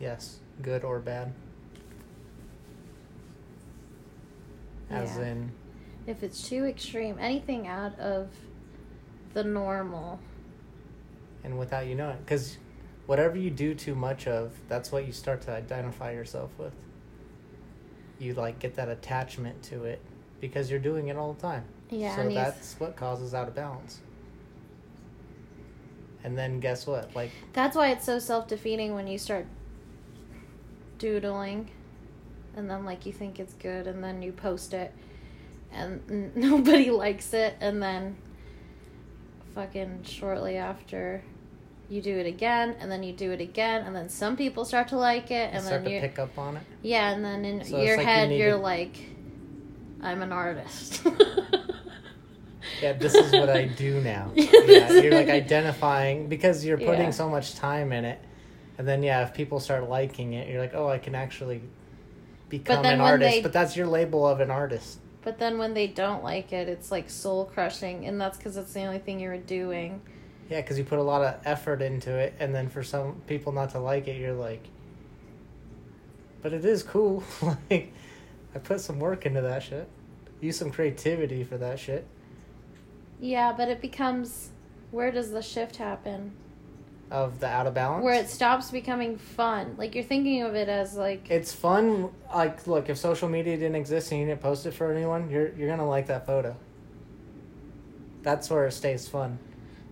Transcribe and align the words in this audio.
Yes, 0.00 0.38
good 0.62 0.84
or 0.84 0.98
bad. 0.98 1.32
As 4.90 5.16
Yeah. 5.16 5.26
in, 5.26 5.52
If 6.06 6.22
it's 6.22 6.48
too 6.48 6.64
extreme, 6.66 7.16
anything 7.18 7.66
out 7.66 7.98
of 7.98 8.28
the 9.34 9.42
normal. 9.42 10.20
and 11.42 11.58
without 11.58 11.86
you 11.86 11.94
knowing, 11.94 12.18
because 12.18 12.56
whatever 13.06 13.36
you 13.36 13.50
do 13.50 13.72
too 13.74 13.94
much 13.94 14.26
of, 14.26 14.52
that's 14.68 14.90
what 14.90 15.06
you 15.06 15.12
start 15.12 15.40
to 15.42 15.52
identify 15.52 16.10
yourself 16.12 16.50
with. 16.58 16.74
You 18.18 18.34
like 18.34 18.58
get 18.58 18.74
that 18.76 18.88
attachment 18.88 19.62
to 19.64 19.84
it 19.84 20.00
because 20.40 20.70
you're 20.70 20.80
doing 20.80 21.08
it 21.08 21.16
all 21.16 21.32
the 21.34 21.40
time. 21.40 21.64
Yeah, 21.90 22.14
So 22.16 22.22
and 22.22 22.32
you 22.32 22.36
th- 22.38 22.46
that's 22.54 22.80
what 22.80 22.96
causes 22.96 23.32
out 23.34 23.46
of 23.48 23.54
balance. 23.54 24.00
And 26.24 26.36
then 26.36 26.58
guess 26.58 26.84
what? 26.86 27.14
Like 27.14 27.30
That's 27.52 27.76
why 27.76 27.90
it's 27.92 28.04
so 28.04 28.18
self 28.18 28.48
defeating 28.48 28.94
when 28.94 29.06
you 29.06 29.18
start 29.18 29.46
doodling 30.98 31.70
and 32.56 32.68
then 32.70 32.84
like 32.84 33.04
you 33.06 33.12
think 33.12 33.38
it's 33.38 33.52
good 33.54 33.86
and 33.86 34.02
then 34.02 34.22
you 34.22 34.32
post 34.32 34.72
it 34.74 34.92
and 35.72 36.32
nobody 36.36 36.90
likes 36.90 37.32
it 37.34 37.54
and 37.60 37.82
then 37.82 38.16
fucking 39.54 40.00
shortly 40.04 40.56
after 40.56 41.22
you 41.88 42.02
do 42.02 42.16
it 42.18 42.26
again 42.26 42.74
and 42.80 42.90
then 42.90 43.02
you 43.02 43.12
do 43.12 43.30
it 43.30 43.40
again 43.40 43.82
and 43.86 43.94
then 43.94 44.08
some 44.08 44.36
people 44.36 44.64
start 44.64 44.88
to 44.88 44.96
like 44.96 45.30
it 45.30 45.50
you 45.52 45.56
and 45.58 45.64
start 45.64 45.84
then 45.84 45.92
you 45.92 46.00
pick 46.00 46.18
up 46.18 46.36
on 46.38 46.56
it. 46.56 46.62
yeah 46.82 47.10
and 47.10 47.24
then 47.24 47.44
in 47.44 47.64
So 47.64 47.80
your 47.80 47.96
like 47.96 48.06
head 48.06 48.28
need 48.30 48.38
you're 48.38 48.52
to- 48.52 48.56
like 48.56 48.96
I'm 50.02 50.22
an 50.22 50.32
artist. 50.32 51.06
Yeah, 52.82 52.92
this 52.94 53.14
is 53.14 53.32
what 53.32 53.48
I 53.48 53.66
do 53.66 54.00
now. 54.02 54.30
Yeah, 54.36 54.92
you're 54.92 55.14
like 55.14 55.28
identifying 55.30 56.28
because 56.28 56.64
you're 56.64 56.76
putting 56.76 57.06
Yeah. 57.06 57.10
so 57.10 57.28
much 57.28 57.54
time 57.54 57.92
in 57.92 58.04
it. 58.04 58.20
And 58.78 58.86
then 58.86 59.02
yeah, 59.02 59.22
if 59.22 59.32
people 59.34 59.60
start 59.60 59.88
liking 59.88 60.34
it, 60.34 60.48
you're 60.48 60.60
like, 60.60 60.74
"Oh, 60.74 60.88
I 60.88 60.98
can 60.98 61.14
actually 61.14 61.62
become 62.48 62.84
an 62.84 63.00
artist." 63.00 63.36
they- 63.36 63.42
But 63.42 63.52
that's 63.52 63.76
your 63.76 63.86
label 63.86 64.26
of 64.26 64.40
an 64.40 64.50
artist. 64.50 64.98
But 65.22 65.38
then 65.38 65.58
when 65.58 65.74
they 65.74 65.86
don't 65.88 66.22
like 66.22 66.52
it, 66.52 66.68
it's 66.68 66.90
like 66.92 67.10
soul 67.10 67.46
crushing, 67.46 68.06
and 68.06 68.20
that's 68.20 68.36
because 68.36 68.56
it's 68.56 68.72
the 68.72 68.84
only 68.84 68.98
thing 69.00 69.18
you 69.18 69.28
were 69.28 69.38
doing. 69.38 70.00
Yeah, 70.48 70.62
cuz 70.62 70.78
you 70.78 70.84
put 70.84 71.00
a 71.00 71.02
lot 71.02 71.22
of 71.22 71.40
effort 71.44 71.82
into 71.82 72.16
it 72.16 72.34
and 72.38 72.54
then 72.54 72.68
for 72.68 72.84
some 72.84 73.20
people 73.26 73.50
not 73.50 73.70
to 73.70 73.80
like 73.80 74.06
it, 74.06 74.20
you're 74.20 74.32
like 74.32 74.62
But 76.42 76.52
it 76.52 76.64
is 76.64 76.84
cool. 76.84 77.24
like 77.70 77.92
I 78.54 78.58
put 78.60 78.80
some 78.80 79.00
work 79.00 79.26
into 79.26 79.40
that 79.40 79.64
shit. 79.64 79.88
Use 80.40 80.56
some 80.56 80.70
creativity 80.70 81.42
for 81.42 81.58
that 81.58 81.80
shit. 81.80 82.06
Yeah, 83.18 83.52
but 83.56 83.68
it 83.68 83.80
becomes 83.80 84.50
where 84.92 85.10
does 85.10 85.32
the 85.32 85.42
shift 85.42 85.76
happen? 85.76 86.32
Of 87.10 87.38
the 87.38 87.46
out 87.46 87.66
of 87.68 87.74
balance. 87.74 88.02
Where 88.04 88.14
it 88.20 88.28
stops 88.28 88.70
becoming 88.72 89.16
fun. 89.16 89.76
Like 89.78 89.94
you're 89.94 90.02
thinking 90.02 90.42
of 90.42 90.54
it 90.56 90.68
as 90.68 90.96
like 90.96 91.30
it's 91.30 91.52
fun 91.52 92.10
like 92.34 92.66
look 92.66 92.88
if 92.88 92.98
social 92.98 93.28
media 93.28 93.56
didn't 93.56 93.76
exist 93.76 94.10
and 94.10 94.20
you 94.20 94.26
didn't 94.26 94.40
post 94.40 94.66
it 94.66 94.72
for 94.72 94.90
anyone 94.90 95.30
you're 95.30 95.52
you're 95.54 95.68
gonna 95.68 95.86
like 95.88 96.08
that 96.08 96.26
photo 96.26 96.56
that's 98.22 98.50
where 98.50 98.66
it 98.66 98.72
stays 98.72 99.06
fun 99.06 99.38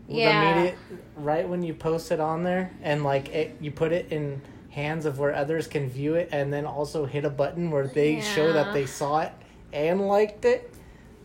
Yeah. 0.09 0.55
the 0.55 0.61
minute, 0.61 0.79
right 1.17 1.49
when 1.49 1.63
you 1.63 1.73
post 1.73 2.11
it 2.11 2.19
on 2.19 2.43
there 2.43 2.73
and 2.83 3.05
like 3.05 3.29
it 3.29 3.57
you 3.61 3.71
put 3.71 3.93
it 3.93 4.11
in 4.11 4.43
hands 4.71 5.07
of 5.07 5.21
where 5.21 5.33
others 5.35 5.69
can 5.69 5.89
view 5.89 6.17
it 6.17 6.29
and 6.33 6.53
then 6.53 6.67
also 6.67 7.07
hit 7.07 7.25
a 7.25 7.31
button 7.31 7.71
where 7.71 7.87
they 7.87 8.21
show 8.21 8.53
that 8.53 8.73
they 8.75 8.87
saw 8.87 9.21
it 9.21 9.31
and 9.73 10.01
liked 10.09 10.45
it 10.45 10.75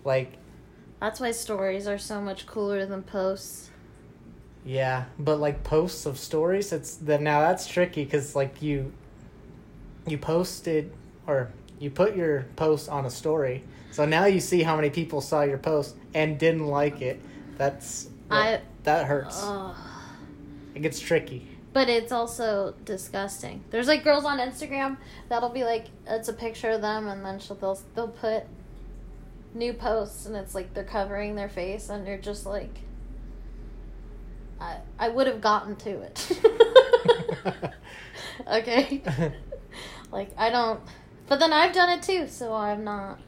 like 0.04 0.34
that's 1.00 1.20
why 1.20 1.32
stories 1.32 1.88
are 1.88 1.98
so 1.98 2.22
much 2.22 2.46
cooler 2.46 2.86
than 2.86 3.02
posts. 3.04 3.69
Yeah, 4.70 5.06
but 5.18 5.40
like 5.40 5.64
posts 5.64 6.06
of 6.06 6.20
stories, 6.20 6.72
it's 6.72 6.94
then 6.98 7.24
now 7.24 7.40
that's 7.40 7.66
tricky 7.66 8.04
because 8.04 8.36
like 8.36 8.62
you, 8.62 8.94
you 10.06 10.20
posted 10.20 10.94
or 11.26 11.52
you 11.80 11.90
put 11.90 12.16
your 12.16 12.46
post 12.56 12.88
on 12.88 13.04
a 13.04 13.10
story, 13.10 13.64
so 13.90 14.06
now 14.06 14.26
you 14.26 14.40
see 14.40 14.62
how 14.62 14.76
many 14.76 14.92
people 14.92 15.22
saw 15.22 15.42
your 15.42 15.58
post 15.58 15.96
and 16.14 16.38
didn't 16.38 16.68
like 16.68 17.02
it. 17.02 17.20
That's 17.58 18.10
I 18.30 18.62
that 18.84 19.08
hurts. 19.08 19.42
Ugh. 19.42 19.76
it 20.76 20.84
gets 20.84 21.00
tricky. 21.00 21.48
But 21.74 21.90
it's 21.90 22.12
also 22.12 22.76
disgusting. 22.86 23.64
There's 23.72 23.88
like 23.88 24.04
girls 24.04 24.24
on 24.24 24.38
Instagram 24.38 24.98
that'll 25.30 25.50
be 25.50 25.64
like, 25.64 25.86
it's 26.06 26.28
a 26.28 26.34
picture 26.34 26.70
of 26.70 26.82
them, 26.82 27.08
and 27.08 27.26
then 27.26 27.40
she'll 27.40 27.56
they'll 27.56 27.82
they'll 27.96 28.08
put 28.08 28.44
new 29.56 29.74
posts, 29.74 30.28
and 30.28 30.36
it's 30.36 30.54
like 30.54 30.76
they're 30.76 30.84
covering 30.84 31.34
their 31.34 31.50
face, 31.50 31.90
and 31.90 32.06
you're 32.06 32.20
just 32.20 32.46
like, 32.46 32.82
I 34.60 34.78
I 34.98 35.10
would 35.10 35.28
have 35.28 35.42
gotten 35.42 35.76
to 35.78 36.02
it. 36.02 36.42
okay, 38.48 39.02
like 40.12 40.32
I 40.38 40.50
don't, 40.50 40.82
but 41.28 41.40
then 41.40 41.54
I've 41.54 41.74
done 41.74 41.90
it 41.90 42.04
too, 42.04 42.28
so 42.28 42.54
I'm 42.54 42.84
not. 42.84 43.20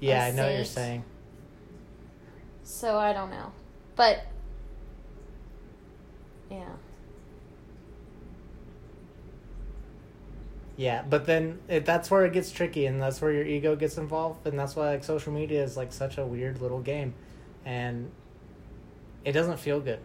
yeah, 0.00 0.24
I 0.24 0.30
know 0.30 0.44
what 0.44 0.54
you're 0.54 0.64
saying. 0.64 1.04
So 2.62 2.96
I 2.96 3.12
don't 3.12 3.30
know, 3.30 3.52
but 3.96 4.26
yeah. 6.50 6.68
Yeah, 10.76 11.02
but 11.02 11.26
then 11.26 11.58
it, 11.66 11.84
that's 11.84 12.08
where 12.08 12.24
it 12.24 12.32
gets 12.32 12.52
tricky, 12.52 12.86
and 12.86 13.02
that's 13.02 13.20
where 13.20 13.32
your 13.32 13.44
ego 13.44 13.74
gets 13.74 13.98
involved, 13.98 14.46
and 14.46 14.56
that's 14.56 14.76
why 14.76 14.90
like 14.90 15.02
social 15.02 15.32
media 15.32 15.64
is 15.64 15.76
like 15.76 15.92
such 15.92 16.18
a 16.18 16.24
weird 16.24 16.60
little 16.60 16.78
game, 16.78 17.14
and 17.64 18.12
it 19.24 19.32
doesn't 19.32 19.58
feel 19.58 19.80
good. 19.80 20.00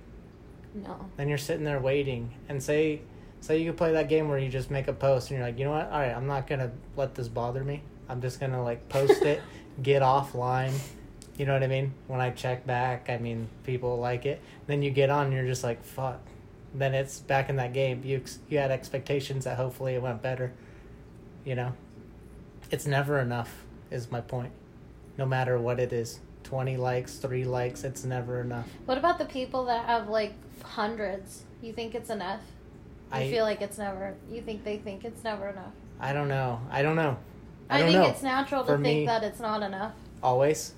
No. 0.75 1.07
then 1.18 1.29
you're 1.29 1.38
sitting 1.38 1.63
there 1.63 1.79
waiting 1.79 2.34
and 2.50 2.62
say 2.62 3.01
say 3.41 3.59
you 3.59 3.69
could 3.69 3.78
play 3.78 3.91
that 3.91 4.09
game 4.09 4.28
where 4.28 4.40
you 4.40 4.50
just 4.50 4.72
make 4.72 4.88
a 4.88 4.94
post 4.94 5.29
and 5.29 5.38
you're 5.38 5.47
like 5.47 5.59
you 5.59 5.66
know 5.66 5.72
what? 5.72 5.85
All 5.91 6.00
right 6.00 6.16
i'm 6.16 6.25
not 6.25 6.47
gonna 6.47 6.72
let 6.96 7.13
this 7.16 7.28
bother 7.28 7.63
me. 7.63 7.84
I'm 8.09 8.22
just 8.22 8.40
gonna 8.40 8.63
like 8.63 8.90
post 8.90 9.22
it 9.22 9.41
get 9.84 10.02
offline. 10.02 10.73
You 11.38 11.46
know 11.46 11.53
what 11.53 11.63
i 11.63 11.68
mean? 11.68 11.94
When 12.07 12.22
i 12.22 12.31
check 12.31 12.66
back 12.66 13.09
i 13.09 13.18
mean 13.18 13.50
people 13.63 14.00
like 14.00 14.25
it. 14.25 14.41
Then 14.66 14.81
you 14.81 14.90
get 14.90 15.09
on 15.12 15.28
and 15.28 15.34
you're 15.35 15.46
just 15.46 15.63
like 15.63 15.84
fuck. 15.84 16.19
Then 16.73 16.96
it's 16.96 17.19
back 17.19 17.50
in 17.50 17.57
that 17.57 17.72
game. 17.73 18.02
You 18.03 18.18
ex- 18.18 18.40
you 18.50 18.57
had 18.57 18.72
expectations 18.72 19.46
that 19.46 19.57
hopefully 19.57 19.94
it 19.94 20.02
went 20.02 20.22
better 20.23 20.53
you 21.46 21.56
know? 21.56 21.73
It's 22.72 22.85
never 22.85 23.19
enough 23.19 23.63
is 23.91 24.09
my 24.09 24.22
point 24.22 24.52
no 25.18 25.25
matter 25.25 25.59
what 25.59 25.79
it 25.79 25.94
is 25.94 26.19
20 26.53 26.78
likes 26.78 27.16
3 27.16 27.46
likes 27.46 27.84
it's 27.84 28.03
never 28.03 28.41
enough 28.41 28.68
What 28.86 29.00
about 29.00 29.18
the 29.18 29.25
people 29.25 29.66
that 29.66 29.88
have 29.88 30.08
like 30.08 30.36
hundreds? 30.62 31.46
You 31.64 31.74
think 31.74 31.96
it's 31.96 32.12
enough? 32.12 32.41
You 33.12 33.19
I- 33.22 33.31
feel 33.31 33.44
like 33.44 33.59
it's 33.62 33.80
never. 33.80 34.14
You 34.30 34.41
think 34.44 34.64
they 34.64 34.78
think 34.78 35.03
it's 35.03 35.24
never 35.24 35.50
enough? 35.50 35.74
I 36.00 36.14
don't 36.14 36.28
know. 36.28 36.62
I 36.69 36.84
don't 36.84 36.96
know. 36.96 37.18
I, 37.69 37.78
I, 37.78 37.80
don't 37.80 37.88
think 37.91 38.03
know. 38.03 38.09
it's 38.09 38.22
natural 38.22 38.64
For 38.64 38.78
to 38.78 38.84
think 38.84 39.08
that 39.08 39.24
it's 39.24 39.40
not 39.40 39.64
enough, 39.64 39.94
Always. 40.22 40.74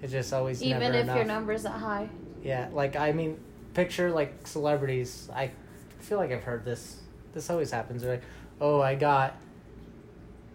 It's 0.00 0.12
just 0.12 0.32
always 0.32 0.62
even 0.62 0.94
if 0.94 1.02
enough. 1.02 1.16
your 1.16 1.24
number's 1.26 1.64
that 1.64 1.70
high. 1.70 2.08
Yeah, 2.42 2.68
like 2.72 2.96
I 2.96 3.12
mean, 3.12 3.38
picture 3.74 4.10
like 4.10 4.46
celebrities. 4.46 5.28
I 5.34 5.50
feel 5.98 6.16
like 6.16 6.32
I've 6.32 6.44
heard 6.44 6.64
this. 6.64 7.00
This 7.34 7.50
always 7.50 7.70
happens. 7.70 8.02
They're 8.02 8.12
like, 8.12 8.24
"Oh, 8.60 8.80
I 8.80 8.94
got 8.94 9.36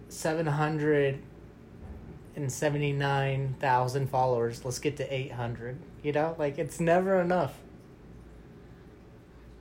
seven 0.10 0.48
hundred 0.48 1.22
and 2.42 2.52
seventy 2.52 2.92
nine 2.92 3.56
thousand 3.60 4.10
followers. 4.10 4.66
Let's 4.66 4.80
get 4.80 4.98
to 4.98 5.14
eight 5.14 5.32
hundred. 5.32 5.78
You 6.04 6.12
know, 6.12 6.36
like 6.38 6.58
it's 6.60 6.80
never 6.82 7.22
enough. 7.22 7.54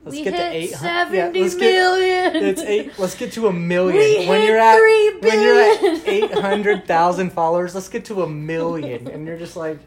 Let's 0.03 0.17
we 0.17 0.23
get 0.23 0.33
hit 0.33 0.39
to 0.39 0.55
eight 0.55 0.73
hundred. 0.73 1.11
million. 1.33 1.43
let's 1.43 1.55
get, 1.55 2.35
It's 2.43 2.61
eight. 2.61 2.99
Let's 2.99 3.15
get 3.15 3.31
to 3.33 3.47
a 3.47 3.53
million. 3.53 3.97
We 4.21 4.27
when 4.27 4.41
hit 4.41 4.49
you're 4.49 4.57
at 4.57 4.77
three 4.77 5.19
when 5.19 5.41
you're 5.41 5.61
at 5.61 6.07
eight 6.07 6.33
hundred 6.33 6.87
thousand 6.87 7.31
followers, 7.33 7.75
let's 7.75 7.87
get 7.87 8.05
to 8.05 8.23
a 8.23 8.27
million. 8.27 9.07
And 9.07 9.27
you're 9.27 9.37
just 9.37 9.55
like, 9.55 9.79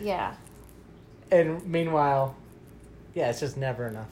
Yeah, 0.00 0.34
and 1.30 1.64
meanwhile, 1.66 2.34
yeah, 3.14 3.28
it's 3.28 3.40
just 3.40 3.58
never 3.58 3.86
enough. 3.88 4.08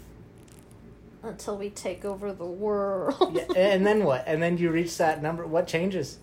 until 1.23 1.57
we 1.57 1.71
take 1.71 2.05
over 2.05 2.33
the 2.35 2.45
world. 2.45 3.33
Yeah, 3.33 3.47
and 3.57 3.87
then 3.87 4.05
what? 4.05 4.25
And 4.27 4.43
then 4.43 4.59
you 4.59 4.71
reach 4.71 4.99
that 4.99 5.23
number. 5.23 5.47
What 5.47 5.67
changes? 5.67 6.19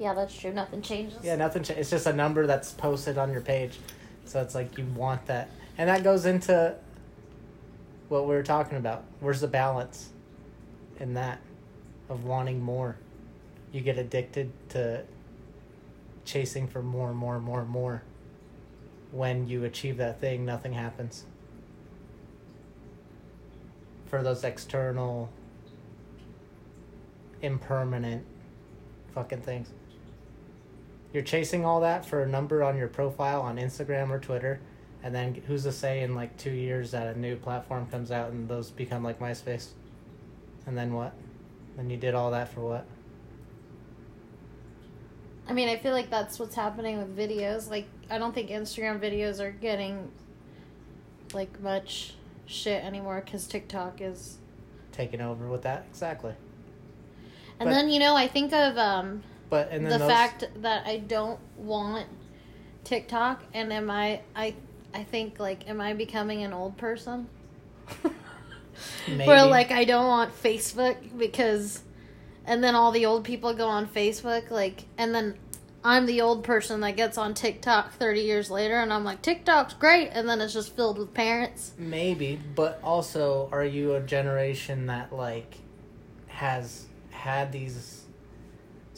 Yeah, 0.00 0.14
that's 0.14 0.34
true. 0.34 0.50
Nothing 0.50 0.80
changes. 0.80 1.18
Yeah, 1.22 1.36
nothing. 1.36 1.62
Cha- 1.62 1.74
it's 1.74 1.90
just 1.90 2.06
a 2.06 2.12
number 2.14 2.46
that's 2.46 2.72
posted 2.72 3.18
on 3.18 3.30
your 3.30 3.42
page. 3.42 3.78
So 4.24 4.40
it's 4.40 4.54
like 4.54 4.78
you 4.78 4.86
want 4.96 5.26
that, 5.26 5.50
and 5.76 5.90
that 5.90 6.02
goes 6.02 6.24
into 6.24 6.74
what 8.08 8.22
we 8.22 8.34
were 8.34 8.42
talking 8.42 8.78
about. 8.78 9.04
Where's 9.20 9.42
the 9.42 9.46
balance 9.46 10.08
in 10.98 11.12
that 11.14 11.38
of 12.08 12.24
wanting 12.24 12.62
more? 12.62 12.96
You 13.72 13.82
get 13.82 13.98
addicted 13.98 14.50
to 14.70 15.04
chasing 16.24 16.66
for 16.66 16.82
more 16.82 17.10
and 17.10 17.18
more 17.18 17.36
and 17.36 17.44
more 17.44 17.60
and 17.60 17.68
more. 17.68 18.02
When 19.12 19.48
you 19.48 19.64
achieve 19.64 19.98
that 19.98 20.18
thing, 20.18 20.46
nothing 20.46 20.72
happens. 20.72 21.24
For 24.06 24.22
those 24.22 24.44
external, 24.44 25.28
impermanent 27.42 28.24
fucking 29.14 29.42
things. 29.42 29.70
You're 31.12 31.22
chasing 31.22 31.64
all 31.64 31.80
that 31.80 32.04
for 32.06 32.22
a 32.22 32.26
number 32.28 32.62
on 32.62 32.76
your 32.76 32.88
profile 32.88 33.42
on 33.42 33.56
Instagram 33.56 34.10
or 34.10 34.18
Twitter, 34.20 34.60
And 35.02 35.14
then 35.14 35.34
who's 35.46 35.62
to 35.64 35.72
say 35.72 36.02
in 36.02 36.14
like 36.14 36.36
two 36.36 36.50
years 36.52 36.90
that 36.90 37.14
a 37.14 37.18
new 37.18 37.34
platform 37.36 37.86
comes 37.86 38.10
out 38.10 38.30
and 38.32 38.48
those 38.48 38.70
become 38.70 39.02
like 39.02 39.18
MySpace? 39.18 39.68
And 40.66 40.76
then 40.76 40.92
what? 40.92 41.14
Then 41.76 41.88
you 41.90 41.96
did 41.96 42.14
all 42.14 42.30
that 42.32 42.52
for 42.52 42.60
what? 42.60 42.86
I 45.48 45.52
mean, 45.52 45.68
I 45.68 45.76
feel 45.78 45.92
like 45.92 46.10
that's 46.10 46.38
what's 46.38 46.54
happening 46.54 46.98
with 46.98 47.16
videos. 47.16 47.68
Like, 47.68 47.86
I 48.08 48.18
don't 48.18 48.34
think 48.34 48.50
Instagram 48.50 49.00
videos 49.00 49.40
are 49.40 49.50
getting 49.50 50.10
like 51.32 51.60
much 51.60 52.14
shit 52.46 52.84
anymore 52.84 53.22
because 53.24 53.46
TikTok 53.46 54.00
is. 54.00 54.38
Taking 54.92 55.20
over 55.20 55.46
with 55.48 55.62
that 55.62 55.86
exactly. 55.90 56.34
And 57.58 57.68
But- 57.68 57.72
then 57.72 57.88
you 57.90 57.98
know, 57.98 58.14
I 58.16 58.28
think 58.28 58.52
of 58.52 58.76
um, 58.76 59.22
But 59.50 59.70
and 59.70 59.84
then 59.84 59.92
the 59.92 59.98
those, 59.98 60.08
fact 60.08 60.48
that 60.62 60.86
I 60.86 60.98
don't 60.98 61.40
want 61.56 62.06
TikTok, 62.84 63.42
and 63.52 63.72
am 63.72 63.90
I? 63.90 64.20
I 64.34 64.54
I 64.94 65.04
think 65.04 65.38
like, 65.38 65.68
am 65.68 65.80
I 65.80 65.92
becoming 65.92 66.42
an 66.42 66.52
old 66.52 66.76
person? 66.76 67.28
maybe, 69.08 69.26
Where 69.26 69.44
like 69.44 69.70
I 69.70 69.84
don't 69.84 70.06
want 70.06 70.40
Facebook 70.42 70.96
because, 71.18 71.82
and 72.46 72.62
then 72.62 72.74
all 72.74 72.92
the 72.92 73.06
old 73.06 73.24
people 73.24 73.52
go 73.54 73.66
on 73.66 73.86
Facebook, 73.86 74.50
like, 74.50 74.84
and 74.96 75.14
then 75.14 75.36
I'm 75.84 76.06
the 76.06 76.20
old 76.20 76.44
person 76.44 76.80
that 76.80 76.96
gets 76.96 77.16
on 77.18 77.34
TikTok 77.34 77.92
30 77.94 78.20
years 78.20 78.50
later, 78.50 78.76
and 78.80 78.92
I'm 78.92 79.04
like, 79.04 79.22
TikTok's 79.22 79.74
great, 79.74 80.10
and 80.12 80.28
then 80.28 80.40
it's 80.40 80.52
just 80.52 80.76
filled 80.76 80.98
with 80.98 81.14
parents. 81.14 81.72
maybe, 81.78 82.38
but 82.54 82.80
also, 82.82 83.48
are 83.50 83.64
you 83.64 83.94
a 83.94 84.00
generation 84.00 84.86
that 84.86 85.12
like 85.12 85.56
has 86.28 86.86
had 87.10 87.52
these 87.52 87.99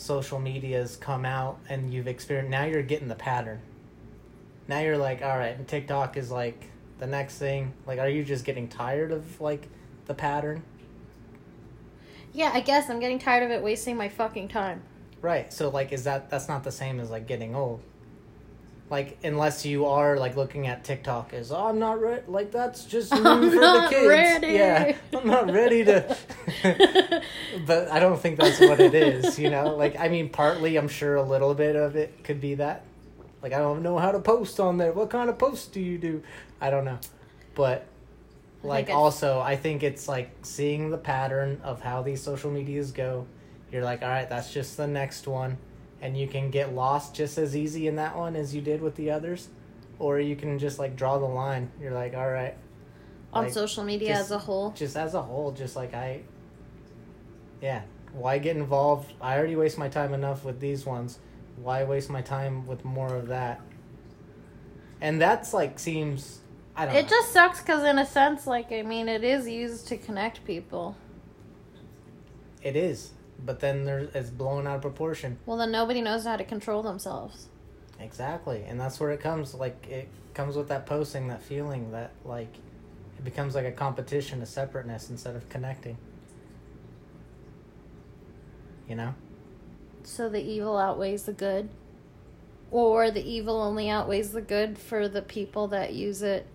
social 0.03 0.39
medias 0.39 0.97
come 0.97 1.25
out 1.25 1.59
and 1.69 1.93
you've 1.93 2.09
experienced? 2.09 2.51
Now 2.51 2.65
you're 2.65 2.83
getting 2.83 3.09
the 3.09 3.15
pattern. 3.15 3.61
Now 4.69 4.81
you're 4.81 4.99
like, 4.99 5.23
all 5.23 5.37
right, 5.37 5.57
and 5.57 5.67
TikTok 5.67 6.17
is 6.17 6.31
like 6.31 6.71
the 6.99 7.07
next 7.07 7.39
thing. 7.39 7.73
Like, 7.87 7.99
are 7.99 8.09
you 8.09 8.25
just 8.25 8.45
getting 8.45 8.69
tired 8.69 9.13
of 9.13 9.41
like 9.41 9.69
the 10.07 10.15
pattern? 10.15 10.63
Yeah, 12.33 12.51
I 12.55 12.61
guess 12.61 12.89
I'm 12.89 13.01
getting 13.01 13.19
tired 13.19 13.43
of 13.43 13.51
it 13.51 13.63
wasting 13.63 13.97
my 13.97 14.09
fucking 14.09 14.49
time. 14.49 14.83
Right. 15.21 15.53
So 15.53 15.69
like 15.69 15.93
is 15.93 16.05
that 16.05 16.31
that's 16.31 16.49
not 16.49 16.65
the 16.65 16.73
same 16.73 16.99
as 16.99 17.11
like 17.11 17.27
getting 17.27 17.55
old. 17.55 17.81
Like 18.93 19.17
unless 19.25 19.65
you 19.65 19.87
are 19.87 20.19
like 20.19 20.37
looking 20.37 20.67
at 20.67 20.85
TikTok 20.85 21.33
as 21.33 21.51
oh, 21.51 21.65
I'm 21.69 21.79
not 21.79 21.99
ready 22.03 22.25
like 22.29 22.53
that's 22.53 22.85
just 22.85 23.11
new 23.15 23.25
I'm 23.25 23.49
for 23.51 23.57
the 23.57 23.87
kids. 23.89 24.07
ready. 24.07 24.47
Yeah. 24.49 24.95
I'm 25.17 25.27
not 25.27 25.51
ready 25.51 25.83
to 25.87 26.15
But 27.67 27.91
I 27.91 27.99
don't 28.01 28.21
think 28.21 28.39
that's 28.39 28.61
what 28.61 28.81
it 28.81 28.93
is, 28.95 29.39
you 29.39 29.49
know? 29.49 29.75
Like 29.77 29.99
I 29.99 30.09
mean 30.09 30.29
partly 30.29 30.77
I'm 30.77 30.89
sure 30.89 31.15
a 31.17 31.23
little 31.23 31.55
bit 31.55 31.75
of 31.75 31.97
it 31.97 32.23
could 32.23 32.39
be 32.39 32.57
that. 32.57 32.85
Like 33.43 33.55
I 33.55 33.59
don't 33.61 33.83
know 33.83 33.97
how 33.97 34.13
to 34.13 34.21
post 34.21 34.61
on 34.61 34.77
there. 34.77 34.93
What 34.93 35.09
kind 35.09 35.31
of 35.31 35.39
posts 35.39 35.69
do 35.69 35.81
you 35.81 35.97
do? 35.97 36.23
I 36.61 36.69
don't 36.69 36.85
know. 36.85 36.99
But 37.55 37.87
like 38.63 38.85
it's- 38.85 38.95
also 38.95 39.41
I 39.41 39.57
think 39.57 39.83
it's 39.83 40.07
like 40.07 40.31
seeing 40.43 40.91
the 40.91 40.99
pattern 40.99 41.63
of 41.65 41.81
how 41.81 42.03
these 42.03 42.23
social 42.23 42.51
medias 42.51 42.93
go. 42.93 43.27
You're 43.73 43.85
like, 43.85 44.03
all 44.03 44.09
right, 44.11 44.29
that's 44.29 44.53
just 44.53 44.77
the 44.77 44.87
next 44.87 45.27
one, 45.27 45.57
and 46.03 46.19
you 46.19 46.27
can 46.29 46.51
get 46.51 46.75
lost 46.75 47.15
just 47.15 47.39
as 47.39 47.57
easy 47.57 47.87
in 47.87 47.97
that 47.97 48.15
one 48.17 48.37
as 48.37 48.55
you 48.55 48.61
did 48.61 48.83
with 48.83 48.97
the 48.97 49.11
others, 49.11 49.49
or 49.99 50.21
you 50.21 50.37
can 50.37 50.59
just 50.59 50.79
like 50.79 50.97
draw 50.97 51.17
the 51.19 51.25
line. 51.25 51.71
You're 51.81 51.93
like, 51.93 52.15
all 52.15 52.31
right, 52.31 52.55
on 53.33 53.45
Like, 53.45 53.53
social 53.55 53.85
media 53.85 54.09
just- 54.11 54.23
as 54.25 54.31
a 54.33 54.39
whole. 54.39 54.73
just 54.73 54.97
as 54.97 55.15
a 55.15 55.23
whole, 55.23 55.53
just 55.53 55.77
like 55.77 55.95
I, 55.95 56.21
yeah, 57.63 57.83
why 58.13 58.39
get 58.39 58.57
involved? 58.57 59.13
I 59.21 59.39
already 59.39 59.57
waste 59.57 59.79
my 59.79 59.89
time 59.89 60.13
enough 60.13 60.45
with 60.45 60.61
these 60.61 60.85
ones. 60.85 61.19
Why 61.57 61.85
waste 61.85 62.11
my 62.11 62.21
time 62.23 62.67
with 62.67 62.85
more 62.85 63.15
of 63.15 63.29
that? 63.29 63.61
And 65.01 65.21
that's 65.21 65.55
like 65.55 65.79
seems, 65.79 66.41
I 66.77 66.87
don't. 66.87 66.95
It 66.97 67.03
know. 67.05 67.09
just 67.09 67.33
sucks 67.33 67.61
because, 67.61 67.85
in 67.85 67.99
a 67.99 68.07
sense, 68.07 68.47
like 68.47 68.73
I 68.73 68.83
mean, 68.83 69.09
it 69.09 69.23
is 69.23 69.49
used 69.49 69.87
to 69.89 69.97
connect 69.97 70.45
people. 70.45 70.97
It 72.63 72.77
is, 72.77 73.11
but 73.45 73.61
then 73.61 73.85
there 73.85 74.09
it's 74.15 74.31
blown 74.31 74.67
out 74.67 74.77
of 74.77 74.83
proportion. 74.83 75.39
Well, 75.47 75.57
then 75.57 75.71
nobody 75.71 76.01
knows 76.01 76.25
how 76.25 76.37
to 76.37 76.45
control 76.45 76.83
themselves. 76.83 77.49
Exactly, 78.01 78.65
and 78.67 78.81
that's 78.81 78.99
where 79.01 79.11
it 79.11 79.21
comes. 79.21 79.55
Like 79.55 79.87
it 79.89 80.09
comes 80.35 80.57
with 80.57 80.69
that 80.69 80.87
posting, 80.87 81.29
that 81.29 81.43
feeling 81.43 81.93
that 81.93 82.13
like 82.25 82.55
it 83.19 83.25
becomes 83.25 83.55
like 83.55 83.67
a 83.67 83.73
competition, 83.73 84.43
a 84.43 84.47
separateness 84.47 85.11
instead 85.11 85.37
of 85.37 85.49
connecting. 85.49 85.97
You 88.89 88.97
know, 88.97 89.15
So 90.03 90.29
the 90.29 90.43
evil 90.43 90.77
outweighs 90.77 91.23
the 91.23 91.33
good, 91.33 91.71
or 92.71 93.11
the 93.11 93.23
evil 93.23 93.63
only 93.63 93.89
outweighs 93.89 94.33
the 94.33 94.43
good 94.43 94.77
for 94.77 95.09
the 95.09 95.23
people 95.23 95.69
that 95.69 95.95
use 95.95 96.21
it 96.21 96.47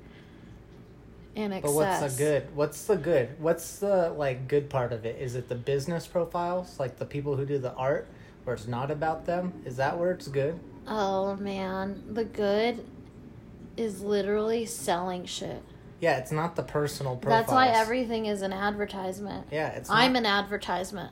in 1.37 1.53
excess. 1.53 1.71
but 1.71 1.75
what's 1.75 2.13
the 2.17 2.23
good? 2.23 2.55
What's 2.55 2.83
the 2.85 2.95
good? 2.97 3.29
What's 3.39 3.77
the 3.79 4.09
like 4.09 4.47
good 4.47 4.69
part 4.69 4.91
of 4.91 5.05
it? 5.05 5.21
Is 5.21 5.35
it 5.35 5.47
the 5.47 5.55
business 5.55 6.07
profiles, 6.07 6.79
like 6.79 6.97
the 6.97 7.05
people 7.05 7.35
who 7.35 7.45
do 7.45 7.59
the 7.59 7.73
art, 7.73 8.07
where 8.43 8.55
it's 8.55 8.67
not 8.67 8.89
about 8.89 9.25
them? 9.25 9.53
Is 9.63 9.77
that 9.77 9.97
where 9.97 10.11
it's 10.11 10.27
good? 10.27 10.59
Oh 10.87 11.35
man, 11.35 12.03
the 12.13 12.25
good 12.25 12.83
is 13.77 14.01
literally 14.01 14.65
selling 14.65 15.25
shit. 15.25 15.61
Yeah, 15.99 16.17
it's 16.17 16.31
not 16.31 16.55
the 16.55 16.63
personal 16.63 17.15
profiles. 17.15 17.45
That's 17.47 17.51
why 17.53 17.67
everything 17.69 18.25
is 18.25 18.41
an 18.41 18.53
advertisement. 18.53 19.47
Yeah, 19.51 19.69
it's. 19.69 19.89
I'm 19.89 20.13
not- 20.13 20.19
an 20.19 20.25
advertisement. 20.25 21.11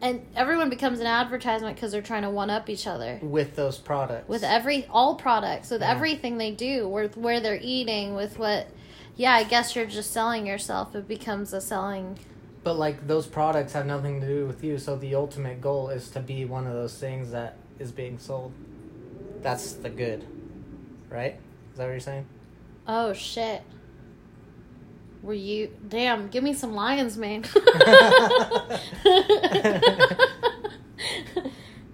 And 0.00 0.24
everyone 0.36 0.70
becomes 0.70 1.00
an 1.00 1.06
advertisement 1.06 1.74
because 1.74 1.90
they're 1.92 2.02
trying 2.02 2.22
to 2.22 2.30
one 2.30 2.50
up 2.50 2.68
each 2.70 2.86
other. 2.86 3.18
with 3.20 3.56
those 3.56 3.78
products. 3.78 4.28
With 4.28 4.44
every 4.44 4.86
all 4.90 5.16
products, 5.16 5.70
with 5.70 5.80
Yeah. 5.80 5.90
everything 5.90 6.38
they 6.38 6.52
do, 6.52 6.88
with 6.88 7.16
where 7.16 7.40
they're 7.40 7.58
eating, 7.60 8.14
with 8.14 8.38
what 8.38 8.68
yeah, 9.16 9.32
I 9.32 9.42
guess 9.42 9.74
you're 9.74 9.86
just 9.86 10.12
selling 10.12 10.46
yourself. 10.46 10.94
It 10.94 11.08
becomes 11.08 11.52
a 11.52 11.60
selling 11.60 12.18
But 12.62 12.74
like 12.74 13.06
those 13.08 13.26
products 13.26 13.72
have 13.72 13.86
nothing 13.86 14.20
to 14.20 14.26
do 14.26 14.46
with 14.46 14.62
you, 14.62 14.78
so 14.78 14.94
the 14.94 15.14
ultimate 15.16 15.60
goal 15.60 15.88
is 15.88 16.08
to 16.10 16.20
be 16.20 16.44
one 16.44 16.66
of 16.68 16.74
those 16.74 16.94
things 16.96 17.30
that 17.32 17.56
is 17.80 17.90
being 17.90 18.18
sold. 18.18 18.52
That's 19.42 19.72
the 19.72 19.90
good. 19.90 20.24
Right? 21.10 21.36
Is 21.72 21.78
that 21.78 21.84
what 21.84 21.90
you're 21.90 22.00
saying? 22.00 22.26
Oh 22.86 23.12
shit. 23.12 23.62
Were 25.22 25.34
you 25.34 25.70
damn, 25.88 26.28
give 26.28 26.44
me 26.44 26.54
some 26.54 26.74
lions, 26.74 27.16
man. 27.16 27.44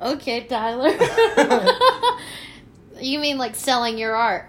okay, 0.00 0.44
Tyler. 0.44 0.90
you 3.00 3.18
mean 3.18 3.38
like 3.38 3.54
selling 3.54 3.98
your 3.98 4.14
art? 4.14 4.46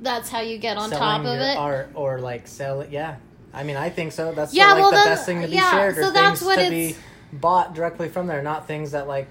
That's 0.00 0.28
how 0.28 0.40
you 0.40 0.58
get 0.58 0.76
on 0.76 0.90
Selling 0.90 1.02
top 1.02 1.20
of 1.20 1.26
your 1.38 1.42
it? 1.42 1.56
art 1.56 1.90
or 1.94 2.18
like 2.20 2.46
sell 2.46 2.80
it 2.80 2.90
yeah. 2.90 3.16
I 3.52 3.62
mean 3.64 3.76
I 3.76 3.90
think 3.90 4.12
so. 4.12 4.32
That's 4.32 4.54
Yeah, 4.54 4.68
the, 4.68 4.74
like 4.74 4.92
well, 4.92 5.04
the 5.04 5.08
best 5.10 5.26
thing 5.26 5.40
to 5.42 5.48
be 5.48 5.54
yeah, 5.54 5.70
shared 5.70 5.98
or 5.98 6.02
so 6.04 6.10
that's 6.10 6.40
things 6.40 6.46
what 6.46 6.62
to 6.64 6.70
be 6.70 6.96
bought 7.32 7.74
directly 7.74 8.08
from 8.08 8.26
there, 8.26 8.42
not 8.42 8.66
things 8.66 8.92
that 8.92 9.08
like 9.08 9.28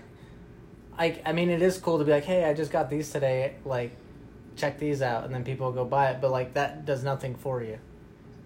I 0.97 1.21
I 1.25 1.31
mean 1.33 1.49
it 1.49 1.61
is 1.61 1.77
cool 1.77 1.99
to 1.99 2.05
be 2.05 2.11
like, 2.11 2.25
hey, 2.25 2.43
I 2.45 2.53
just 2.53 2.71
got 2.71 2.89
these 2.89 3.09
today, 3.11 3.55
like 3.65 3.91
check 4.55 4.79
these 4.79 5.01
out 5.01 5.23
and 5.25 5.33
then 5.33 5.43
people 5.43 5.71
go 5.71 5.85
buy 5.85 6.09
it, 6.11 6.21
but 6.21 6.29
like 6.31 6.53
that 6.55 6.85
does 6.85 7.03
nothing 7.03 7.35
for 7.35 7.63
you. 7.63 7.79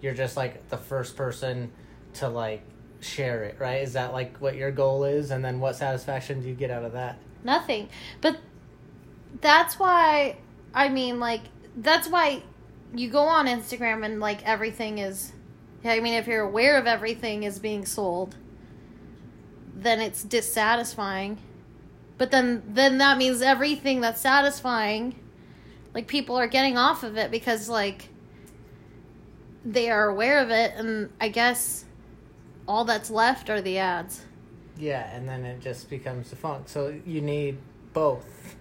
You're 0.00 0.14
just 0.14 0.36
like 0.36 0.68
the 0.68 0.76
first 0.76 1.16
person 1.16 1.72
to 2.14 2.28
like 2.28 2.62
share 3.00 3.44
it, 3.44 3.56
right? 3.58 3.82
Is 3.82 3.92
that 3.94 4.12
like 4.12 4.38
what 4.38 4.56
your 4.56 4.70
goal 4.70 5.04
is 5.04 5.30
and 5.30 5.44
then 5.44 5.60
what 5.60 5.76
satisfaction 5.76 6.40
do 6.40 6.48
you 6.48 6.54
get 6.54 6.70
out 6.70 6.84
of 6.84 6.92
that? 6.92 7.18
Nothing. 7.44 7.88
But 8.20 8.38
that's 9.40 9.78
why 9.78 10.36
I 10.74 10.88
mean 10.88 11.20
like 11.20 11.42
that's 11.76 12.08
why 12.08 12.42
you 12.94 13.10
go 13.10 13.22
on 13.22 13.46
Instagram 13.46 14.04
and 14.04 14.20
like 14.20 14.42
everything 14.44 14.98
is 14.98 15.32
Yeah, 15.84 15.92
I 15.92 16.00
mean 16.00 16.14
if 16.14 16.26
you're 16.26 16.44
aware 16.44 16.78
of 16.78 16.86
everything 16.86 17.42
is 17.42 17.58
being 17.58 17.84
sold 17.84 18.36
then 19.74 20.00
it's 20.00 20.24
dissatisfying. 20.24 21.38
But 22.16 22.30
then 22.30 22.62
then 22.66 22.98
that 22.98 23.18
means 23.18 23.42
everything 23.42 24.00
that's 24.00 24.20
satisfying 24.20 25.14
like 25.94 26.06
people 26.06 26.36
are 26.36 26.46
getting 26.46 26.76
off 26.76 27.02
of 27.02 27.16
it 27.16 27.30
because 27.30 27.68
like 27.68 28.08
they 29.72 29.90
are 29.90 30.08
aware 30.08 30.38
of 30.38 30.50
it 30.50 30.72
and 30.76 31.10
I 31.20 31.28
guess 31.28 31.84
all 32.66 32.84
that's 32.84 33.10
left 33.10 33.50
are 33.50 33.60
the 33.60 33.78
ads. 33.78 34.24
Yeah, 34.78 35.14
and 35.14 35.28
then 35.28 35.44
it 35.44 35.60
just 35.60 35.90
becomes 35.90 36.30
the 36.30 36.36
funk. 36.36 36.68
So 36.68 36.94
you 37.04 37.20
need 37.20 37.58
both. 37.92 38.56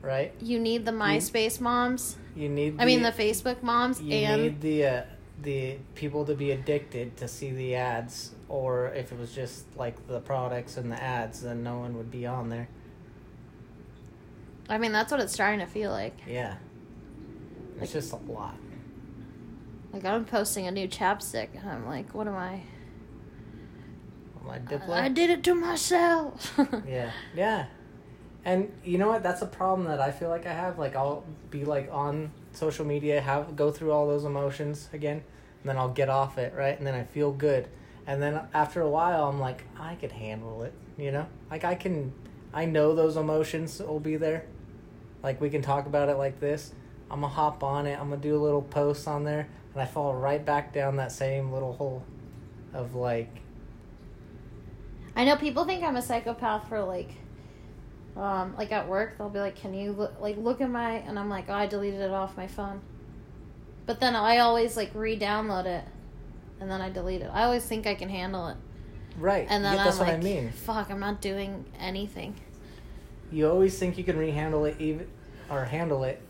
Right? 0.00 0.34
You 0.40 0.58
need 0.58 0.84
the 0.84 0.92
MySpace 0.92 1.60
moms. 1.60 2.16
You 2.34 2.48
need 2.48 2.76
I 2.80 2.84
mean 2.84 3.02
the 3.02 3.12
Facebook 3.12 3.62
moms 3.62 4.00
you 4.00 4.14
and 4.14 4.42
need 4.42 4.60
the 4.60 4.86
uh, 4.86 5.02
the 5.42 5.76
people 5.94 6.24
to 6.24 6.34
be 6.34 6.50
addicted 6.52 7.16
to 7.18 7.28
see 7.28 7.50
the 7.50 7.74
ads 7.74 8.32
or 8.48 8.88
if 8.88 9.12
it 9.12 9.18
was 9.18 9.34
just 9.34 9.64
like 9.76 10.06
the 10.06 10.20
products 10.20 10.76
and 10.76 10.90
the 10.90 11.02
ads 11.02 11.42
then 11.42 11.62
no 11.62 11.78
one 11.78 11.96
would 11.96 12.10
be 12.10 12.26
on 12.26 12.48
there 12.48 12.68
I 14.68 14.78
mean 14.78 14.92
that's 14.92 15.10
what 15.10 15.20
it's 15.20 15.32
starting 15.32 15.60
to 15.60 15.66
feel 15.66 15.90
like. 15.90 16.16
yeah 16.26 16.56
it's 17.80 17.92
just 17.92 18.12
a 18.12 18.16
lot 18.16 18.56
Like 19.92 20.04
I'm 20.04 20.24
posting 20.24 20.66
a 20.66 20.70
new 20.70 20.88
chapstick 20.88 21.48
and 21.54 21.68
I'm 21.68 21.86
like, 21.86 22.14
what 22.14 22.26
am 22.26 22.36
I? 22.36 22.62
my 24.44 24.58
diplo 24.58 24.90
I 24.90 25.08
did 25.08 25.30
it 25.30 25.44
to 25.44 25.54
myself. 25.54 26.58
yeah 26.86 27.10
yeah 27.34 27.66
And 28.44 28.72
you 28.84 28.98
know 28.98 29.08
what? 29.08 29.22
That's 29.22 29.42
a 29.42 29.46
problem 29.46 29.86
that 29.86 30.00
I 30.00 30.10
feel 30.10 30.28
like 30.28 30.46
I 30.46 30.52
have. 30.52 30.78
Like 30.78 30.96
I'll 30.96 31.24
be 31.50 31.64
like 31.64 31.88
on 31.92 32.32
social 32.52 32.84
media, 32.84 33.20
have 33.20 33.54
go 33.56 33.70
through 33.70 33.92
all 33.92 34.06
those 34.06 34.24
emotions 34.24 34.88
again, 34.92 35.22
and 35.60 35.68
then 35.68 35.78
I'll 35.78 35.92
get 35.92 36.08
off 36.08 36.38
it, 36.38 36.52
right? 36.54 36.76
And 36.76 36.86
then 36.86 36.94
I 36.94 37.04
feel 37.04 37.32
good. 37.32 37.68
And 38.06 38.20
then 38.20 38.40
after 38.52 38.80
a 38.80 38.88
while, 38.88 39.28
I'm 39.28 39.38
like, 39.38 39.62
I 39.78 39.94
could 39.94 40.10
handle 40.10 40.64
it, 40.64 40.74
you 40.98 41.12
know? 41.12 41.26
Like 41.50 41.64
I 41.64 41.76
can 41.76 42.12
I 42.52 42.64
know 42.64 42.94
those 42.94 43.16
emotions 43.16 43.78
will 43.78 44.00
be 44.00 44.16
there. 44.16 44.44
Like 45.22 45.40
we 45.40 45.48
can 45.50 45.62
talk 45.62 45.86
about 45.86 46.08
it 46.08 46.16
like 46.16 46.40
this. 46.40 46.72
I'm 47.10 47.20
gonna 47.20 47.32
hop 47.32 47.62
on 47.62 47.86
it. 47.86 47.98
I'm 47.98 48.08
gonna 48.08 48.20
do 48.20 48.36
a 48.36 48.42
little 48.42 48.62
post 48.62 49.06
on 49.06 49.24
there, 49.24 49.48
and 49.72 49.82
I 49.82 49.86
fall 49.86 50.14
right 50.14 50.44
back 50.44 50.72
down 50.72 50.96
that 50.96 51.12
same 51.12 51.52
little 51.52 51.72
hole 51.72 52.02
of 52.74 52.94
like 52.94 53.42
I 55.14 55.24
know 55.24 55.36
people 55.36 55.64
think 55.64 55.82
I'm 55.82 55.96
a 55.96 56.02
psychopath 56.02 56.68
for 56.68 56.82
like, 56.82 57.10
um, 58.16 58.54
like 58.56 58.72
at 58.72 58.88
work 58.88 59.18
they'll 59.18 59.28
be 59.28 59.40
like, 59.40 59.56
"Can 59.56 59.74
you 59.74 59.92
look, 59.92 60.20
like 60.20 60.36
look 60.38 60.60
at 60.60 60.70
my?" 60.70 60.92
And 60.92 61.18
I'm 61.18 61.28
like, 61.28 61.46
"Oh, 61.48 61.54
I 61.54 61.66
deleted 61.66 62.00
it 62.00 62.10
off 62.10 62.36
my 62.36 62.46
phone." 62.46 62.80
But 63.84 64.00
then 64.00 64.14
I 64.16 64.38
always 64.38 64.76
like 64.76 64.90
re-download 64.94 65.66
it, 65.66 65.84
and 66.60 66.70
then 66.70 66.80
I 66.80 66.88
delete 66.88 67.20
it. 67.20 67.30
I 67.32 67.44
always 67.44 67.64
think 67.64 67.86
I 67.86 67.94
can 67.94 68.08
handle 68.08 68.48
it, 68.48 68.56
right. 69.18 69.46
and 69.50 69.64
then 69.64 69.74
yeah, 69.74 69.80
I'm 69.80 69.84
that's 69.84 69.98
like, 69.98 70.08
what 70.08 70.16
I 70.16 70.22
mean. 70.22 70.50
"Fuck, 70.52 70.90
I'm 70.90 71.00
not 71.00 71.20
doing 71.20 71.64
anything." 71.78 72.36
You 73.30 73.50
always 73.50 73.78
think 73.78 73.98
you 73.98 74.04
can 74.04 74.16
rehandle 74.16 74.68
it, 74.68 74.80
even 74.80 75.08
or 75.50 75.64
handle 75.64 76.04
it, 76.04 76.22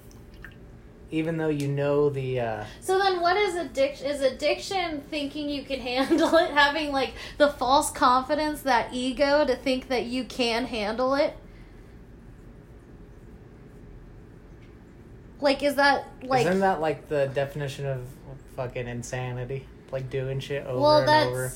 even 1.12 1.36
though 1.36 1.48
you 1.48 1.68
know 1.68 2.08
the. 2.10 2.40
uh 2.40 2.64
So 2.80 2.98
then, 2.98 3.20
what 3.20 3.36
is 3.36 3.54
addiction? 3.54 4.06
Is 4.08 4.20
addiction 4.22 5.02
thinking 5.02 5.48
you 5.48 5.62
can 5.62 5.78
handle 5.92 6.34
it, 6.36 6.50
having 6.50 6.90
like 6.90 7.12
the 7.38 7.48
false 7.50 7.90
confidence, 7.92 8.62
that 8.62 8.92
ego 8.92 9.44
to 9.44 9.54
think 9.54 9.86
that 9.88 10.06
you 10.06 10.24
can 10.24 10.64
handle 10.64 11.14
it? 11.14 11.36
Like, 15.40 15.62
is 15.62 15.74
that 15.76 16.06
like? 16.22 16.46
Isn't 16.46 16.60
that 16.60 16.80
like 16.80 17.08
the 17.08 17.30
definition 17.34 17.86
of 17.86 18.00
fucking 18.56 18.88
insanity? 18.88 19.66
Like 19.90 20.08
doing 20.08 20.40
shit 20.40 20.64
over 20.66 20.80
well, 20.80 20.98
and 21.00 21.08
that's 21.08 21.26
over. 21.26 21.52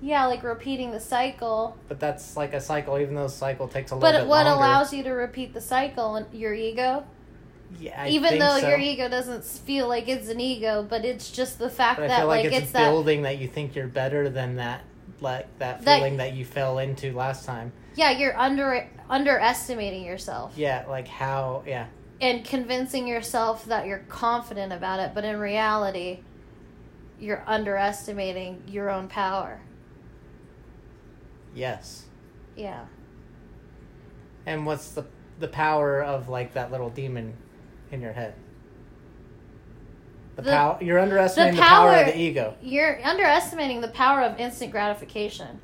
yeah, 0.00 0.26
like 0.26 0.44
repeating 0.44 0.92
the 0.92 1.00
cycle. 1.00 1.76
But 1.88 1.98
that's 1.98 2.36
like 2.36 2.52
a 2.54 2.60
cycle, 2.60 2.96
even 2.98 3.16
though 3.16 3.24
the 3.24 3.28
cycle 3.30 3.66
takes 3.66 3.90
a 3.90 3.96
little 3.96 4.08
But 4.08 4.12
bit 4.12 4.20
But 4.20 4.28
what 4.28 4.46
longer. 4.46 4.62
allows 4.64 4.92
you 4.92 5.02
to 5.02 5.10
repeat 5.10 5.52
the 5.54 5.60
cycle? 5.60 6.14
and 6.14 6.32
Your 6.32 6.54
ego, 6.54 7.04
Yeah, 7.78 8.02
I 8.02 8.08
even 8.08 8.38
though 8.38 8.58
so. 8.58 8.68
your 8.68 8.78
ego 8.78 9.08
doesn't 9.08 9.44
feel 9.44 9.88
like 9.88 10.08
it's 10.08 10.28
an 10.28 10.40
ego, 10.40 10.84
but 10.88 11.04
it's 11.04 11.30
just 11.30 11.58
the 11.58 11.70
fact 11.70 11.98
But 11.98 12.04
I 12.06 12.08
that 12.08 12.18
feel 12.20 12.26
like, 12.26 12.44
like, 12.44 12.52
it's, 12.54 12.62
it's, 12.64 12.72
that 12.72 12.90
building 12.90 13.22
that 13.22 13.38
you 13.38 13.48
think 13.48 13.74
you're 13.76 13.86
better 13.86 14.28
than 14.28 14.56
that, 14.56 14.82
like 15.20 15.46
that 15.58 15.82
That- 15.84 15.98
feeling 15.98 16.16
that 16.18 16.34
you 16.34 16.44
fell 16.44 16.78
into 16.78 17.12
last 17.12 17.44
time. 17.46 17.72
yeah, 17.94 18.10
you're 18.10 18.36
under 18.36 18.88
underestimating 19.08 20.04
yourself. 20.04 20.52
Yeah, 20.56 20.84
like 20.88 21.06
how? 21.08 21.62
Yeah, 21.66 21.86
and 22.20 22.44
convincing 22.44 23.06
yourself 23.06 23.64
that 23.66 23.86
you're 23.86 24.04
confident 24.08 24.72
about 24.72 25.00
it, 25.00 25.12
but 25.14 25.24
in 25.24 25.38
reality, 25.38 26.20
you're 27.20 27.42
underestimating 27.46 28.62
your 28.66 28.90
own 28.90 29.06
power. 29.08 29.60
yes. 31.54 32.04
Yeah. 32.56 32.84
And 34.46 34.66
what's 34.66 34.90
the 34.90 35.04
the 35.38 35.48
power 35.48 36.02
of 36.02 36.28
like 36.28 36.52
that 36.54 36.70
little 36.70 36.90
demon 36.90 37.34
in 37.90 38.00
your 38.00 38.12
head? 38.12 38.34
The, 40.36 40.42
The- 40.42 40.50
power 40.50 40.78
you're 40.80 40.98
underestimating 40.98 41.56
the 41.56 41.62
power, 41.62 41.94
of 41.94 42.06
the 42.06 42.18
ego. 42.18 42.54
You're 42.62 43.04
underestimating 43.04 43.80
the 43.80 43.88
power 43.88 44.22
of 44.22 44.38
instant 44.38 44.70
gratification. 44.72 45.60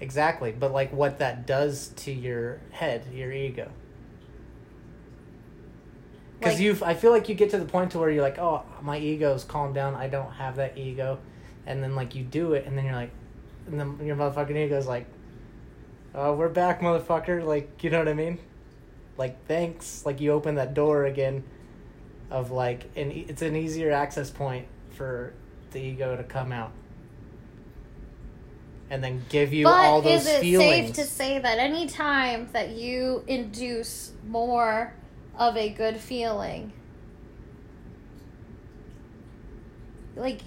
Exactly, 0.00 0.50
but 0.52 0.72
like 0.72 0.92
what 0.92 1.18
that 1.18 1.46
does 1.46 1.88
to 1.96 2.10
your 2.12 2.60
head, 2.70 3.04
your 3.12 3.32
ego. 3.32 3.70
Because 6.38 6.54
Like- 6.54 6.62
you, 6.62 6.78
I 6.82 6.94
feel 6.94 7.10
like 7.12 7.28
you 7.28 7.34
get 7.34 7.50
to 7.50 7.58
the 7.58 7.66
point 7.66 7.92
to 7.92 7.98
where 7.98 8.08
you're 8.10 8.22
like, 8.22 8.38
oh, 8.38 8.62
my 8.80 8.98
ego's 8.98 9.44
calmed 9.44 9.74
down. 9.74 9.94
I 9.94 10.08
don't 10.08 10.32
have 10.32 10.56
that 10.56 10.78
ego, 10.78 11.18
and 11.66 11.82
then 11.82 11.94
like 11.94 12.14
you 12.14 12.24
do 12.24 12.54
it, 12.54 12.66
and 12.66 12.76
then 12.78 12.86
you're 12.86 12.94
like, 12.94 13.10
and 13.66 13.78
then 13.78 13.98
your 14.04 14.16
motherfucking 14.16 14.56
ego's 14.56 14.86
like, 14.86 15.06
oh, 16.14 16.32
we're 16.34 16.48
back, 16.48 16.80
motherfucker. 16.80 17.44
Like, 17.44 17.84
you 17.84 17.90
know 17.90 17.98
what 17.98 18.08
I 18.08 18.14
mean? 18.14 18.38
Like, 19.20 19.46
thanks. 19.46 20.06
Like 20.06 20.18
you 20.22 20.32
open 20.32 20.54
that 20.54 20.72
door 20.72 21.04
again, 21.04 21.44
of 22.30 22.50
like, 22.50 22.88
and 22.96 23.12
it's 23.12 23.42
an 23.42 23.54
easier 23.54 23.92
access 23.92 24.30
point 24.30 24.66
for 24.92 25.34
the 25.72 25.78
ego 25.78 26.16
to 26.16 26.24
come 26.24 26.52
out. 26.52 26.72
And 28.88 29.04
then 29.04 29.22
give 29.28 29.52
you 29.52 29.64
but 29.64 29.74
all 29.74 30.00
those 30.00 30.22
is 30.22 30.26
it 30.26 30.40
feelings. 30.40 30.86
safe 30.86 30.94
to 30.94 31.04
say 31.04 31.38
that 31.38 31.58
any 31.58 31.86
time 31.86 32.48
that 32.52 32.70
you 32.70 33.22
induce 33.26 34.12
more 34.26 34.94
of 35.38 35.54
a 35.54 35.68
good 35.68 35.98
feeling, 35.98 36.72
like 40.16 40.40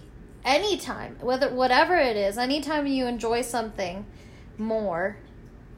anytime, 0.43 1.15
whether 1.21 1.53
whatever 1.53 1.95
it 1.95 2.17
is, 2.17 2.39
anytime 2.39 2.87
you 2.87 3.05
enjoy 3.05 3.43
something 3.43 4.07
more, 4.57 5.17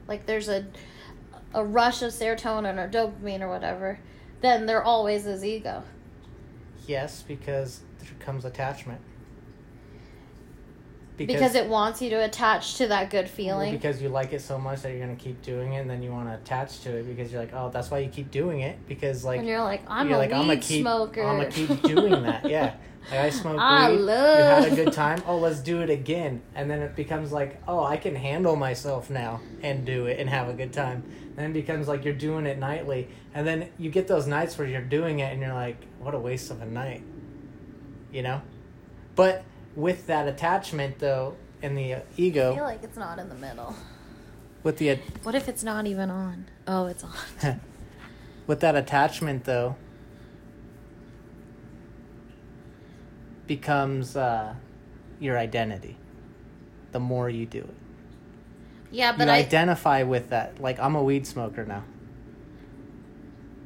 like 0.07 0.25
there's 0.25 0.47
a 0.47 0.65
a 1.55 1.63
rush 1.63 2.01
of 2.01 2.12
serotonin 2.12 2.77
or 2.77 2.89
dopamine 2.89 3.39
or 3.39 3.47
whatever, 3.47 3.97
then 4.41 4.65
there 4.65 4.83
always 4.83 5.25
is 5.25 5.43
ego. 5.43 5.83
Yes, 6.85 7.24
because 7.25 7.79
there 8.00 8.09
comes 8.19 8.43
attachment. 8.43 9.00
Because, 11.17 11.55
it 11.55 11.67
wants 11.67 12.01
you 12.01 12.10
to 12.10 12.24
attach 12.25 12.75
to 12.75 12.88
that 12.88 13.10
good 13.10 13.25
well, 13.25 13.34
feeling. 13.36 13.72
because 13.74 14.01
you 14.01 14.10
like 14.10 14.34
it 14.34 14.41
so 14.41 14.57
much 14.57 14.81
that 14.81 14.91
you're 14.91 15.00
gonna 15.00 15.15
keep 15.15 15.41
doing 15.41 15.74
it, 15.74 15.79
and 15.79 15.89
then 15.89 16.03
you 16.03 16.12
want 16.12 16.27
to 16.27 16.36
attach 16.36 16.81
to 16.81 16.98
it 16.98 17.03
because 17.03 17.31
you're 17.31 17.39
like, 17.41 17.53
oh, 17.53 17.69
that's 17.69 17.89
why 17.89 18.00
you 18.00 18.10
keep 18.10 18.31
doing 18.31 18.60
it 18.62 18.77
because 18.88 19.24
like 19.24 19.39
and 19.39 19.48
you're 19.48 19.62
like, 19.62 19.81
I'm 19.88 20.07
you're 20.10 20.17
a 20.17 20.19
like, 20.19 20.31
weed 20.31 20.36
I'ma 20.38 20.55
keep, 20.62 20.81
smoker. 20.81 21.24
I'm 21.24 21.38
gonna 21.38 21.51
keep 21.51 21.81
doing 21.84 22.24
that. 22.24 22.45
Yeah, 22.50 22.75
like 23.12 23.19
I 23.19 23.29
smoke 23.29 23.57
I 23.60 23.91
weed. 23.91 23.98
love- 24.00 24.38
You 24.39 24.65
had 24.65 24.74
a 24.74 24.84
good 24.84 24.93
time. 24.93 25.22
Oh, 25.25 25.38
let's 25.38 25.60
do 25.60 25.81
it 25.81 25.89
again, 25.89 26.41
and 26.53 26.69
then 26.69 26.81
it 26.81 26.95
becomes 26.95 27.31
like, 27.31 27.62
oh, 27.67 27.84
I 27.84 27.98
can 27.98 28.15
handle 28.15 28.55
myself 28.55 29.10
now 29.10 29.39
and 29.63 29.86
do 29.86 30.07
it 30.07 30.19
and 30.19 30.29
have 30.29 30.50
a 30.50 30.53
good 30.53 30.74
time. 30.74 31.03
Then 31.36 31.51
it 31.51 31.53
becomes 31.53 31.88
like 31.88 32.03
you're 32.03 32.13
doing 32.13 32.45
it 32.45 32.57
nightly, 32.60 33.07
and 33.34 33.45
then 33.48 33.69
you 33.77 33.89
get 33.89 34.07
those 34.07 34.25
nights 34.27 34.57
where 34.57 34.67
you're 34.67 34.81
doing 34.81 35.19
it 35.19 35.31
and 35.31 35.41
you're 35.41 35.53
like, 35.53 35.77
what 36.00 36.13
a 36.13 36.19
waste 36.19 36.50
of 36.51 36.62
a 36.62 36.65
night, 36.65 37.03
you 38.12 38.22
know. 38.22 38.41
But 39.15 39.43
with 39.75 40.08
that 40.08 40.27
attachment 40.27 41.00
though, 41.00 41.36
and 41.62 41.77
the 41.77 41.96
uh, 41.96 42.00
I 42.17 42.22
feel 42.22 42.55
like 42.63 42.84
it's 42.84 42.98
not 42.98 43.20
in 43.20 43.29
the 43.29 43.36
middle. 43.36 43.75
with 44.63 44.77
the 44.77 44.96
What 45.24 45.36
if 45.36 45.48
it's 45.48 45.63
not 45.63 45.86
even 45.86 46.10
on? 46.10 46.46
Oh, 46.67 46.88
it's 46.88 47.03
on. 47.03 47.60
with 48.48 48.60
that 48.62 48.75
attachment 48.75 49.46
though 49.46 49.75
becomes 53.48 54.15
uh, 54.15 54.55
your 55.20 55.38
identity 55.38 55.98
the 56.91 57.00
more 57.00 57.29
you 57.29 57.46
do 57.46 57.60
it 57.60 57.75
Yeah, 58.91 59.12
but 59.15 59.27
you 59.27 59.34
I 59.34 59.38
identify 59.38 60.03
with 60.03 60.29
that 60.29 60.60
like 60.62 60.79
i'm 60.79 60.96
a 60.96 61.03
weed 61.03 61.27
smoker 61.27 61.65
now 61.65 61.84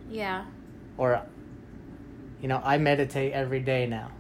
yeah. 0.09 0.45
or 0.97 1.21
you 2.41 2.47
know 2.47 2.61
i 2.63 2.77
meditate 2.77 3.31
every 3.33 3.59
day 3.59 3.85
now 3.85 4.11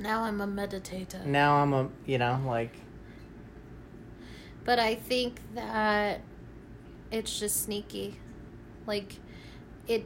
Now 0.00 0.22
I'm 0.22 0.40
a 0.40 0.46
meditator. 0.46 1.24
now 1.26 1.56
i'm 1.56 1.72
a 1.72 1.88
you 2.06 2.18
know 2.18 2.40
like 2.46 2.72
But 4.64 4.78
I 4.78 4.94
think 4.94 5.40
that 5.54 6.20
it's 7.10 7.38
just 7.40 7.62
sneaky. 7.64 8.18
Like 8.86 9.16
it 9.88 10.04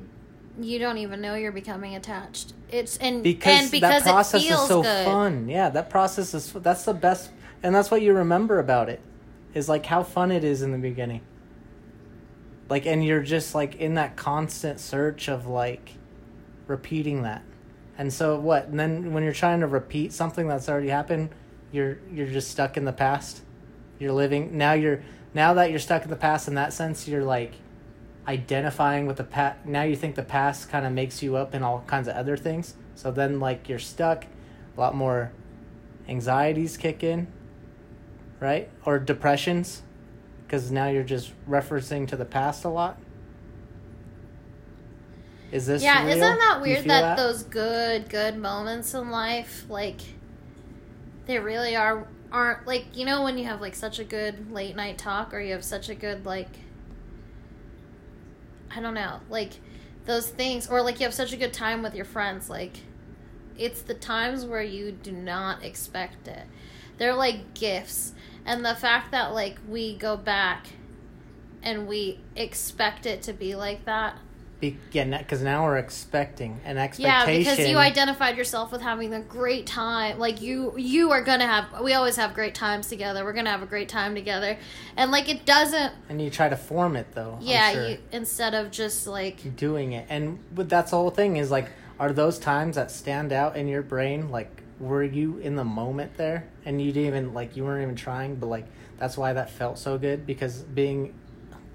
you 0.61 0.79
don't 0.79 0.99
even 0.99 1.21
know 1.21 1.35
you're 1.35 1.53
becoming 1.53 1.97
attached. 1.97 2.55
It's 2.71 2.97
and 2.99 3.23
because, 3.23 3.63
and 3.63 3.71
because 3.71 4.05
that 4.05 4.11
process 4.13 4.43
it 4.43 4.49
feels 4.49 4.63
is 4.63 4.69
so 4.69 4.83
good. 4.83 5.05
fun 5.05 5.49
yeah 5.49 5.69
that 5.71 5.91
process 5.91 6.35
is 6.35 6.53
that's 6.55 6.85
the 6.85 6.95
best 6.95 7.31
and 7.63 7.75
that's 7.75 7.91
what 7.91 8.03
you 8.03 8.13
remember 8.15 8.59
about 8.59 8.89
it 8.89 9.01
is 9.53 9.69
like 9.69 9.87
how 9.87 10.03
fun 10.03 10.31
it 10.33 10.45
is 10.45 10.63
in 10.63 10.73
the 10.73 10.79
beginning 10.79 11.21
like 12.69 12.87
and 12.87 13.05
you're 13.05 13.23
just 13.23 13.55
like 13.55 13.77
in 13.77 13.95
that 13.95 14.17
constant 14.17 14.81
search 14.81 15.29
of 15.29 15.47
like 15.47 15.93
repeating 16.67 17.23
that 17.23 17.43
and 17.97 18.13
so 18.13 18.39
what? 18.39 18.67
And 18.67 18.79
then 18.79 19.13
when 19.13 19.23
you're 19.23 19.33
trying 19.33 19.61
to 19.61 19.67
repeat 19.67 20.13
something 20.13 20.49
that's 20.49 20.69
already 20.69 20.89
happened 20.89 21.31
you're 21.75 21.99
you're 22.13 22.29
just 22.29 22.51
stuck 22.51 22.77
in 22.77 22.85
the 22.85 22.93
past. 22.93 23.43
You're 23.99 24.13
living 24.13 24.57
now 24.57 24.73
you're 24.75 25.03
now 25.35 25.55
that 25.55 25.71
you're 25.71 25.81
stuck 25.81 26.05
in 26.05 26.11
the 26.11 26.17
past 26.17 26.47
in 26.47 26.55
that 26.55 26.73
sense 26.73 27.09
you're 27.09 27.25
like 27.25 27.55
identifying 28.29 29.07
with 29.07 29.17
the 29.17 29.25
past 29.25 29.67
now 29.67 29.83
you 29.83 29.97
think 29.97 30.15
the 30.15 30.23
past 30.23 30.71
kind 30.71 30.87
of 30.87 30.93
makes 30.93 31.23
you 31.23 31.37
up 31.37 31.55
in 31.55 31.63
all 31.63 31.83
kinds 31.87 32.09
of 32.09 32.15
other 32.15 32.37
things. 32.37 32.75
So 32.95 33.11
then 33.11 33.41
like 33.41 33.69
you're 33.69 33.79
stuck. 33.79 34.27
A 34.77 34.81
lot 34.81 34.95
more 34.95 35.33
anxieties 36.09 36.77
kick 36.77 37.03
in 37.03 37.27
right? 38.41 38.69
Or 38.85 38.99
depressions 38.99 39.83
because 40.47 40.71
now 40.71 40.89
you're 40.89 41.03
just 41.03 41.33
referencing 41.49 42.07
to 42.09 42.17
the 42.17 42.25
past 42.25 42.65
a 42.65 42.69
lot 42.69 42.99
is 45.55 45.67
this 45.67 45.83
Yeah, 45.83 46.05
real? 46.05 46.17
isn't 46.17 46.39
that 46.39 46.61
weird 46.61 46.85
feel 46.85 46.89
that, 46.89 47.17
those 47.17 47.43
good 47.45 48.09
good 48.11 48.37
moments 48.37 48.93
in 48.93 49.11
life 49.11 49.65
like 49.69 50.01
they 51.27 51.39
really 51.39 51.75
are 51.77 52.07
aren't 52.33 52.67
like 52.67 52.87
you 52.95 53.07
know 53.07 53.23
when 53.23 53.39
you 53.39 53.45
have 53.45 53.61
like 53.61 53.75
such 53.75 53.99
a 53.99 54.05
good 54.05 54.51
late 54.53 54.77
night 54.77 54.99
talk 54.99 55.33
or 55.33 55.41
you 55.41 55.53
have 55.53 55.65
such 55.65 55.89
a 55.89 55.95
good 55.95 56.27
like 56.27 56.49
I 58.77 58.81
don't 58.81 58.95
know, 58.95 59.21
like 59.31 59.53
those 60.05 60.29
things, 60.29 60.69
or 60.69 60.83
like 60.83 60.99
you 60.99 61.05
have 61.07 61.15
such 61.15 61.33
a 61.33 61.37
good 61.37 61.53
time 61.53 61.83
with 61.83 61.95
your 61.95 62.05
friends. 62.05 62.51
Like 62.51 62.79
it's 63.57 63.83
the 63.83 63.95
times 63.95 64.45
where 64.45 64.63
you 64.63 64.91
do 64.91 65.13
not 65.13 65.63
expect 65.63 66.27
it. 66.27 66.45
They're 66.99 67.15
like 67.15 67.55
gifts, 67.55 68.15
and 68.45 68.65
the 68.65 68.75
fact 68.75 69.13
that 69.13 69.33
like 69.33 69.59
we 69.69 69.97
go 69.97 70.17
back 70.17 70.67
and 71.63 71.87
we 71.87 72.21
expect 72.35 73.07
it 73.07 73.23
to 73.23 73.33
be 73.33 73.55
like 73.55 73.85
that. 73.85 74.19
Yeah, 74.93 75.19
because 75.19 75.43
now 75.43 75.65
we're 75.65 75.79
expecting 75.79 76.61
an 76.65 76.79
expectation. 76.79 77.43
Yeah, 77.43 77.55
because 77.55 77.69
you 77.69 77.79
identified 77.79 78.37
yourself 78.37 78.73
with 78.73 78.83
having 78.83 79.15
a 79.15 79.21
great 79.21 79.67
time. 79.67 80.19
Like 80.19 80.41
you, 80.41 80.75
you 80.77 81.11
are 81.13 81.23
gonna 81.23 81.47
have. 81.47 81.81
We 81.83 81.95
always 81.95 82.17
have 82.17 82.35
great 82.35 82.55
times 82.55 82.89
together. 82.89 83.25
We're 83.25 83.33
gonna 83.33 83.51
have 83.51 83.63
a 83.63 83.67
great 83.67 83.89
time 83.89 84.15
together, 84.15 84.57
and 84.97 85.11
like 85.11 85.29
it 85.29 85.45
doesn't. 85.45 85.93
and 86.09 86.21
you 86.21 86.31
try 86.31 86.49
to 86.49 86.57
form 86.57 86.97
it 86.97 87.07
though. 87.15 87.39
Yeah, 87.41 87.73
sure. 87.73 87.89
you, 87.89 87.99
instead 88.13 88.55
of 88.55 88.71
just 88.71 89.07
like 89.07 89.57
doing 89.57 89.93
it 89.93 90.07
and 90.09 90.39
but 90.55 90.69
that's 90.69 90.91
the 90.91 90.97
whole 90.97 91.11
thing 91.11 91.37
is 91.37 91.51
like 91.51 91.69
are 91.99 92.13
those 92.13 92.39
times 92.39 92.77
that 92.77 92.91
stand 92.91 93.33
out 93.33 93.57
in 93.57 93.69
your 93.69 93.83
brain 93.83 94.31
like 94.31 94.63
were 94.81 95.03
you 95.03 95.39
in 95.39 95.57
the 95.57 95.65
moment 95.65 96.17
there 96.17 96.47
and 96.65 96.81
you 96.81 96.93
didn't 96.93 97.07
even 97.09 97.35
like 97.35 97.57
you 97.57 97.65
weren't 97.65 97.83
even 97.83 97.95
trying 97.97 98.35
but 98.37 98.47
like 98.47 98.67
that's 98.99 99.17
why 99.17 99.33
that 99.33 99.51
felt 99.51 99.79
so 99.79 99.99
good 99.99 100.27
because 100.27 100.63
being 100.63 101.15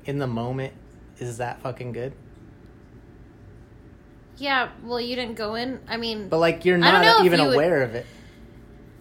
in 0.06 0.20
the 0.20 0.28
moment 0.28 0.74
is 1.20 1.38
that 1.38 1.62
fucking 1.62 1.92
good 1.92 2.14
yeah. 4.40 4.70
Well, 4.84 5.00
you 5.02 5.16
didn't 5.16 5.36
go 5.36 5.56
in. 5.56 5.80
I 5.88 5.98
mean, 5.98 6.30
but 6.30 6.40
like 6.40 6.66
you're 6.66 6.78
not 6.78 7.24
even 7.26 7.40
you 7.40 7.46
would- 7.48 7.54
aware 7.56 7.84
of 7.84 7.94
it 7.96 8.06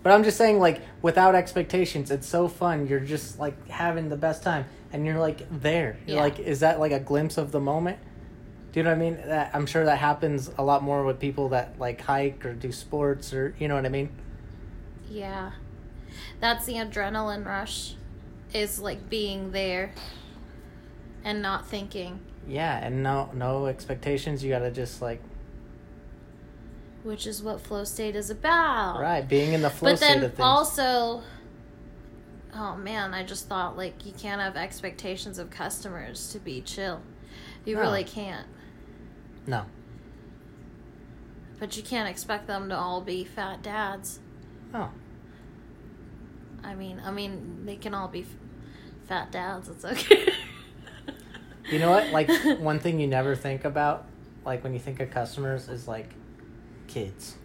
but 0.00 0.12
i'm 0.12 0.22
just 0.22 0.38
saying 0.38 0.60
like 0.60 0.80
without 1.02 1.34
expectations 1.34 2.12
it's 2.12 2.26
so 2.26 2.46
fun 2.46 2.86
you're 2.86 3.00
just 3.00 3.36
like 3.40 3.68
having 3.68 4.08
the 4.08 4.16
best 4.16 4.44
time 4.44 4.64
and 4.92 5.04
you're 5.04 5.18
like 5.18 5.42
there 5.60 5.98
you're 6.06 6.16
Yeah. 6.18 6.22
like 6.22 6.38
is 6.38 6.60
that 6.60 6.78
like 6.78 6.92
a 6.92 7.00
glimpse 7.00 7.36
of 7.36 7.50
the 7.50 7.58
moment 7.58 7.98
do 8.72 8.78
you 8.78 8.84
know 8.84 8.90
what 8.90 8.96
i 8.96 8.98
mean 9.00 9.18
that 9.26 9.50
i'm 9.52 9.66
sure 9.66 9.84
that 9.84 9.98
happens 9.98 10.50
a 10.56 10.62
lot 10.62 10.84
more 10.84 11.04
with 11.04 11.18
people 11.18 11.48
that 11.48 11.80
like 11.80 12.00
hike 12.00 12.46
or 12.46 12.54
do 12.54 12.70
sports 12.70 13.34
or 13.34 13.56
you 13.58 13.66
know 13.66 13.74
what 13.74 13.84
i 13.86 13.88
mean 13.88 14.08
yeah, 15.10 15.50
that's 16.38 16.64
the 16.64 16.74
adrenaline 16.74 17.44
rush. 17.44 17.94
Is 18.54 18.78
like 18.78 19.10
being 19.10 19.50
there 19.52 19.92
and 21.24 21.42
not 21.42 21.66
thinking, 21.66 22.20
yeah 22.48 22.78
and 22.84 23.02
no 23.02 23.30
no 23.34 23.66
expectations. 23.66 24.42
You 24.42 24.50
gotta 24.50 24.70
just 24.70 25.00
like 25.02 25.22
which 27.04 27.26
is 27.26 27.42
what 27.42 27.60
flow 27.60 27.84
state 27.84 28.16
is 28.16 28.30
about. 28.30 28.98
right 29.00 29.26
being 29.28 29.52
in 29.52 29.62
the 29.62 29.70
flow 29.70 29.90
but 29.90 29.98
state 29.98 30.14
then 30.14 30.24
of 30.24 30.30
things. 30.32 30.40
also 30.44 31.22
oh 32.54 32.76
man 32.76 33.14
i 33.14 33.22
just 33.22 33.46
thought 33.48 33.76
like 33.76 34.04
you 34.04 34.12
can't 34.12 34.40
have 34.40 34.56
expectations 34.56 35.38
of 35.38 35.48
customers 35.50 36.32
to 36.32 36.38
be 36.38 36.60
chill. 36.60 37.00
You 37.64 37.74
No. 37.76 37.82
really 37.82 38.04
can't. 38.04 38.46
No. 39.46 39.66
But 41.60 41.76
you 41.76 41.82
can't 41.82 42.08
expect 42.08 42.46
them 42.46 42.68
to 42.70 42.76
all 42.76 43.00
be 43.00 43.24
fat 43.24 43.62
dads. 43.62 44.20
Oh. 44.74 44.90
I 46.64 46.74
mean 46.74 47.00
i 47.04 47.10
mean 47.10 47.64
they 47.64 47.76
can 47.76 47.94
all 47.94 48.08
be 48.08 48.22
f- 48.22 48.26
fat 49.06 49.30
dads. 49.30 49.68
It's 49.68 49.84
okay 49.84 50.32
you 51.70 51.78
know 51.78 51.90
what 51.90 52.10
like 52.10 52.28
one 52.60 52.78
thing 52.78 52.98
you 53.00 53.06
never 53.06 53.34
think 53.36 53.64
about 53.64 54.04
like 54.44 54.62
when 54.64 54.72
you 54.72 54.78
think 54.78 55.00
of 55.00 55.10
customers 55.10 55.68
is 55.68 55.86
like 55.88 56.08
kids 56.86 57.36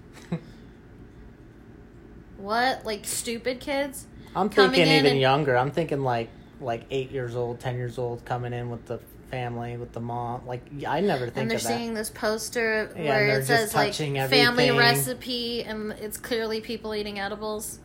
what 2.38 2.86
like 2.86 3.06
stupid 3.06 3.60
kids 3.60 4.08
I'm 4.36 4.50
coming 4.50 4.72
thinking 4.72 4.94
even 4.96 5.12
and- 5.12 5.20
younger. 5.22 5.56
I'm 5.56 5.70
thinking 5.72 6.02
like 6.02 6.30
like 6.60 6.86
eight 6.90 7.12
years 7.12 7.36
old, 7.36 7.60
ten 7.60 7.76
years 7.76 7.98
old, 8.00 8.26
coming 8.26 8.52
in 8.54 8.70
with 8.72 8.86
the 8.88 9.00
family, 9.30 9.78
with 9.78 9.92
the 9.92 10.00
mom. 10.00 10.48
Like 10.48 10.62
I 10.88 11.02
never 11.02 11.26
think 11.26 11.38
and 11.38 11.52
they're 11.52 11.58
of 11.58 11.64
that. 11.64 11.78
seeing 11.78 11.94
this 11.94 12.10
poster 12.10 12.92
Yeah, 12.98 13.10
where 13.10 13.40
it 13.40 13.46
says 13.46 13.76
like 13.76 13.92
touching 13.92 14.16
family 14.16 14.72
recipe 14.72 15.64
and 15.64 15.92
it's 15.94 16.18
clearly 16.18 16.62
people 16.62 16.96
eating 16.96 17.20
edibles 17.20 17.78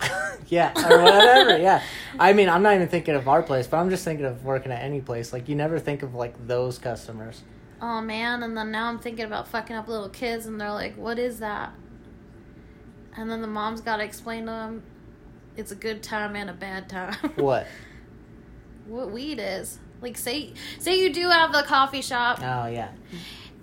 yeah, 0.48 0.72
or 0.90 1.02
whatever. 1.02 1.58
yeah, 1.58 1.82
I 2.18 2.32
mean, 2.32 2.48
I'm 2.48 2.62
not 2.62 2.74
even 2.74 2.88
thinking 2.88 3.14
of 3.14 3.28
our 3.28 3.42
place, 3.42 3.66
but 3.66 3.78
I'm 3.78 3.90
just 3.90 4.04
thinking 4.04 4.26
of 4.26 4.44
working 4.44 4.72
at 4.72 4.82
any 4.82 5.00
place. 5.00 5.32
Like 5.32 5.48
you 5.48 5.54
never 5.54 5.78
think 5.78 6.02
of 6.02 6.14
like 6.14 6.34
those 6.46 6.78
customers. 6.78 7.42
oh 7.80 8.00
man 8.00 8.42
and 8.42 8.56
then 8.56 8.72
now 8.72 8.88
i'm 8.88 8.98
thinking 8.98 9.24
about 9.24 9.46
fucking 9.46 9.76
up 9.76 9.86
little 9.86 10.08
kids 10.08 10.46
and 10.46 10.60
they're 10.60 10.72
like 10.72 10.96
what 10.96 11.16
is 11.16 11.38
that 11.38 11.72
and 13.16 13.30
then 13.30 13.40
the 13.40 13.46
mom's 13.46 13.80
got 13.80 13.98
to 13.98 14.02
explain 14.04 14.46
to 14.46 14.50
them 14.50 14.82
it's 15.56 15.70
a 15.70 15.76
good 15.76 16.02
time 16.02 16.34
and 16.34 16.50
a 16.50 16.52
bad 16.52 16.88
time 16.88 17.14
What? 17.36 17.68
what 18.86 19.12
weed 19.12 19.38
is 19.40 19.78
like 20.00 20.18
say 20.18 20.54
say 20.80 21.00
you 21.00 21.12
do 21.12 21.28
have 21.28 21.52
the 21.52 21.62
coffee 21.62 22.02
shop 22.02 22.38
Oh 22.42 22.66
yeah, 22.66 22.90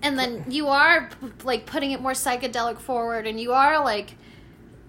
and 0.01 0.17
then 0.17 0.45
you 0.49 0.67
are 0.69 1.09
like 1.43 1.65
putting 1.65 1.91
it 1.91 1.99
more 2.01 2.13
psychedelic 2.13 2.79
forward 2.79 3.27
and 3.27 3.37
you 3.37 3.51
are 3.51 3.83
like 3.83 4.15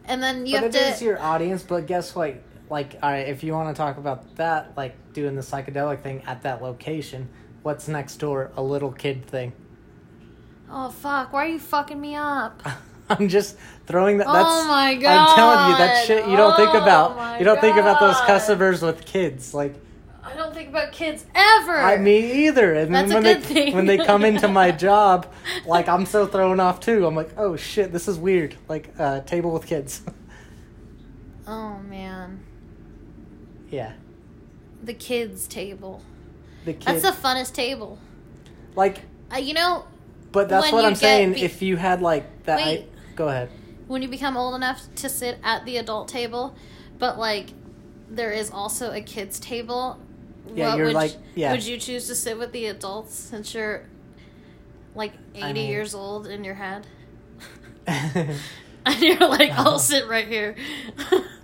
and 0.07 0.23
then 0.23 0.47
you 0.47 0.55
but 0.55 0.63
have 0.65 0.75
it 0.75 0.79
to 0.79 0.89
is 0.95 1.03
your 1.03 1.21
audience. 1.21 1.63
But 1.63 1.87
guess 1.87 2.15
what? 2.15 2.37
Like, 2.69 2.97
all 3.03 3.11
right, 3.11 3.29
if 3.29 3.45
you 3.45 3.53
want 3.53 3.75
to 3.75 3.79
talk 3.79 3.97
about 3.97 4.37
that, 4.37 4.77
like 4.77 4.95
doing 5.13 5.37
the 5.37 5.43
psychedelic 5.43 6.03
thing 6.03 6.23
at 6.27 6.43
that 6.43 6.63
location, 6.63 7.29
what's 7.63 7.87
next 7.89 8.17
door? 8.17 8.51
A 8.57 8.63
little 8.63 8.91
kid 8.93 9.27
thing. 9.27 9.53
oh 10.71 10.91
fuck 10.91 11.33
why 11.33 11.47
are 11.47 11.49
you 11.49 11.61
fucking 11.61 12.01
me 12.01 12.17
up 12.17 12.61
I'm 13.09 13.29
just 13.29 13.57
throwing 13.87 14.19
that. 14.19 14.27
That's, 14.27 14.49
Oh 14.49 14.67
my 14.67 14.97
god! 14.97 15.17
I'm 15.17 15.37
telling 15.37 15.71
you 15.71 15.77
that 15.79 16.07
shit 16.07 16.29
you 16.29 16.37
don't 16.37 16.57
think 16.57 16.71
Oh 16.75 16.83
about. 16.83 17.39
You 17.39 17.45
don't 17.45 17.61
think 17.61 17.77
about 17.77 18.01
those 18.01 18.17
customers 18.23 18.83
with 18.83 19.05
kids. 19.05 19.55
Like 19.55 19.77
i 20.27 20.35
don't 20.35 20.53
think 20.55 20.69
about 20.69 20.93
kids 20.93 21.25
ever 21.35 21.77
I 21.77 21.97
me 21.97 22.47
either. 22.47 22.75
And 22.75 22.95
That's 22.95 23.09
then 23.09 23.23
when 23.23 23.35
good 23.35 23.43
they 23.45 23.55
thing. 23.55 23.75
when 23.75 23.87
they 23.87 23.97
come 23.99 24.25
into 24.25 24.49
my 24.49 24.71
job, 24.87 25.33
like 25.65 25.89
I'm 25.89 26.05
so 26.05 26.27
thrown 26.27 26.61
off 26.61 26.81
too. 26.81 27.07
I'm 27.07 27.15
like, 27.15 27.31
oh 27.39 27.57
shit, 27.57 27.93
this 27.93 28.09
is 28.09 28.19
weird. 28.19 28.57
Like 28.69 28.93
uh, 28.99 29.21
table 29.21 29.53
with 29.53 29.67
kids. 29.67 30.03
oh 31.47 31.79
man 31.79 32.43
yeah, 33.71 33.93
the 34.83 34.95
kids 34.95 35.47
table 35.47 36.03
the 36.65 36.73
kids. 36.73 37.03
that's 37.03 37.03
the 37.03 37.29
funnest 37.29 37.53
table 37.53 37.99
like, 38.75 39.03
uh, 39.33 39.39
you 39.39 39.55
know 39.55 39.85
but 40.33 40.49
that's 40.49 40.71
what 40.71 40.85
I'm 40.85 40.95
saying. 40.95 41.33
be- 41.33 41.43
if 41.43 41.63
you 41.63 41.77
had 41.77 42.03
like 42.03 42.45
that, 42.45 42.61
I, 42.61 42.85
go 43.15 43.29
ahead. 43.29 43.51
when 43.87 44.03
you 44.03 44.09
become 44.09 44.37
old 44.37 44.55
enough 44.55 44.83
to 44.97 45.09
sit 45.09 45.39
at 45.43 45.65
the 45.65 45.79
adult 45.79 46.09
table, 46.09 46.55
but 46.99 47.19
like 47.19 47.51
there 48.09 48.33
is 48.33 48.51
also 48.51 48.93
a 48.93 49.01
kids 49.01 49.41
table. 49.41 49.99
Yeah, 50.55 50.69
what 50.71 50.77
you're 50.79 50.87
would 50.87 50.95
like- 50.95 51.13
you- 51.13 51.19
yeah. 51.43 51.53
Would 51.53 51.65
you 51.65 51.77
choose 51.79 52.07
to 52.09 52.15
sit 52.15 52.39
with 52.39 52.53
the 52.53 52.67
adults 52.67 53.15
since 53.15 53.55
you're 53.55 53.85
like 54.95 55.13
eighty 55.35 55.43
I 55.45 55.53
mean- 55.53 55.69
years 55.71 55.95
old 55.95 56.27
in 56.27 56.45
your 56.45 56.55
head? 56.55 56.87
and 57.87 58.39
you're 59.01 59.17
like, 59.19 59.51
uh-huh. 59.51 59.63
I'll 59.71 59.79
sit 59.79 60.09
right 60.09 60.27
here. 60.27 60.57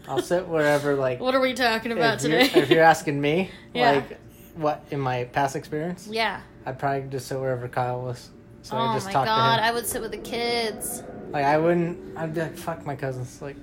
I'll 0.08 0.22
sit 0.22 0.48
wherever. 0.48 0.94
Like, 0.94 1.20
What 1.20 1.34
are 1.34 1.40
we 1.40 1.52
talking 1.54 1.92
about 1.92 2.24
if 2.24 2.30
you're, 2.30 2.40
today? 2.42 2.60
if 2.60 2.70
you're 2.70 2.82
asking 2.82 3.20
me, 3.20 3.50
Yeah. 3.74 3.92
like, 3.92 4.18
what 4.56 4.84
in 4.90 4.98
my 5.00 5.24
past 5.24 5.54
experience, 5.56 6.08
yeah. 6.10 6.40
I'd 6.66 6.78
probably 6.78 7.08
just 7.08 7.26
sit 7.28 7.38
wherever 7.38 7.68
Kyle 7.68 8.02
was. 8.02 8.30
So 8.62 8.76
I 8.76 8.90
oh 8.90 8.94
just 8.94 9.06
my 9.06 9.12
talk 9.12 9.26
god, 9.26 9.56
to 9.56 9.62
him. 9.62 9.68
I 9.68 9.72
would 9.72 9.86
sit 9.86 10.00
with 10.02 10.10
the 10.12 10.18
kids. 10.18 11.02
Like 11.30 11.44
I 11.44 11.58
wouldn't. 11.58 12.16
I'd 12.18 12.34
be 12.34 12.40
like, 12.42 12.56
fuck 12.56 12.84
my 12.86 12.94
cousins, 12.96 13.40
like, 13.42 13.56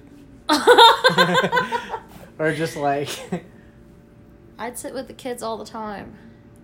or 2.39 2.53
just 2.53 2.75
like, 2.75 3.09
I'd 4.59 4.77
sit 4.77 4.93
with 4.93 5.07
the 5.07 5.13
kids 5.13 5.41
all 5.41 5.57
the 5.57 5.65
time. 5.65 6.15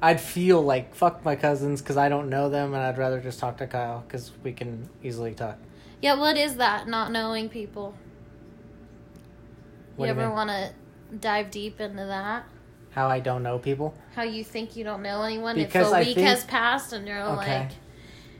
I'd 0.01 0.19
feel 0.21 0.61
like 0.61 0.93
fuck 0.93 1.23
my 1.25 1.35
cousins 1.35 1.81
because 1.81 1.95
I 1.97 2.09
don't 2.09 2.29
know 2.29 2.49
them, 2.49 2.73
and 2.73 2.83
I'd 2.83 2.97
rather 2.97 3.19
just 3.21 3.39
talk 3.39 3.57
to 3.57 3.67
Kyle 3.67 4.03
because 4.05 4.31
we 4.43 4.51
can 4.51 4.89
easily 5.01 5.33
talk. 5.33 5.57
Yeah, 6.01 6.15
what 6.15 6.35
is 6.37 6.57
that? 6.57 6.87
Not 6.87 7.11
knowing 7.11 7.47
people. 7.49 7.95
What 9.95 10.05
you 10.07 10.11
ever 10.11 10.29
want 10.29 10.49
to 10.49 10.71
dive 11.17 11.49
deep 11.49 11.79
into 11.79 12.05
that? 12.05 12.43
How 12.91 13.07
I 13.07 13.21
don't 13.21 13.43
know 13.43 13.57
people. 13.57 13.93
How 14.13 14.23
you 14.23 14.43
think 14.43 14.75
you 14.75 14.83
don't 14.83 15.01
know 15.01 15.21
anyone 15.23 15.55
Because 15.55 15.87
if 15.87 15.93
a 15.93 15.95
I 15.95 15.99
week 16.01 16.15
think- 16.15 16.27
has 16.27 16.43
passed 16.43 16.91
and 16.93 17.07
you're 17.07 17.21
Okay. 17.21 17.59
like, 17.59 17.71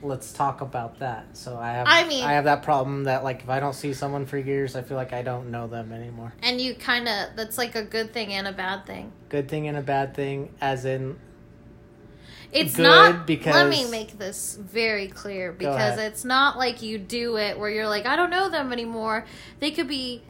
Let's 0.02 0.32
talk 0.32 0.60
about 0.60 0.98
that. 1.00 1.36
So 1.36 1.56
I 1.56 1.72
have. 1.72 1.86
I 1.88 2.04
mean- 2.06 2.24
I 2.24 2.32
have 2.32 2.44
that 2.44 2.62
problem 2.62 3.04
that 3.04 3.24
like 3.24 3.42
if 3.42 3.48
I 3.48 3.60
don't 3.60 3.72
see 3.74 3.92
someone 3.92 4.26
for 4.26 4.38
years, 4.38 4.76
I 4.76 4.82
feel 4.82 4.96
like 4.96 5.12
I 5.12 5.22
don't 5.22 5.50
know 5.50 5.66
them 5.66 5.92
anymore. 5.92 6.32
and 6.42 6.60
you 6.60 6.74
kind 6.74 7.08
of 7.08 7.36
that's 7.36 7.58
like 7.58 7.74
a 7.74 7.82
good 7.82 8.12
thing 8.12 8.32
and 8.32 8.46
a 8.46 8.52
bad 8.52 8.86
thing. 8.86 9.12
Good 9.28 9.48
thing 9.48 9.66
and 9.68 9.76
a 9.76 9.82
bad 9.82 10.14
thing, 10.14 10.54
as 10.60 10.84
in 10.84 11.18
It's 12.52 12.76
Good, 12.76 12.82
not 12.84 13.26
because- 13.26 13.54
Let 13.54 13.68
me 13.68 13.90
make 13.90 14.18
this 14.18 14.56
very 14.60 15.08
clear 15.08 15.52
because 15.52 15.98
it's 15.98 16.24
not 16.24 16.56
like 16.56 16.80
you 16.80 16.96
do 16.98 17.36
it 17.36 17.58
where 17.58 17.68
you're 17.68 17.88
like, 17.88 18.06
I 18.06 18.14
don't 18.16 18.30
know 18.30 18.48
them 18.48 18.72
anymore. 18.72 19.24
They 19.60 19.70
could 19.72 19.88
be. 19.88 20.22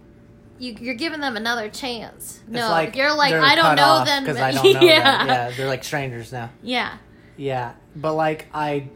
You, 0.58 0.74
you're 0.80 0.94
giving 0.94 1.20
them 1.20 1.36
another 1.36 1.68
chance. 1.68 2.40
it's 2.46 2.48
No, 2.48 2.70
like 2.70 2.96
you're 2.96 3.14
like 3.14 3.34
I 3.34 3.54
don't 3.60 3.76
know 3.76 4.04
them 4.06 4.24
because 4.24 4.38
I 4.40 4.52
don't 4.52 4.72
know 4.72 4.80
yeah. 4.80 5.18
them. 5.18 5.26
Yeah, 5.28 5.50
they're 5.50 5.66
like 5.68 5.84
strangers 5.84 6.32
now. 6.32 6.48
yeah. 6.62 6.96
Yeah, 7.36 7.74
but 7.94 8.14
like 8.14 8.46
I 8.54 8.88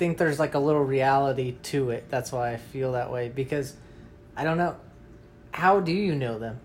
think 0.00 0.16
there's 0.16 0.38
like 0.38 0.54
a 0.54 0.58
little 0.58 0.82
reality 0.82 1.56
to 1.64 1.90
it. 1.90 2.06
That's 2.08 2.32
why 2.32 2.54
I 2.54 2.56
feel 2.56 2.92
that 2.92 3.12
way 3.12 3.28
because 3.28 3.76
I 4.34 4.44
don't 4.44 4.56
know. 4.56 4.74
How 5.52 5.80
do 5.80 5.92
you 5.92 6.14
know 6.14 6.38
them? 6.38 6.58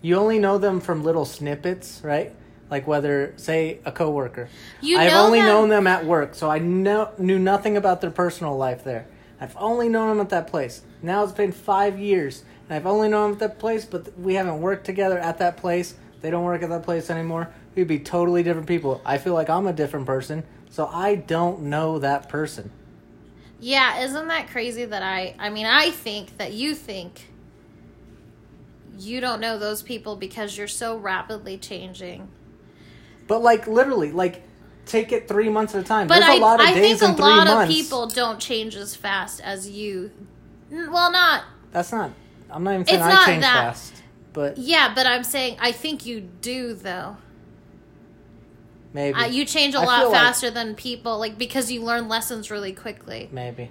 You 0.00 0.14
only 0.16 0.38
know 0.38 0.58
them 0.58 0.80
from 0.80 1.02
little 1.02 1.24
snippets, 1.24 2.00
right? 2.04 2.32
Like 2.70 2.86
whether, 2.86 3.34
say, 3.36 3.80
a 3.84 3.90
coworker. 3.90 4.48
You 4.80 4.98
I've 4.98 5.12
only 5.12 5.40
them- 5.40 5.48
known 5.48 5.68
them 5.70 5.86
at 5.88 6.06
work, 6.06 6.36
so 6.36 6.48
I 6.48 6.60
know, 6.60 7.10
knew 7.18 7.40
nothing 7.40 7.76
about 7.76 8.00
their 8.00 8.12
personal 8.12 8.56
life 8.56 8.84
there. 8.84 9.06
I've 9.40 9.56
only 9.56 9.88
known 9.88 10.10
them 10.10 10.20
at 10.20 10.28
that 10.30 10.46
place. 10.46 10.82
Now 11.02 11.24
it's 11.24 11.32
been 11.32 11.50
five 11.50 11.98
years, 11.98 12.44
and 12.68 12.76
I've 12.76 12.86
only 12.86 13.08
known 13.08 13.32
them 13.32 13.42
at 13.42 13.50
that 13.50 13.58
place, 13.58 13.84
but 13.84 14.16
we 14.16 14.34
haven't 14.34 14.60
worked 14.60 14.86
together 14.86 15.18
at 15.18 15.38
that 15.38 15.56
place. 15.56 15.94
They 16.20 16.30
don't 16.30 16.44
work 16.44 16.62
at 16.62 16.68
that 16.68 16.84
place 16.84 17.10
anymore. 17.10 17.50
We'd 17.74 17.88
be 17.88 17.98
totally 17.98 18.44
different 18.44 18.68
people. 18.68 19.00
I 19.04 19.18
feel 19.18 19.34
like 19.34 19.50
I'm 19.50 19.66
a 19.66 19.72
different 19.72 20.06
person, 20.06 20.44
so 20.74 20.88
I 20.88 21.14
don't 21.14 21.62
know 21.62 22.00
that 22.00 22.28
person. 22.28 22.72
Yeah, 23.60 24.00
isn't 24.00 24.26
that 24.26 24.48
crazy 24.48 24.84
that 24.84 25.04
I 25.04 25.36
I 25.38 25.48
mean, 25.48 25.66
I 25.66 25.92
think 25.92 26.36
that 26.38 26.52
you 26.52 26.74
think 26.74 27.28
you 28.98 29.20
don't 29.20 29.40
know 29.40 29.56
those 29.56 29.82
people 29.82 30.16
because 30.16 30.58
you're 30.58 30.66
so 30.66 30.96
rapidly 30.96 31.58
changing. 31.58 32.26
But 33.28 33.40
like 33.40 33.68
literally, 33.68 34.10
like 34.10 34.42
take 34.84 35.12
it 35.12 35.28
three 35.28 35.48
months 35.48 35.76
at 35.76 35.82
a 35.82 35.84
time. 35.84 36.08
But 36.08 36.14
There's 36.18 36.30
I 36.30 36.34
a 36.34 36.40
lot 36.40 36.60
of 36.60 36.66
I 36.66 36.74
days 36.74 36.98
think 36.98 37.18
a 37.20 37.22
lot 37.22 37.46
months. 37.46 37.70
of 37.70 37.76
people 37.76 38.08
don't 38.08 38.40
change 38.40 38.74
as 38.74 38.96
fast 38.96 39.40
as 39.42 39.70
you. 39.70 40.10
Well, 40.72 41.12
not 41.12 41.44
That's 41.70 41.92
not. 41.92 42.10
I'm 42.50 42.64
not 42.64 42.74
even 42.74 42.86
saying 42.86 43.00
I 43.00 43.24
change 43.26 43.42
that. 43.42 43.54
fast, 43.66 44.02
but 44.32 44.58
yeah, 44.58 44.92
but 44.92 45.06
I'm 45.06 45.22
saying 45.22 45.56
I 45.60 45.70
think 45.70 46.04
you 46.04 46.20
do 46.20 46.74
though. 46.74 47.18
Maybe 48.94 49.18
Uh, 49.18 49.26
you 49.26 49.44
change 49.44 49.74
a 49.74 49.78
I 49.80 49.84
lot 49.84 49.98
feel 50.00 50.10
like- 50.12 50.20
faster 50.22 50.50
than 50.50 50.74
people, 50.74 51.18
like 51.18 51.36
because 51.36 51.70
you 51.70 51.82
learn 51.82 52.08
lessons 52.08 52.50
really 52.50 52.72
quickly. 52.72 53.28
maybe. 53.30 53.70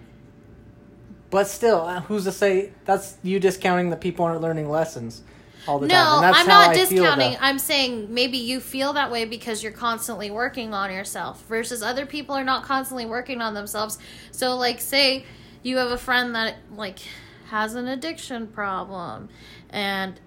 But 1.31 1.47
still, 1.47 1.81
uh, 1.81 2.01
who's 2.01 2.25
to 2.25 2.31
say 2.31 2.73
that's 2.85 3.17
you 3.23 3.39
discounting 3.39 3.89
that 3.89 4.01
people 4.01 4.23
aren't 4.25 4.41
learning 4.41 4.69
lessons 4.69 5.23
all 5.67 5.79
the 5.79 5.87
No, 5.87 5.95
time? 5.95 6.13
And 6.15 6.23
that's 6.25 6.37
I'm 6.37 6.45
how 6.47 6.59
not 6.59 6.69
I 6.69 6.73
feel, 6.85 7.01
discounting. 7.03 7.37
I'm 7.41 7.57
saying 7.57 8.13
maybe 8.13 8.37
you 8.37 8.59
feel 8.59 8.93
that 8.93 9.09
way 9.09 9.25
because 9.25 9.63
you're 9.63 9.71
constantly 9.71 10.29
working 10.29 10.75
on 10.75 10.91
yourself 10.91 11.43
versus 11.47 11.81
other 11.81 12.05
people 12.05 12.35
are 12.35 12.43
not 12.43 12.63
constantly 12.63 13.07
working 13.07 13.41
on 13.41 13.55
themselves. 13.55 13.97
So 14.29 14.55
like 14.55 14.79
say 14.79 15.25
you 15.63 15.77
have 15.77 15.89
a 15.89 15.97
friend 15.97 16.35
that 16.35 16.57
like 16.75 16.99
has 17.49 17.73
an 17.73 17.87
addiction 17.87 18.45
problem 18.47 19.29
and 19.71 20.19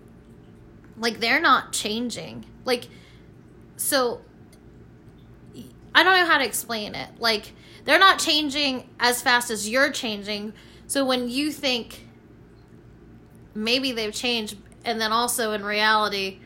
like 0.98 1.20
they're 1.20 1.40
not 1.40 1.72
changing. 1.72 2.46
Like 2.64 2.88
so 3.76 4.22
I 5.96 6.02
don't 6.02 6.14
know 6.18 6.26
how 6.26 6.36
to 6.36 6.44
explain 6.44 6.94
it. 6.94 7.08
Like 7.18 7.52
they're 7.86 7.98
not 7.98 8.18
changing 8.18 8.86
as 9.00 9.22
fast 9.22 9.50
as 9.50 9.68
you're 9.68 9.90
changing. 9.90 10.52
So 10.86 11.06
when 11.06 11.30
you 11.30 11.50
think 11.50 12.06
maybe 13.54 13.92
they've 13.92 14.12
changed 14.12 14.58
and 14.84 15.00
then 15.00 15.10
also 15.10 15.52
in 15.52 15.64
reality 15.64 16.38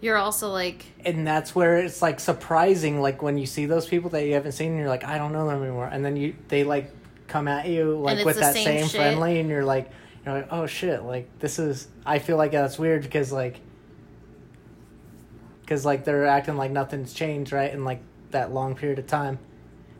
you're 0.00 0.16
also 0.16 0.50
like 0.50 0.84
and 1.04 1.24
that's 1.24 1.54
where 1.54 1.76
it's 1.76 2.02
like 2.02 2.18
surprising 2.18 3.00
like 3.00 3.22
when 3.22 3.38
you 3.38 3.46
see 3.46 3.66
those 3.66 3.86
people 3.86 4.10
that 4.10 4.26
you 4.26 4.34
haven't 4.34 4.52
seen 4.52 4.70
and 4.70 4.78
you're 4.78 4.88
like 4.88 5.04
i 5.04 5.16
don't 5.16 5.32
know 5.32 5.46
them 5.46 5.62
anymore 5.62 5.86
and 5.86 6.04
then 6.04 6.16
you 6.16 6.34
they 6.48 6.64
like 6.64 6.90
come 7.28 7.46
at 7.46 7.68
you 7.68 7.96
like 7.98 8.24
with 8.24 8.36
that 8.36 8.54
same 8.54 8.86
same, 8.86 8.88
friendly 8.88 9.38
and 9.38 9.48
you're 9.48 9.64
like 9.64 9.90
you're 10.26 10.34
like 10.34 10.48
oh 10.50 10.66
shit 10.66 11.04
like 11.04 11.28
this 11.38 11.60
is 11.60 11.86
i 12.04 12.18
feel 12.18 12.36
like 12.36 12.50
that's 12.50 12.78
weird 12.78 13.02
because 13.02 13.30
like 13.30 13.60
because 15.60 15.84
like 15.84 16.04
they're 16.04 16.26
acting 16.26 16.56
like 16.56 16.72
nothing's 16.72 17.12
changed 17.12 17.52
right 17.52 17.72
and 17.72 17.84
like 17.84 18.02
that 18.32 18.52
long 18.52 18.74
period 18.74 18.98
of 18.98 19.06
time. 19.06 19.38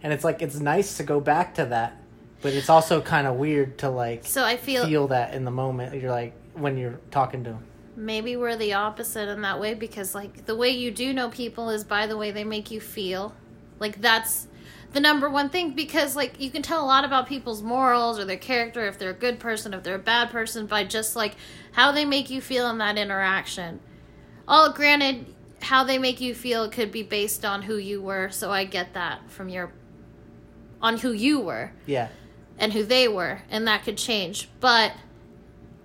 And 0.02 0.12
it's 0.12 0.24
like 0.24 0.42
it's 0.42 0.58
nice 0.58 0.96
to 0.96 1.02
go 1.02 1.20
back 1.20 1.54
to 1.54 1.66
that 1.66 1.96
but 2.42 2.54
it's 2.54 2.70
also 2.70 3.02
kind 3.02 3.26
of 3.26 3.36
weird 3.36 3.76
to 3.76 3.90
like 3.90 4.24
so 4.24 4.42
i 4.42 4.56
feel, 4.56 4.86
feel 4.86 5.08
that 5.08 5.34
in 5.34 5.44
the 5.44 5.50
moment. 5.50 6.00
You're 6.00 6.10
like 6.10 6.32
when 6.54 6.78
you're 6.78 6.98
talking 7.10 7.44
to 7.44 7.50
them 7.50 7.66
maybe 8.00 8.36
we're 8.36 8.56
the 8.56 8.72
opposite 8.72 9.28
in 9.28 9.42
that 9.42 9.60
way 9.60 9.74
because 9.74 10.14
like 10.14 10.46
the 10.46 10.56
way 10.56 10.70
you 10.70 10.90
do 10.90 11.12
know 11.12 11.28
people 11.28 11.70
is 11.70 11.84
by 11.84 12.06
the 12.06 12.16
way 12.16 12.30
they 12.30 12.44
make 12.44 12.70
you 12.70 12.80
feel. 12.80 13.34
Like 13.78 14.00
that's 14.00 14.46
the 14.92 15.00
number 15.00 15.28
one 15.28 15.50
thing 15.50 15.72
because 15.72 16.16
like 16.16 16.40
you 16.40 16.50
can 16.50 16.62
tell 16.62 16.82
a 16.84 16.86
lot 16.86 17.04
about 17.04 17.26
people's 17.26 17.62
morals 17.62 18.18
or 18.18 18.24
their 18.24 18.36
character 18.36 18.86
if 18.86 18.98
they're 18.98 19.10
a 19.10 19.14
good 19.14 19.38
person 19.38 19.74
if 19.74 19.82
they're 19.82 19.94
a 19.94 19.98
bad 19.98 20.30
person 20.30 20.66
by 20.66 20.84
just 20.84 21.14
like 21.14 21.36
how 21.72 21.92
they 21.92 22.04
make 22.04 22.30
you 22.30 22.40
feel 22.40 22.68
in 22.68 22.78
that 22.78 22.98
interaction. 22.98 23.80
All 24.48 24.72
granted 24.72 25.26
how 25.60 25.84
they 25.84 25.98
make 25.98 26.20
you 26.20 26.34
feel 26.34 26.68
could 26.68 26.90
be 26.90 27.02
based 27.02 27.44
on 27.44 27.62
who 27.62 27.76
you 27.76 28.00
were 28.00 28.30
so 28.30 28.50
i 28.50 28.64
get 28.64 28.94
that 28.94 29.30
from 29.30 29.48
your 29.48 29.72
on 30.82 30.98
who 30.98 31.12
you 31.12 31.40
were. 31.40 31.72
Yeah. 31.86 32.08
And 32.58 32.72
who 32.72 32.84
they 32.84 33.08
were 33.08 33.42
and 33.50 33.66
that 33.66 33.84
could 33.84 33.96
change 33.96 34.50
but 34.60 34.92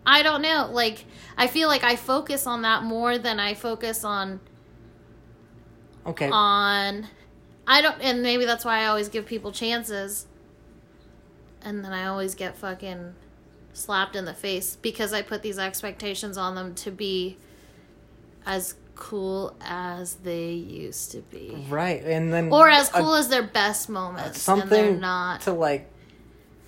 i 0.05 0.21
don't 0.21 0.41
know 0.41 0.69
like 0.69 1.05
i 1.37 1.47
feel 1.47 1.69
like 1.69 1.85
i 1.85 1.95
focus 1.95 2.45
on 2.45 2.63
that 2.63 2.83
more 2.83 3.17
than 3.17 3.39
i 3.39 3.53
focus 3.53 4.03
on 4.03 4.41
okay. 6.05 6.29
on 6.29 7.07
i 7.65 7.79
don't 7.79 8.01
and 8.01 8.21
maybe 8.21 8.43
that's 8.43 8.65
why 8.65 8.79
i 8.79 8.87
always 8.87 9.07
give 9.07 9.25
people 9.25 9.53
chances 9.53 10.27
and 11.61 11.85
then 11.85 11.93
i 11.93 12.05
always 12.07 12.35
get 12.35 12.57
fucking 12.57 13.15
slapped 13.71 14.17
in 14.17 14.25
the 14.25 14.33
face 14.33 14.75
because 14.75 15.13
i 15.13 15.21
put 15.21 15.41
these 15.41 15.57
expectations 15.57 16.37
on 16.37 16.55
them 16.55 16.75
to 16.75 16.91
be 16.91 17.37
as 18.45 18.75
cool 18.95 19.55
as 19.61 20.15
they 20.15 20.51
used 20.51 21.11
to 21.11 21.19
be. 21.21 21.65
Right 21.69 22.03
and 22.03 22.33
then 22.33 22.51
or 22.51 22.69
as 22.69 22.89
a- 22.89 22.93
cool 22.93 23.13
as 23.15 23.27
their 23.29 23.43
best 23.43 23.89
moments 23.89 24.47
and 24.47 24.61
they're 24.61 24.67
something 24.67 24.99
not 24.99 25.41
to 25.41 25.51
like 25.53 25.91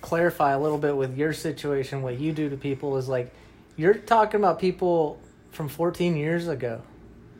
clarify 0.00 0.52
a 0.52 0.58
little 0.60 0.78
bit 0.78 0.96
with 0.96 1.16
your 1.16 1.32
situation 1.32 2.02
what 2.02 2.20
you 2.20 2.32
do 2.32 2.48
to 2.48 2.56
people 2.56 2.96
is 2.96 3.08
like 3.08 3.32
you're 3.76 3.94
talking 3.94 4.38
about 4.38 4.58
people 4.60 5.18
from 5.50 5.68
14 5.68 6.16
years 6.16 6.48
ago 6.48 6.82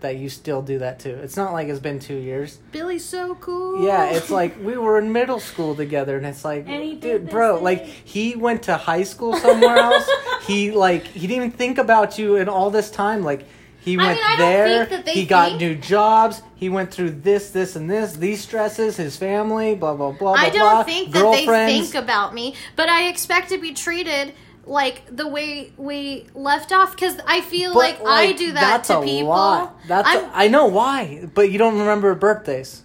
that 0.00 0.16
you 0.16 0.28
still 0.28 0.62
do 0.62 0.78
that 0.78 1.00
to. 1.00 1.10
It's 1.10 1.36
not 1.36 1.52
like 1.52 1.66
it's 1.66 1.80
been 1.80 1.98
two 1.98 2.14
years. 2.14 2.58
Billy's 2.70 3.04
so 3.04 3.34
cool. 3.34 3.84
Yeah 3.84 4.10
it's 4.10 4.30
like 4.30 4.56
we 4.62 4.76
were 4.76 4.98
in 4.98 5.12
middle 5.12 5.40
school 5.40 5.74
together 5.74 6.16
and 6.16 6.24
it's 6.24 6.44
like 6.44 6.68
And 6.68 7.00
dude 7.00 7.28
bro 7.28 7.56
thing. 7.56 7.64
like 7.64 7.84
he 7.84 8.36
went 8.36 8.62
to 8.64 8.76
high 8.76 9.02
school 9.02 9.34
somewhere 9.36 9.76
else. 9.76 10.08
He 10.46 10.70
like 10.70 11.04
he 11.04 11.26
didn't 11.26 11.44
even 11.44 11.50
think 11.50 11.76
about 11.76 12.18
you 12.18 12.36
in 12.36 12.48
all 12.48 12.70
this 12.70 12.90
time. 12.90 13.22
Like 13.22 13.44
he 13.88 13.98
I 13.98 14.04
went 14.06 14.18
mean, 14.18 14.24
I 14.26 14.36
don't 14.36 14.38
there 14.52 14.68
think 14.86 14.90
that 14.90 15.04
they 15.06 15.12
he 15.20 15.24
got 15.26 15.48
think- 15.48 15.60
new 15.60 15.74
jobs 15.74 16.42
he 16.54 16.68
went 16.68 16.90
through 16.92 17.10
this 17.10 17.50
this 17.50 17.76
and 17.76 17.90
this 17.90 18.12
these 18.14 18.40
stresses 18.42 18.96
his 18.96 19.16
family 19.16 19.74
blah 19.74 19.94
blah 19.94 20.12
blah 20.12 20.32
I 20.34 20.50
blah, 20.50 20.58
don't 20.58 20.74
blah, 20.74 20.82
think 20.84 21.12
that 21.12 21.30
they 21.32 21.46
think 21.46 21.94
about 21.94 22.34
me, 22.34 22.54
but 22.76 22.88
I 22.88 23.08
expect 23.08 23.48
to 23.50 23.58
be 23.58 23.72
treated 23.72 24.34
like 24.64 24.96
the 25.14 25.26
way 25.26 25.72
we 25.78 26.26
left 26.34 26.72
off 26.72 26.90
because 26.94 27.16
I 27.26 27.40
feel 27.40 27.72
But, 27.72 27.78
like, 28.02 28.06
I 28.06 28.32
do 28.32 28.52
that 28.52 28.84
to 28.84 29.00
people. 29.00 29.28
Lot. 29.28 29.74
That's 29.88 30.06
a, 30.14 30.30
I 30.34 30.48
know 30.48 30.66
why, 30.66 31.26
but 31.32 31.50
you 31.50 31.56
don't 31.56 31.78
remember 31.78 32.14
birthdays. 32.14 32.82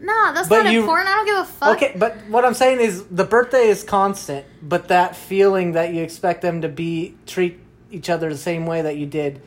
nah, 0.00 0.32
that's 0.32 0.48
but 0.48 0.64
not 0.64 0.72
you- 0.72 0.80
important. 0.80 1.08
I 1.08 1.14
don't 1.14 1.26
give 1.26 1.36
a 1.38 1.44
fuck. 1.44 1.76
Okay, 1.76 1.92
but 1.96 2.16
what 2.28 2.44
I'm 2.44 2.54
saying 2.54 2.80
is 2.80 3.04
the 3.04 3.24
birthday 3.24 3.68
is 3.68 3.84
constant, 3.84 4.46
but 4.62 4.88
that 4.88 5.14
feeling 5.14 5.72
that 5.72 5.92
you 5.94 6.02
expect 6.02 6.42
them 6.42 6.60
to 6.62 6.68
be 6.68 7.14
treat 7.26 7.60
each 7.92 8.10
other 8.10 8.28
the 8.28 8.36
same 8.50 8.66
way 8.66 8.82
that 8.82 8.96
you 8.96 9.06
did 9.06 9.40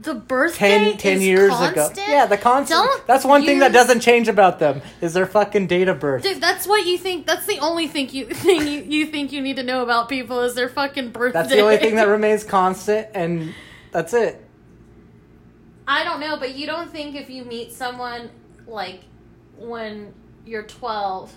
The 0.00 0.14
birthday 0.14 0.92
10, 0.92 0.96
10 0.96 1.16
is 1.18 1.22
years 1.22 1.50
constant? 1.50 1.92
ago. 1.92 2.04
Yeah, 2.08 2.24
the 2.24 2.38
constant. 2.38 2.80
Don't 2.80 3.06
That's 3.06 3.24
one 3.24 3.44
thing 3.44 3.58
that 3.58 3.70
doesn't 3.72 4.00
change 4.00 4.28
about 4.28 4.58
them 4.58 4.80
is 5.02 5.12
their 5.12 5.26
fucking 5.26 5.66
date 5.66 5.88
of 5.88 6.00
birth. 6.00 6.22
Dude, 6.22 6.40
that's 6.40 6.66
what 6.66 6.86
you 6.86 6.96
think. 6.96 7.26
That's 7.26 7.44
the 7.44 7.58
only 7.58 7.86
thing 7.86 8.08
you 8.08 8.24
thing 8.32 8.66
you, 8.66 8.80
you 8.80 9.06
think 9.06 9.30
you 9.30 9.42
need 9.42 9.56
to 9.56 9.62
know 9.62 9.82
about 9.82 10.08
people 10.08 10.40
is 10.40 10.54
their 10.54 10.70
fucking 10.70 11.10
birthday. 11.10 11.40
That's 11.40 11.50
the 11.50 11.60
only 11.60 11.76
thing 11.76 11.96
that 11.96 12.08
remains 12.08 12.44
constant, 12.44 13.08
and 13.12 13.52
that's 13.92 14.14
it. 14.14 14.42
I 15.86 16.02
don't 16.02 16.20
know, 16.20 16.38
but 16.38 16.54
you 16.54 16.66
don't 16.66 16.90
think 16.90 17.14
if 17.14 17.28
you 17.28 17.44
meet 17.44 17.72
someone 17.72 18.30
like 18.66 19.00
when 19.58 20.14
you're 20.46 20.62
12 20.62 21.30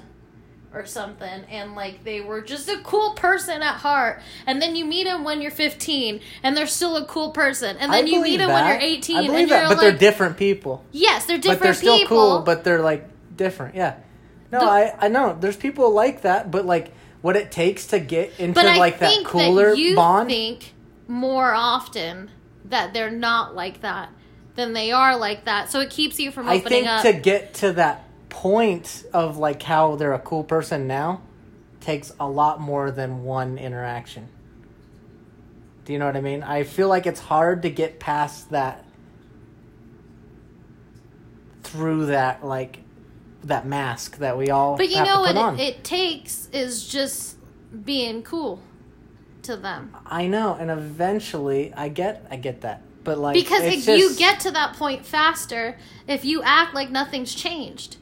or 0.73 0.85
something 0.85 1.43
and 1.49 1.75
like 1.75 2.03
they 2.03 2.19
were 2.21 2.41
just 2.41 2.67
a 2.67 2.77
cool 2.79 3.11
person 3.11 3.61
at 3.61 3.75
heart. 3.75 4.21
And 4.47 4.61
then 4.61 4.75
you 4.75 4.85
meet 4.85 5.03
them 5.05 5.23
when 5.23 5.41
you're 5.41 5.51
15 5.51 6.19
and 6.41 6.57
they're 6.57 6.67
still 6.67 6.97
a 6.97 7.05
cool 7.05 7.31
person. 7.31 7.77
And 7.77 7.93
then 7.93 8.05
I 8.05 8.07
you 8.07 8.21
meet 8.21 8.37
them 8.37 8.51
when 8.51 8.67
you're 8.67 8.79
18 8.79 9.15
I 9.17 9.21
believe 9.21 9.39
and 9.41 9.51
that, 9.51 9.59
you're 9.59 9.69
but 9.69 9.77
like 9.77 9.79
they're 9.79 9.97
different 10.11 10.37
people. 10.37 10.83
yes 10.91 11.25
they're 11.25 11.37
different 11.37 11.59
but 11.59 11.63
they're 11.63 11.73
still 11.73 11.97
people. 11.99 12.17
cool 12.17 12.39
but 12.41 12.63
they're 12.63 12.81
like 12.81 13.07
different 13.35 13.75
yeah. 13.75 13.95
No 14.51 14.59
The- 14.59 14.65
i 14.65 14.95
i 14.99 15.07
know 15.07 15.37
there's 15.39 15.57
people 15.57 15.91
like 15.91 16.21
that 16.21 16.51
but 16.51 16.65
like 16.65 16.91
what 17.21 17.35
it 17.35 17.51
takes 17.51 17.87
to 17.87 17.99
get 17.99 18.33
into 18.39 18.59
I 18.59 18.77
like 18.77 18.99
that 18.99 19.23
cooler 19.25 19.69
that 19.71 19.77
you 19.77 19.95
bond. 19.95 20.27
think 20.29 20.73
more 21.07 21.53
often 21.53 22.29
that 22.65 22.93
they're 22.93 23.09
not 23.11 23.55
like 23.55 23.81
that 23.81 24.09
than 24.55 24.73
they 24.73 24.91
are 24.91 25.17
like 25.17 25.45
that. 25.45 25.71
So 25.71 25.79
it 25.79 25.89
keeps 25.89 26.19
you 26.19 26.31
from 26.31 26.47
i 26.47 26.55
opening 26.57 26.83
think 26.83 26.87
up. 26.87 27.01
to 27.03 27.13
get 27.13 27.53
to 27.55 27.71
that 27.73 28.03
point 28.33 29.05
of 29.13 29.37
like 29.37 29.61
how 29.61 29.95
they're 29.95 30.13
a 30.13 30.19
cool 30.19 30.43
person 30.43 30.87
now 30.87 31.21
takes 31.79 32.11
a 32.19 32.27
lot 32.27 32.59
more 32.59 32.89
than 32.89 33.23
one 33.23 33.57
interaction 33.57 34.27
do 35.85 35.93
you 35.93 35.99
know 35.99 36.07
what 36.07 36.17
i 36.17 36.21
mean 36.21 36.41
i 36.41 36.63
feel 36.63 36.87
like 36.87 37.05
it's 37.05 37.19
hard 37.19 37.61
to 37.61 37.69
get 37.69 37.99
past 37.99 38.49
that 38.49 38.83
through 41.61 42.07
that 42.07 42.43
like 42.43 42.79
that 43.43 43.65
mask 43.65 44.17
that 44.17 44.37
we 44.37 44.49
all 44.49 44.77
But 44.77 44.89
you 44.89 45.03
know 45.03 45.21
what 45.21 45.35
on. 45.35 45.59
it, 45.59 45.83
takes 45.83 46.47
is 46.53 46.87
just 46.87 47.35
being 47.83 48.23
cool 48.23 48.61
to 49.43 49.57
them. 49.57 49.95
I 50.05 50.27
know, 50.27 50.55
and 50.57 50.71
eventually, 50.71 51.73
I 51.73 51.89
get, 51.89 52.25
I 52.31 52.37
get 52.37 52.61
that. 52.61 52.81
But 53.03 53.17
like 53.17 53.33
because 53.33 53.63
if 53.63 53.85
you 53.85 54.15
get 54.15 54.39
to 54.41 54.51
that 54.51 54.77
point 54.77 55.05
faster 55.05 55.77
if 56.07 56.23
you 56.23 56.41
act 56.41 56.73
like 56.73 56.89
nothing's 56.89 57.35
changed. 57.35 57.97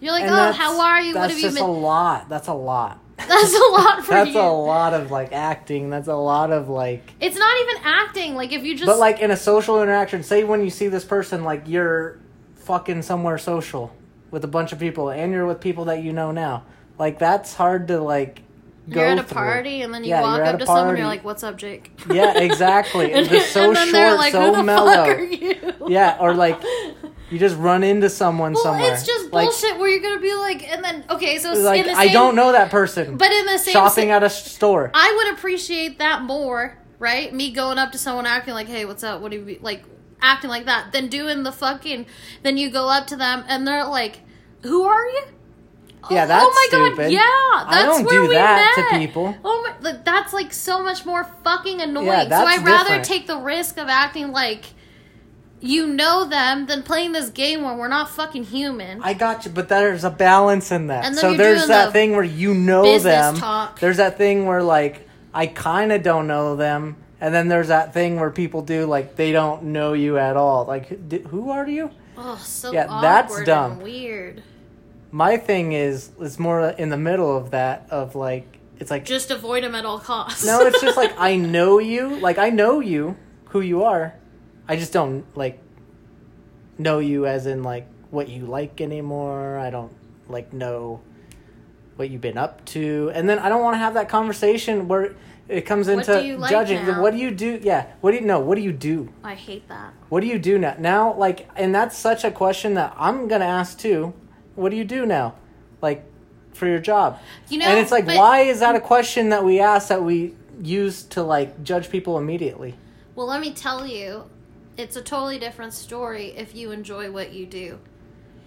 You're 0.00 0.12
like, 0.12 0.24
and 0.24 0.32
oh, 0.32 0.52
how 0.52 0.80
are 0.80 1.00
you? 1.00 1.14
What 1.14 1.28
That's 1.28 1.40
have 1.40 1.52
you 1.52 1.58
been? 1.58 1.62
a 1.62 1.72
lot. 1.72 2.28
That's 2.28 2.48
a 2.48 2.54
lot. 2.54 3.00
That's 3.16 3.54
a 3.54 3.72
lot 3.72 4.04
for 4.04 4.12
you. 4.12 4.24
That's 4.24 4.34
you. 4.34 4.40
a 4.40 4.52
lot 4.52 4.92
of 4.92 5.10
like 5.10 5.32
acting. 5.32 5.88
That's 5.88 6.08
a 6.08 6.14
lot 6.14 6.52
of 6.52 6.68
like. 6.68 7.14
It's 7.18 7.36
not 7.36 7.60
even 7.62 7.82
acting. 7.82 8.34
Like 8.34 8.52
if 8.52 8.62
you 8.62 8.74
just 8.74 8.86
But 8.86 8.98
like 8.98 9.20
in 9.20 9.30
a 9.30 9.36
social 9.36 9.82
interaction, 9.82 10.22
say 10.22 10.44
when 10.44 10.62
you 10.62 10.70
see 10.70 10.88
this 10.88 11.04
person, 11.04 11.42
like 11.42 11.62
you're 11.66 12.18
fucking 12.56 13.02
somewhere 13.02 13.38
social 13.38 13.90
with 14.30 14.44
a 14.44 14.48
bunch 14.48 14.72
of 14.72 14.78
people, 14.78 15.08
and 15.08 15.32
you're 15.32 15.46
with 15.46 15.60
people 15.60 15.86
that 15.86 16.02
you 16.02 16.12
know 16.12 16.30
now. 16.30 16.64
Like 16.98 17.18
that's 17.18 17.54
hard 17.54 17.88
to 17.88 18.00
like. 18.00 18.42
Go 18.88 19.00
you're 19.00 19.08
at 19.10 19.18
a 19.18 19.22
through. 19.24 19.34
party 19.34 19.82
and 19.82 19.92
then 19.92 20.04
you 20.04 20.10
Yeah, 20.10 20.22
walk 20.22 20.40
up 20.42 20.58
to 20.60 20.66
someone 20.66 20.90
and 20.90 20.98
you're 20.98 21.06
like, 21.08 21.24
"What's 21.24 21.42
up, 21.42 21.56
Jake?" 21.58 21.90
Yeah, 22.12 22.38
exactly. 22.38 23.12
and, 23.12 23.22
It's 23.22 23.28
just 23.30 23.52
so 23.52 23.70
and 23.70 23.76
short, 23.90 24.16
like, 24.18 24.32
so 24.32 24.62
mellow. 24.62 24.94
fuck 24.94 25.08
are 25.18 25.20
you? 25.24 25.72
Yeah, 25.88 26.16
or 26.20 26.34
like 26.34 26.60
you 27.30 27.38
just 27.40 27.56
run 27.56 27.82
into 27.82 28.08
someone 28.08 28.52
Well, 28.52 28.62
somewhere. 28.62 28.92
it's 28.92 29.04
just 29.04 29.32
like, 29.32 29.46
bullshit 29.46 29.78
where 29.78 29.88
you're 29.88 30.00
gonna 30.00 30.20
be 30.20 30.32
like, 30.34 30.68
and 30.70 30.84
then 30.84 31.04
okay, 31.10 31.38
so 31.38 31.52
Like 31.54 31.80
in 31.80 31.86
the 31.86 31.94
same, 31.96 31.98
I 31.98 32.12
don't 32.12 32.36
know 32.36 32.52
that 32.52 32.70
person. 32.70 33.16
but 33.16 33.32
in 33.32 33.46
the 33.46 33.58
same 33.58 33.72
shopping 33.72 34.10
at 34.10 34.22
a 34.22 34.30
store. 34.30 34.92
I 34.94 35.12
would 35.16 35.34
appreciate 35.36 35.98
that 35.98 36.22
more, 36.22 36.78
right? 37.00 37.34
Me 37.34 37.50
going 37.50 37.78
up 37.78 37.90
to 37.92 37.98
someone 37.98 38.24
acting 38.26 38.54
like, 38.54 38.68
"Hey, 38.68 38.84
what's 38.84 39.02
up? 39.02 39.20
What 39.20 39.32
do 39.32 39.38
you 39.38 39.44
be-" 39.44 39.58
like?" 39.60 39.82
Acting 40.22 40.48
like 40.48 40.64
that, 40.66 40.92
then 40.92 41.08
doing 41.08 41.42
the 41.42 41.52
fucking. 41.52 42.06
Then 42.44 42.56
you 42.56 42.70
go 42.70 42.88
up 42.88 43.06
to 43.08 43.16
them 43.16 43.44
and 43.48 43.66
they're 43.66 43.84
like, 43.84 44.20
"Who 44.62 44.84
are 44.84 45.04
you?" 45.06 45.22
Yeah, 46.10 46.24
Oh- 46.24 46.26
that's 46.28 46.46
oh 46.46 46.68
my 46.70 46.94
god, 46.96 47.10
yeah, 47.10 47.66
that's 47.70 48.00
where 48.02 48.22
do 48.22 48.28
we 48.28 48.34
that 48.34 48.72
to 48.76 48.82
met. 48.82 49.00
people. 49.06 49.34
Oh 49.44 49.62
my, 49.62 49.90
like, 49.90 50.04
that's 50.04 50.32
like 50.32 50.52
so 50.52 50.82
much 50.82 51.04
more 51.06 51.24
fucking 51.44 51.80
annoying. 51.80 52.06
Yeah, 52.06 52.28
so 52.28 52.44
I'd 52.46 52.64
rather 52.64 52.84
different. 52.84 53.04
take 53.04 53.26
the 53.26 53.38
risk 53.38 53.78
of 53.78 53.88
acting 53.88 54.32
like 54.32 54.64
you 55.60 55.86
know 55.86 56.26
them 56.26 56.66
than 56.66 56.82
playing 56.82 57.12
this 57.12 57.30
game 57.30 57.62
where 57.62 57.74
we're 57.74 57.88
not 57.88 58.10
fucking 58.10 58.44
human. 58.44 59.02
I 59.02 59.14
got 59.14 59.44
you, 59.46 59.50
but 59.50 59.68
there's 59.68 60.04
a 60.04 60.10
balance 60.10 60.70
in 60.70 60.88
that. 60.88 61.04
And 61.06 61.14
then 61.14 61.20
so 61.20 61.34
there's 61.34 61.66
that 61.68 61.86
the 61.86 61.92
thing 61.92 62.12
where 62.12 62.22
you 62.24 62.54
know 62.54 62.98
them. 62.98 63.36
talk. 63.36 63.80
There's 63.80 63.96
that 63.96 64.18
thing 64.18 64.44
where 64.46 64.62
like 64.62 65.08
I 65.32 65.46
kind 65.46 65.92
of 65.92 66.02
don't 66.02 66.26
know 66.26 66.56
them, 66.56 66.96
and 67.20 67.34
then 67.34 67.48
there's 67.48 67.68
that 67.68 67.94
thing 67.94 68.20
where 68.20 68.30
people 68.30 68.62
do 68.62 68.84
like 68.86 69.16
they 69.16 69.32
don't 69.32 69.64
know 69.64 69.94
you 69.94 70.18
at 70.18 70.36
all. 70.36 70.66
Like, 70.66 71.08
d- 71.08 71.24
who 71.28 71.50
are 71.50 71.66
you? 71.66 71.90
oh, 72.18 72.36
so 72.42 72.72
Yeah, 72.72 72.86
awkward 72.88 73.02
that's 73.02 73.42
dumb. 73.44 73.72
and 73.72 73.82
weird. 73.82 74.42
My 75.16 75.38
thing 75.38 75.72
is 75.72 76.10
it's 76.20 76.38
more 76.38 76.68
in 76.68 76.90
the 76.90 76.98
middle 76.98 77.34
of 77.34 77.52
that 77.52 77.86
of 77.88 78.14
like 78.14 78.58
it's 78.78 78.90
like 78.90 79.06
Just 79.06 79.30
avoid 79.30 79.64
them 79.64 79.74
at 79.74 79.86
all 79.86 79.98
costs. 79.98 80.44
no, 80.44 80.60
it's 80.66 80.82
just 80.82 80.94
like 80.98 81.14
I 81.18 81.36
know 81.36 81.78
you, 81.78 82.16
like 82.16 82.36
I 82.36 82.50
know 82.50 82.80
you, 82.80 83.16
who 83.46 83.62
you 83.62 83.82
are. 83.84 84.14
I 84.68 84.76
just 84.76 84.92
don't 84.92 85.24
like 85.34 85.58
know 86.76 86.98
you 86.98 87.24
as 87.24 87.46
in 87.46 87.62
like 87.62 87.88
what 88.10 88.28
you 88.28 88.44
like 88.44 88.82
anymore. 88.82 89.56
I 89.58 89.70
don't 89.70 89.94
like 90.28 90.52
know 90.52 91.00
what 91.96 92.10
you've 92.10 92.20
been 92.20 92.36
up 92.36 92.62
to, 92.66 93.10
and 93.14 93.26
then 93.26 93.38
I 93.38 93.48
don't 93.48 93.62
want 93.62 93.72
to 93.72 93.78
have 93.78 93.94
that 93.94 94.10
conversation 94.10 94.86
where 94.86 95.16
it 95.48 95.62
comes 95.62 95.88
What 95.88 96.00
into 96.00 96.20
do 96.20 96.26
you 96.26 96.36
like 96.36 96.50
judging. 96.50 96.84
now? 96.84 97.00
What 97.00 97.12
do 97.14 97.18
you 97.18 97.30
do? 97.30 97.58
Yeah, 97.62 97.86
what 98.02 98.10
do 98.10 98.18
you 98.18 98.26
know? 98.26 98.40
What 98.40 98.56
do 98.56 98.60
you 98.60 98.72
do? 98.72 99.08
I 99.24 99.34
hate 99.34 99.66
that. 99.68 99.94
What 100.10 100.20
do 100.20 100.26
you 100.26 100.38
do 100.38 100.58
now? 100.58 100.76
Now, 100.78 101.14
like, 101.14 101.48
and 101.56 101.74
that's 101.74 101.96
such 101.96 102.22
a 102.22 102.30
question 102.30 102.74
that 102.74 102.94
I'm 102.98 103.28
gonna 103.28 103.46
ask 103.46 103.78
too. 103.78 104.12
What 104.56 104.70
do 104.70 104.76
you 104.76 104.84
do 104.84 105.06
now, 105.06 105.34
like, 105.80 106.04
for 106.52 106.66
your 106.66 106.78
job? 106.80 107.20
You 107.48 107.58
know, 107.58 107.66
and 107.66 107.78
it's 107.78 107.92
like, 107.92 108.06
but- 108.06 108.16
why 108.16 108.40
is 108.40 108.60
that 108.60 108.74
a 108.74 108.80
question 108.80 109.28
that 109.28 109.44
we 109.44 109.60
ask 109.60 109.88
that 109.88 110.02
we 110.02 110.34
use 110.60 111.02
to 111.04 111.22
like 111.22 111.62
judge 111.62 111.90
people 111.90 112.18
immediately? 112.18 112.74
Well, 113.14 113.26
let 113.26 113.40
me 113.40 113.52
tell 113.52 113.86
you, 113.86 114.24
it's 114.76 114.96
a 114.96 115.02
totally 115.02 115.38
different 115.38 115.72
story 115.74 116.34
if 116.36 116.54
you 116.54 116.70
enjoy 116.72 117.10
what 117.10 117.32
you 117.32 117.46
do. 117.46 117.78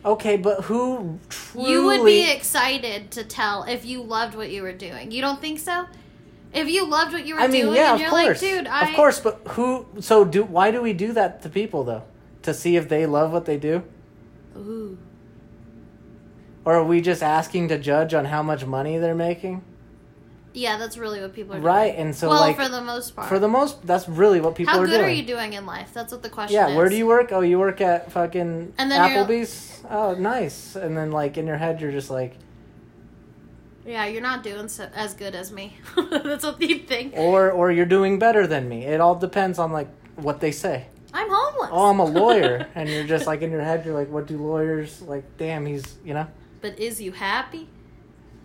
Okay, 0.06 0.38
but 0.38 0.66
who 0.66 1.20
truly? 1.30 1.72
You 1.72 1.86
would 1.86 2.06
be 2.06 2.32
excited 2.32 3.12
to 3.12 3.24
tell 3.24 3.64
if 3.64 3.86
you 3.86 4.02
loved 4.02 4.36
what 4.36 4.50
you 4.50 4.62
were 4.64 4.74
doing. 4.74 5.12
You 5.12 5.22
don't 5.22 5.42
think 5.42 5.60
so? 5.60 5.86
If 6.54 6.68
you 6.68 6.88
loved 6.88 7.14
what 7.14 7.26
you 7.26 7.36
were 7.36 7.42
I 7.42 7.48
mean, 7.48 7.66
doing, 7.66 7.76
yeah, 7.76 7.94
and 7.94 7.96
of 7.96 8.02
you're 8.02 8.10
course, 8.10 8.42
like, 8.42 8.52
dude, 8.52 8.68
I 8.68 8.90
of 8.90 8.96
course. 8.96 9.20
But 9.20 9.42
who? 9.50 9.86
So 10.00 10.24
do? 10.26 10.44
Why 10.44 10.72
do 10.72 10.82
we 10.82 10.94
do 10.94 11.12
that 11.14 11.42
to 11.44 11.50
people 11.50 11.84
though? 11.84 12.04
To 12.44 12.54
see 12.54 12.76
if 12.78 12.88
they 12.88 13.06
love 13.06 13.34
what 13.34 13.46
they 13.46 13.58
do, 13.58 13.84
Ooh. 14.56 14.98
Or 16.70 16.76
are 16.76 16.84
we 16.84 17.02
just 17.02 17.24
asking 17.24 17.68
to 17.70 17.80
judge 17.80 18.14
on 18.14 18.26
how 18.26 18.44
much 18.44 18.64
money 18.64 19.00
they're 19.00 19.16
making? 19.16 19.64
Yeah, 20.54 20.78
that's 20.78 21.00
really 21.00 21.20
what 21.20 21.34
people 21.34 21.56
are 21.56 21.60
Right, 21.60 21.96
and 21.98 22.16
so 22.16 22.30
well, 22.30 22.42
like 22.42 22.58
for 22.58 22.70
the 22.70 22.80
most 22.84 23.16
part. 23.16 23.28
for 23.28 23.40
the 23.40 23.48
most, 23.48 23.88
that's 23.88 24.08
really 24.08 24.40
what 24.40 24.54
people 24.54 24.76
How 24.76 24.80
are 24.80 24.86
good 24.86 25.02
are 25.02 25.10
you 25.10 25.24
doing 25.24 25.54
in 25.54 25.66
life? 25.66 25.90
That's 25.96 26.12
what 26.12 26.22
the 26.22 26.30
question 26.30 26.54
Yeah, 26.54 26.68
is. 26.70 26.76
where 26.76 26.88
do 26.88 26.96
you 26.96 27.08
work? 27.08 27.32
Oh, 27.32 27.42
you 27.42 27.58
work 27.58 27.82
at 27.82 28.12
fucking 28.12 28.74
And 28.78 28.92
then 28.92 29.02
Applebee's. 29.02 29.82
Oh, 29.90 30.14
nice. 30.14 30.76
And 30.76 30.96
then 30.96 31.12
like 31.12 31.40
in 31.40 31.48
your 31.48 31.58
head, 31.58 31.82
you're 31.82 31.92
just 31.92 32.12
like, 32.12 32.36
Yeah, 33.84 34.06
you're 34.06 34.22
not 34.22 34.44
doing 34.44 34.68
so, 34.68 34.88
as 34.94 35.16
good 35.16 35.34
as 35.34 35.52
me. 35.52 35.76
that's 36.12 36.46
what 36.46 36.62
you 36.62 36.78
think. 36.78 37.16
or 37.18 37.50
or 37.50 37.72
you're 37.72 37.88
doing 37.88 38.20
better 38.20 38.46
than 38.46 38.70
me. 38.70 38.86
It 38.86 39.02
all 39.02 39.16
depends 39.16 39.58
on 39.58 39.72
like 39.72 39.88
what 40.18 40.40
they 40.40 40.52
say. 40.52 40.86
I'm 41.14 41.30
homeless. 41.30 41.70
Oh, 41.72 41.90
I'm 41.90 42.00
a 42.00 42.06
lawyer, 42.06 42.68
and 42.76 42.88
you're 42.88 43.06
just 43.08 43.26
like 43.26 43.42
in 43.42 43.50
your 43.50 43.62
head, 43.64 43.84
you're 43.86 43.96
like, 43.96 44.12
what 44.12 44.28
do 44.28 44.38
lawyers 44.38 45.02
like? 45.02 45.24
Damn, 45.40 45.66
he's 45.66 45.98
you 46.06 46.14
know. 46.14 46.28
But 46.62 46.80
is 46.80 47.02
you 47.02 47.12
happy? 47.12 47.68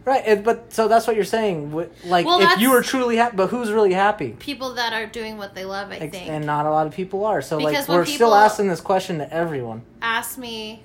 Right, 0.05 0.45
but 0.45 0.71
so 0.73 0.87
that's 0.87 1.07
what 1.07 1.17
you're 1.17 1.25
saying. 1.25 1.73
Like, 2.05 2.27
Well, 2.27 2.41
if 2.43 2.61
you 2.61 2.71
were 2.71 2.83
truly 2.83 3.17
happy, 3.17 3.37
but 3.37 3.47
who's 3.49 3.73
really 3.73 3.95
happy? 3.95 4.33
People 4.39 4.75
that 4.75 4.93
are 4.93 5.07
doing 5.07 5.39
what 5.39 5.55
they 5.55 5.65
love, 5.65 5.91
I 5.91 5.97
Ex- 5.97 6.13
think. 6.15 6.29
And 6.29 6.45
not 6.45 6.67
a 6.67 6.71
lot 6.71 6.87
of 6.87 6.93
people 6.93 7.25
are. 7.25 7.41
So, 7.41 7.57
Because 7.57 7.89
like, 7.89 7.97
we're 7.97 8.05
still 8.05 8.35
asking 8.35 8.69
this 8.69 8.83
question 8.83 9.19
to 9.19 9.33
everyone. 9.33 9.83
ask 10.03 10.37
me 10.37 10.83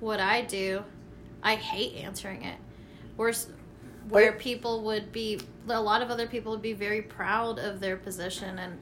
what 0.00 0.20
I 0.20 0.42
do, 0.42 0.84
I 1.42 1.54
hate 1.54 1.96
answering 2.04 2.42
it. 2.44 2.56
Where, 3.16 3.32
where 4.10 4.32
But- 4.32 4.40
people 4.40 4.82
would 4.82 5.12
be, 5.12 5.40
a 5.68 5.80
lot 5.80 6.02
of 6.02 6.10
other 6.10 6.26
people 6.26 6.52
would 6.52 6.60
be 6.62 6.74
very 6.74 7.00
proud 7.00 7.58
of 7.58 7.80
their 7.80 7.96
position, 7.96 8.58
and 8.58 8.78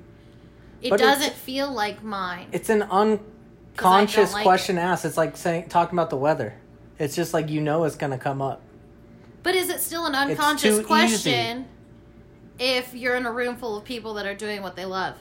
it 0.82 0.98
doesn't 0.98 1.34
feel 1.34 1.70
like 1.70 2.02
mine. 2.02 2.48
It's 2.50 2.70
an 2.70 2.82
unconscious 2.82 4.32
like 4.32 4.42
question 4.42 4.78
asked. 4.78 5.04
It's 5.04 5.16
like 5.16 5.36
saying 5.36 5.68
talking 5.68 5.96
about 5.96 6.10
the 6.10 6.16
weather. 6.16 6.54
It's 7.00 7.16
just 7.16 7.34
like 7.34 7.48
you 7.48 7.60
know 7.60 7.82
it's 7.84 7.96
gonna 7.96 8.18
come 8.18 8.40
up. 8.40 8.60
But 9.42 9.54
is 9.56 9.70
it 9.70 9.80
still 9.80 10.06
an 10.06 10.14
unconscious 10.14 10.84
question 10.86 11.66
if 12.58 12.94
you're 12.94 13.16
in 13.16 13.24
a 13.26 13.32
room 13.32 13.56
full 13.56 13.76
of 13.76 13.84
people 13.84 14.14
that 14.14 14.26
are 14.26 14.34
doing 14.34 14.62
what 14.62 14.76
they 14.76 14.84
love? 14.84 15.16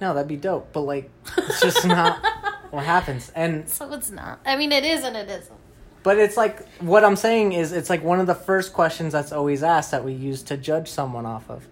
No, 0.00 0.12
that'd 0.14 0.28
be 0.28 0.36
dope. 0.36 0.72
But 0.72 0.82
like, 0.82 1.10
it's 1.38 1.60
just 1.60 1.86
not 1.86 2.22
what 2.70 2.84
happens. 2.84 3.32
And 3.34 3.68
So 3.68 3.92
it's 3.94 4.10
not. 4.10 4.40
I 4.44 4.56
mean, 4.56 4.72
it 4.72 4.84
is 4.84 5.04
and 5.04 5.16
it 5.16 5.28
isn't. 5.30 5.56
but 6.02 6.18
it's 6.18 6.36
like 6.36 6.68
what 6.80 7.02
I'm 7.02 7.16
saying 7.16 7.52
is 7.54 7.72
it's 7.72 7.88
like 7.88 8.04
one 8.04 8.20
of 8.20 8.26
the 8.26 8.34
first 8.34 8.74
questions 8.74 9.14
that's 9.14 9.32
always 9.32 9.62
asked 9.62 9.90
that 9.92 10.04
we 10.04 10.12
use 10.12 10.42
to 10.44 10.56
judge 10.58 10.88
someone 10.90 11.24
off 11.24 11.48
of. 11.48 11.66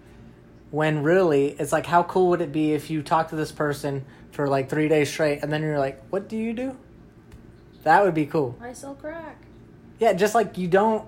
When 0.71 1.03
really, 1.03 1.49
it's 1.59 1.71
like 1.71 1.85
how 1.85 2.01
cool 2.03 2.29
would 2.29 2.41
it 2.41 2.51
be 2.51 2.71
if 2.73 2.89
you 2.89 3.03
talk 3.03 3.29
to 3.29 3.35
this 3.35 3.51
person 3.51 4.05
for 4.31 4.47
like 4.47 4.69
three 4.69 4.87
days 4.87 5.09
straight 5.11 5.43
and 5.43 5.51
then 5.51 5.61
you're 5.61 5.77
like, 5.77 6.01
what 6.09 6.27
do 6.27 6.37
you 6.37 6.53
do? 6.53 6.77
That 7.83 8.03
would 8.03 8.13
be 8.13 8.25
cool. 8.25 8.57
I 8.61 8.73
sell 8.73 8.95
crack. 8.95 9.37
Yeah, 9.99 10.13
just 10.13 10.35
like 10.35 10.57
you 10.57 10.67
don't 10.67 11.07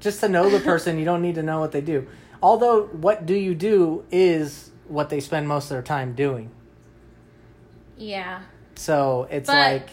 just 0.00 0.20
to 0.20 0.28
know 0.28 0.48
the 0.48 0.60
person, 0.70 0.98
you 0.98 1.04
don't 1.04 1.22
need 1.22 1.34
to 1.36 1.42
know 1.42 1.60
what 1.60 1.72
they 1.72 1.80
do. 1.80 2.06
Although 2.42 2.84
what 2.86 3.26
do 3.26 3.34
you 3.34 3.54
do 3.54 4.04
is 4.10 4.70
what 4.88 5.10
they 5.10 5.20
spend 5.20 5.46
most 5.46 5.64
of 5.64 5.70
their 5.70 5.82
time 5.82 6.14
doing. 6.14 6.50
Yeah. 7.96 8.42
So 8.76 9.26
it's 9.30 9.46
But- 9.46 9.72
like 9.72 9.88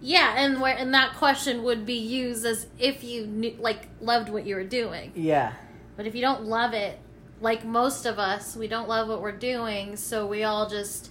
Yeah, 0.00 0.34
and 0.36 0.60
where 0.60 0.76
and 0.76 0.92
that 0.94 1.14
question 1.14 1.62
would 1.62 1.86
be 1.86 1.94
used 1.94 2.44
as 2.44 2.66
if 2.80 3.04
you 3.04 3.24
knew, 3.26 3.56
like 3.60 3.88
loved 4.00 4.28
what 4.28 4.44
you 4.44 4.56
were 4.56 4.64
doing. 4.64 5.12
yeah. 5.14 5.52
But 5.96 6.06
if 6.06 6.14
you 6.16 6.20
don't 6.22 6.46
love 6.46 6.72
it, 6.74 6.98
like 7.40 7.64
most 7.64 8.06
of 8.06 8.18
us, 8.18 8.56
we 8.56 8.66
don't 8.66 8.88
love 8.88 9.08
what 9.08 9.20
we're 9.22 9.30
doing, 9.30 9.94
so 9.96 10.26
we 10.26 10.42
all 10.42 10.68
just 10.68 11.10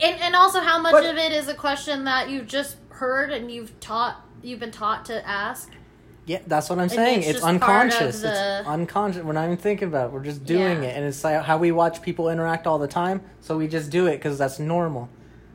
and 0.00 0.20
and 0.20 0.34
also 0.34 0.60
how 0.60 0.78
much 0.80 0.92
But- 0.92 1.06
of 1.06 1.16
it 1.16 1.32
is 1.32 1.48
a 1.48 1.54
question 1.54 2.04
that 2.04 2.28
you've 2.30 2.46
just 2.46 2.76
heard 2.90 3.30
and 3.32 3.50
you've 3.50 3.78
taught 3.80 4.16
you've 4.42 4.60
been 4.60 4.70
taught 4.70 5.04
to 5.06 5.26
ask. 5.26 5.70
Yeah, 6.26 6.40
that's 6.46 6.68
what 6.68 6.78
I'm 6.80 6.88
saying. 6.88 7.22
It's, 7.22 7.38
of 7.38 7.44
unconscious. 7.44 8.20
the- 8.22 8.58
It's 8.60 8.68
unconscious. 8.68 9.22
We're 9.22 9.32
not 9.32 9.44
even 9.44 9.56
thinking 9.56 9.88
about 9.88 10.06
it. 10.08 10.12
We're 10.12 10.24
just 10.24 10.44
doing 10.44 10.82
Yeah. 10.82 10.88
it. 10.88 10.96
And 10.96 11.04
it's 11.04 11.22
like 11.22 11.42
how 11.42 11.56
we 11.56 11.70
watch 11.70 12.02
people 12.02 12.28
interact 12.30 12.66
all 12.66 12.78
the 12.78 12.88
time. 12.88 13.20
So 13.40 13.56
we 13.56 13.68
just 13.68 13.90
do 13.90 14.06
it 14.08 14.16
because 14.16 14.36
that's 14.36 14.58
normal. 14.58 15.08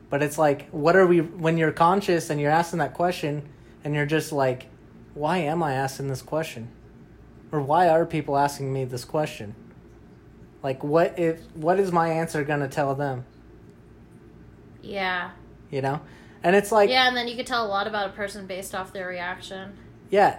But 0.08 0.22
it's 0.22 0.38
like, 0.38 0.68
what 0.70 0.96
are 0.96 1.06
we, 1.06 1.20
when 1.20 1.58
you're 1.58 1.72
conscious 1.72 2.30
and 2.30 2.40
you're 2.40 2.50
asking 2.50 2.78
that 2.78 2.94
question 2.94 3.42
and 3.84 3.94
you're 3.94 4.06
just 4.06 4.32
like, 4.32 4.68
why 5.12 5.38
am 5.38 5.62
I 5.62 5.74
asking 5.74 6.08
this 6.08 6.22
question? 6.22 6.68
Or 7.50 7.60
why 7.60 7.88
are 7.90 8.06
people 8.06 8.38
asking 8.38 8.72
me 8.72 8.84
this 8.86 9.04
question? 9.04 9.54
Like, 10.62 10.82
what 10.82 11.18
if, 11.18 11.40
what 11.54 11.78
is 11.80 11.92
my 11.92 12.08
answer 12.08 12.42
going 12.44 12.60
to 12.60 12.68
tell 12.68 12.94
them? 12.94 13.26
Yeah. 14.82 15.30
You 15.70 15.80
know? 15.82 16.00
And 16.42 16.56
it's 16.56 16.72
like, 16.72 16.90
yeah, 16.90 17.06
and 17.08 17.16
then 17.16 17.28
you 17.28 17.36
could 17.36 17.46
tell 17.46 17.64
a 17.64 17.68
lot 17.68 17.86
about 17.86 18.10
a 18.10 18.12
person 18.12 18.46
based 18.46 18.74
off 18.74 18.92
their 18.92 19.06
reaction. 19.06 19.78
Yeah. 20.10 20.38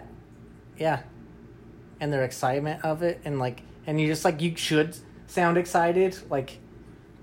Yeah. 0.77 1.03
And 1.99 2.11
their 2.11 2.23
excitement 2.23 2.83
of 2.83 3.01
it 3.03 3.21
and 3.23 3.39
like 3.39 3.61
and 3.87 3.99
you 3.99 4.07
just 4.07 4.25
like 4.25 4.41
you 4.41 4.55
should 4.55 4.97
sound 5.27 5.57
excited 5.57 6.17
like 6.29 6.59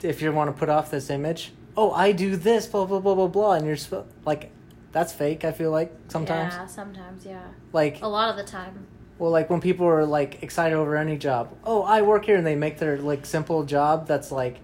if 0.02 0.22
you 0.22 0.32
want 0.32 0.48
to 0.54 0.58
put 0.58 0.68
off 0.70 0.90
this 0.90 1.10
image, 1.10 1.52
oh, 1.76 1.90
I 1.92 2.12
do 2.12 2.36
this, 2.36 2.66
blah 2.66 2.86
blah 2.86 3.00
blah 3.00 3.14
blah 3.14 3.26
blah, 3.26 3.52
and 3.52 3.66
you're 3.66 3.76
sp- 3.76 4.08
like, 4.24 4.50
that's 4.92 5.12
fake. 5.12 5.44
I 5.44 5.52
feel 5.52 5.70
like 5.70 5.92
sometimes, 6.08 6.54
Yeah, 6.54 6.66
sometimes, 6.66 7.26
yeah. 7.26 7.42
like, 7.74 8.00
A 8.00 8.08
lot 8.08 8.30
of 8.30 8.36
the 8.36 8.44
time. 8.50 8.86
well, 9.18 9.30
like 9.30 9.50
when 9.50 9.60
people 9.60 9.86
are 9.86 10.06
like 10.06 10.42
excited 10.42 10.74
over 10.74 10.96
any 10.96 11.18
job. 11.18 11.54
Oh, 11.64 11.82
I 11.82 12.00
work 12.00 12.24
here, 12.24 12.36
and 12.36 12.46
they 12.46 12.56
make 12.56 12.78
their 12.78 12.96
like 12.98 13.26
simple 13.26 13.62
job 13.64 14.06
that's 14.08 14.32
like, 14.32 14.56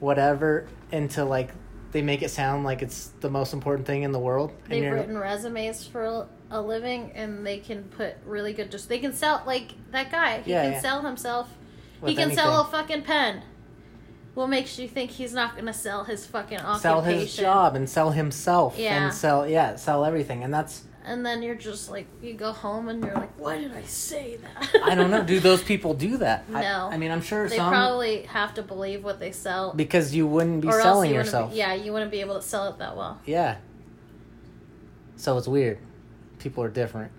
whatever, 0.00 0.66
into 0.90 1.22
like 1.26 1.50
they 1.92 2.02
make 2.02 2.22
it 2.22 2.30
sound 2.30 2.64
like 2.64 2.82
it's 2.82 3.08
the 3.20 3.30
most 3.30 3.52
important 3.52 3.86
thing 3.86 4.02
in 4.02 4.12
the 4.12 4.18
world. 4.18 4.52
They've 4.68 4.90
written 4.92 5.16
resumes 5.16 5.86
for 5.86 6.26
a 6.50 6.60
living 6.60 7.12
and 7.14 7.46
they 7.46 7.58
can 7.58 7.84
put 7.84 8.16
really 8.24 8.52
good 8.52 8.70
just 8.70 8.88
they 8.88 8.98
can 8.98 9.12
sell 9.12 9.42
like 9.46 9.72
that 9.92 10.10
guy. 10.10 10.40
He 10.40 10.50
Yeah, 10.50 10.64
can 10.64 10.72
yeah. 10.74 10.80
sell 10.80 11.02
himself. 11.02 11.48
with 12.00 12.10
he 12.10 12.16
can 12.16 12.34
sell 12.34 12.60
a 12.60 12.64
fucking 12.64 13.02
pen. 13.02 13.42
What 14.34 14.48
makes 14.48 14.78
you 14.78 14.86
think 14.86 15.10
he's 15.10 15.32
not 15.34 15.56
gonna 15.56 15.72
sell 15.74 16.04
his 16.04 16.24
fucking 16.26 16.58
occupation? 16.58 16.80
sell 16.80 17.00
his 17.02 17.36
job 17.36 17.74
and 17.74 17.88
sell 17.90 18.10
himself 18.12 18.78
Yeah. 18.78 19.04
and 19.06 19.14
sell 19.14 19.48
yeah 19.48 19.76
sell 19.76 20.04
everything 20.04 20.44
and 20.44 20.54
that's 20.54 20.84
And 21.08 21.24
then 21.24 21.42
you're 21.42 21.54
just 21.54 21.90
like 21.90 22.06
you 22.22 22.34
go 22.34 22.52
home 22.52 22.88
and 22.88 23.02
you're 23.02 23.14
like, 23.14 23.32
Why 23.38 23.58
did 23.58 23.72
I 23.74 23.82
say 23.84 24.36
that? 24.36 24.82
I 24.84 24.94
don't 24.94 25.10
know. 25.10 25.24
Do 25.24 25.40
those 25.48 25.62
people 25.62 25.94
do 25.94 26.18
that? 26.18 26.44
I- 26.52 26.60
No. 26.60 26.88
I, 26.92 26.98
mean, 26.98 27.10
I'm 27.10 27.22
sure 27.22 27.48
They 27.48 27.56
some 27.56 27.70
probably 27.70 28.22
have 28.24 28.52
to 28.54 28.62
believe 28.62 29.02
what 29.02 29.18
they 29.18 29.32
sell. 29.32 29.72
because 29.72 30.14
you 30.14 30.26
wouldn't 30.26 30.60
be 30.60 30.70
selling 30.70 31.10
you 31.10 31.16
yourself. 31.16 31.52
Be, 31.52 31.58
yeah, 31.58 31.72
you 31.72 31.92
wouldn't 31.94 32.10
be 32.10 32.20
able 32.20 32.34
to 32.36 32.42
sell 32.42 32.68
it 32.68 32.78
that 32.78 32.94
well. 32.96 33.20
Yeah. 33.24 33.56
So 35.16 35.38
it's 35.38 35.48
weird. 35.48 35.78
People 36.38 36.62
are 36.62 36.68
different, 36.68 37.10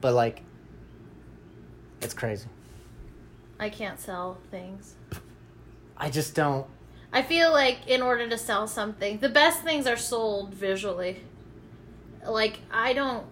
but 0.00 0.14
like, 0.14 0.42
it's 2.00 2.14
crazy. 2.14 2.46
I 3.58 3.68
can't 3.68 3.98
sell 4.00 4.38
things. 4.50 4.94
I 5.96 6.08
just 6.10 6.34
don't. 6.34 6.66
I 7.12 7.22
feel 7.22 7.52
like 7.52 7.78
in 7.86 8.00
order 8.02 8.28
to 8.28 8.38
sell 8.38 8.66
something, 8.66 9.18
the 9.18 9.28
best 9.28 9.62
things 9.62 9.86
are 9.86 9.96
sold 9.96 10.54
visually. 10.54 11.22
Like 12.26 12.60
I 12.70 12.92
don't 12.92 13.26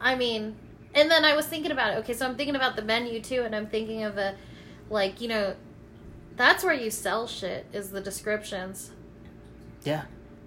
I 0.00 0.14
mean, 0.14 0.56
and 0.94 1.10
then 1.10 1.24
I 1.24 1.34
was 1.34 1.46
thinking 1.46 1.72
about 1.72 1.94
it. 1.94 1.96
Okay, 1.98 2.12
so 2.12 2.26
I'm 2.26 2.36
thinking 2.36 2.56
about 2.56 2.76
the 2.76 2.82
menu 2.82 3.20
too 3.20 3.42
and 3.42 3.54
I'm 3.54 3.66
thinking 3.66 4.04
of 4.04 4.16
a 4.18 4.36
like, 4.90 5.20
you 5.20 5.28
know, 5.28 5.54
that's 6.36 6.62
where 6.64 6.74
you 6.74 6.90
sell 6.90 7.26
shit 7.26 7.66
is 7.72 7.90
the 7.90 8.00
descriptions. 8.00 8.92
Yeah, 9.84 10.04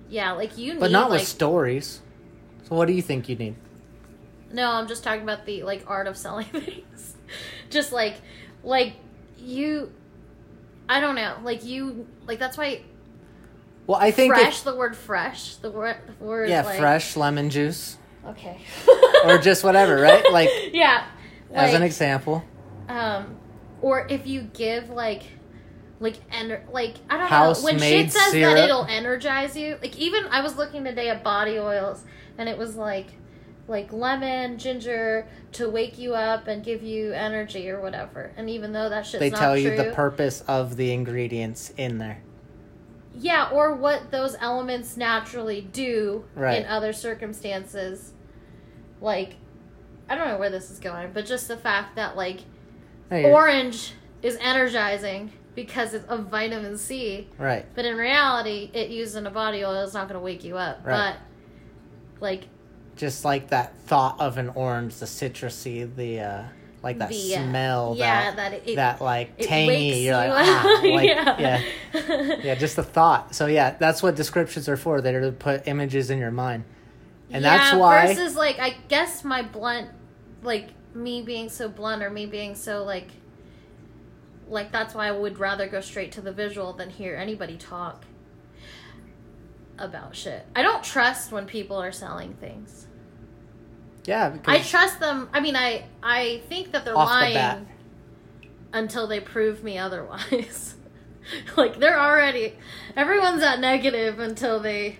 Yeah, 0.09 0.31
like 0.33 0.57
you 0.57 0.73
need 0.73 0.79
but 0.79 0.91
not 0.91 1.09
like 1.09 1.19
with 1.19 1.27
stories. 1.27 2.01
So 2.63 2.75
what 2.75 2.87
do 2.87 2.93
you 2.93 3.01
think 3.01 3.27
you 3.29 3.35
need? 3.35 3.55
No, 4.51 4.71
I'm 4.71 4.87
just 4.87 5.03
talking 5.03 5.23
about 5.23 5.45
the 5.45 5.63
like 5.63 5.83
art 5.87 6.07
of 6.07 6.17
selling 6.17 6.45
things. 6.51 7.15
just 7.69 7.91
like 7.91 8.15
like 8.63 8.93
you 9.37 9.91
I 10.89 10.99
don't 10.99 11.15
know. 11.15 11.37
Like 11.43 11.63
you 11.63 12.07
like 12.25 12.39
that's 12.39 12.57
why 12.57 12.81
Well, 13.91 13.99
I 13.99 14.11
think 14.11 14.33
fresh 14.33 14.59
if, 14.59 14.63
the 14.63 14.75
word 14.75 14.95
fresh, 14.95 15.55
the 15.57 15.69
word 15.69 15.97
the 16.07 16.23
word 16.23 16.47
yeah, 16.49 16.63
like, 16.63 16.79
fresh 16.79 17.17
lemon 17.17 17.49
juice 17.49 17.97
Okay. 18.25 18.61
or 19.25 19.37
just 19.37 19.65
whatever, 19.65 19.99
right? 19.99 20.31
Like 20.31 20.49
yeah. 20.71 21.07
as 21.51 21.73
an 21.73 21.83
example. 21.83 22.41
um, 22.87 23.35
or 23.81 24.07
if 24.09 24.27
you 24.27 24.43
give 24.43 24.89
like, 24.89 25.23
like 25.99 26.29
ener- 26.29 26.71
like 26.71 26.95
I 27.09 27.17
don't 27.17 27.27
House 27.27 27.59
know 27.61 27.65
when 27.65 27.79
shit 27.79 28.13
says 28.13 28.31
syrup. 28.31 28.55
that 28.55 28.63
it'll 28.63 28.85
energize 28.85 29.57
you. 29.57 29.77
Like 29.81 29.97
even 29.97 30.25
I 30.27 30.39
was 30.41 30.55
looking 30.55 30.85
today 30.85 31.09
at 31.09 31.21
body 31.21 31.59
oils, 31.59 32.05
and 32.37 32.47
it 32.47 32.57
was 32.57 32.77
like, 32.77 33.07
like 33.67 33.91
lemon, 33.91 34.57
ginger 34.57 35.27
to 35.51 35.69
wake 35.69 35.97
you 35.97 36.13
up 36.13 36.47
and 36.47 36.63
give 36.63 36.81
you 36.81 37.11
energy 37.11 37.69
or 37.69 37.81
whatever. 37.81 38.31
And 38.37 38.49
even 38.49 38.71
though 38.71 38.87
that 38.87 39.05
shit's 39.05 39.19
They 39.19 39.31
not 39.31 39.39
tell 39.39 39.53
true, 39.53 39.63
you 39.63 39.75
the 39.75 39.91
purpose 39.91 40.45
of 40.47 40.77
the 40.77 40.93
ingredients 40.93 41.73
in 41.75 41.97
there. 41.97 42.21
Yeah, 43.15 43.49
or 43.51 43.73
what 43.73 44.11
those 44.11 44.35
elements 44.39 44.95
naturally 44.97 45.61
do 45.61 46.25
Right. 46.35 46.61
in 46.61 46.65
other 46.67 46.93
circumstances. 46.93 48.13
Like, 49.01 49.35
I 50.09 50.15
don't 50.15 50.27
know 50.27 50.37
where 50.37 50.49
this 50.49 50.69
is 50.71 50.79
going, 50.79 51.11
but 51.13 51.25
just 51.25 51.47
the 51.47 51.57
fact 51.57 51.95
that 51.95 52.15
like 52.15 52.41
Hey, 53.09 53.25
orange 53.31 53.93
is 54.21 54.37
energizing 54.39 55.31
because 55.55 55.93
it's 55.93 56.05
of 56.05 56.27
vitamin 56.27 56.77
C, 56.77 57.27
right. 57.37 57.65
but 57.75 57.83
in 57.85 57.97
reality, 57.97 58.69
it 58.73 58.89
used 58.89 59.17
in 59.17 59.27
a 59.27 59.31
body 59.31 59.65
oil 59.65 59.81
is 59.83 59.93
not 59.93 60.07
going 60.07 60.19
to 60.19 60.23
wake 60.23 60.43
you 60.43 60.57
up. 60.57 60.79
Right. 60.85 61.15
But 61.15 62.21
like 62.21 62.45
just 62.95 63.25
like 63.25 63.49
that 63.49 63.75
thought 63.87 64.19
of 64.19 64.37
an 64.37 64.49
orange, 64.49 64.95
the 64.97 65.05
citrusy, 65.05 65.93
the 65.95 66.19
uh, 66.19 66.43
like 66.83 66.97
that 66.97 67.09
the 67.09 67.35
uh, 67.35 67.49
smell, 67.49 67.95
yeah, 67.97 68.31
that 68.31 68.35
that 68.37 68.67
it, 68.67 68.75
that 68.75 69.01
like 69.01 69.37
tangy. 69.37 69.99
You're 69.99 70.17
like, 70.17 70.29
you 70.29 70.33
ah, 70.35 70.81
like, 70.83 71.07
yeah, 71.07 71.39
yeah, 71.93 72.35
yeah, 72.43 72.55
just 72.55 72.75
the 72.75 72.83
thought. 72.83 73.35
So 73.35 73.45
yeah, 73.45 73.75
that's 73.77 74.01
what 74.01 74.15
descriptions 74.15 74.67
are 74.67 74.77
for. 74.77 74.99
They're 74.99 75.21
to 75.21 75.31
put 75.31 75.67
images 75.67 76.09
in 76.09 76.17
your 76.17 76.31
mind, 76.31 76.63
and 77.31 77.43
that's 77.45 77.73
Yeah, 77.73 77.77
why. 77.77 78.07
Versus, 78.07 78.35
like, 78.35 78.59
I 78.59 78.77
guess 78.87 79.23
my 79.23 79.43
blunt, 79.43 79.89
like 80.41 80.69
me 80.95 81.21
being 81.21 81.49
so 81.49 81.69
blunt 81.69 82.01
or 82.01 82.09
me 82.09 82.25
being 82.25 82.55
so 82.55 82.83
like, 82.83 83.09
like 84.47 84.71
that's 84.71 84.95
why 84.95 85.07
I 85.07 85.11
would 85.11 85.37
rather 85.37 85.67
go 85.67 85.81
straight 85.81 86.11
to 86.13 86.21
the 86.21 86.31
visual 86.31 86.73
than 86.73 86.89
hear 86.89 87.15
anybody 87.15 87.57
talk 87.57 88.05
about 89.77 90.15
shit. 90.15 90.45
I 90.55 90.63
don't 90.63 90.83
trust 90.83 91.31
when 91.31 91.45
people 91.45 91.77
are 91.77 91.91
selling 91.91 92.33
things. 92.33 92.87
Yeah, 94.05 94.35
I 94.45 94.61
trust 94.61 94.99
them. 94.99 95.29
I 95.33 95.39
mean, 95.39 95.55
I 95.55 95.85
I 96.01 96.41
think 96.49 96.71
that 96.71 96.85
they're 96.85 96.97
Off 96.97 97.07
the 97.07 97.13
lying 97.13 97.67
until 98.73 99.07
they 99.07 99.19
prove 99.19 99.63
me 99.63 99.77
otherwise. 99.77 100.75
like 101.57 101.79
they're 101.79 101.99
already 101.99 102.55
everyone's 102.95 103.43
at 103.43 103.59
negative 103.59 104.19
until 104.19 104.59
they 104.59 104.97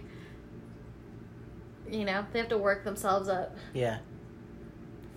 you 1.92 2.06
know, 2.06 2.26
they 2.32 2.40
have 2.40 2.50
to 2.50 2.58
work 2.58 2.84
themselves 2.84 3.28
up 3.28 3.56
yeah. 3.74 4.00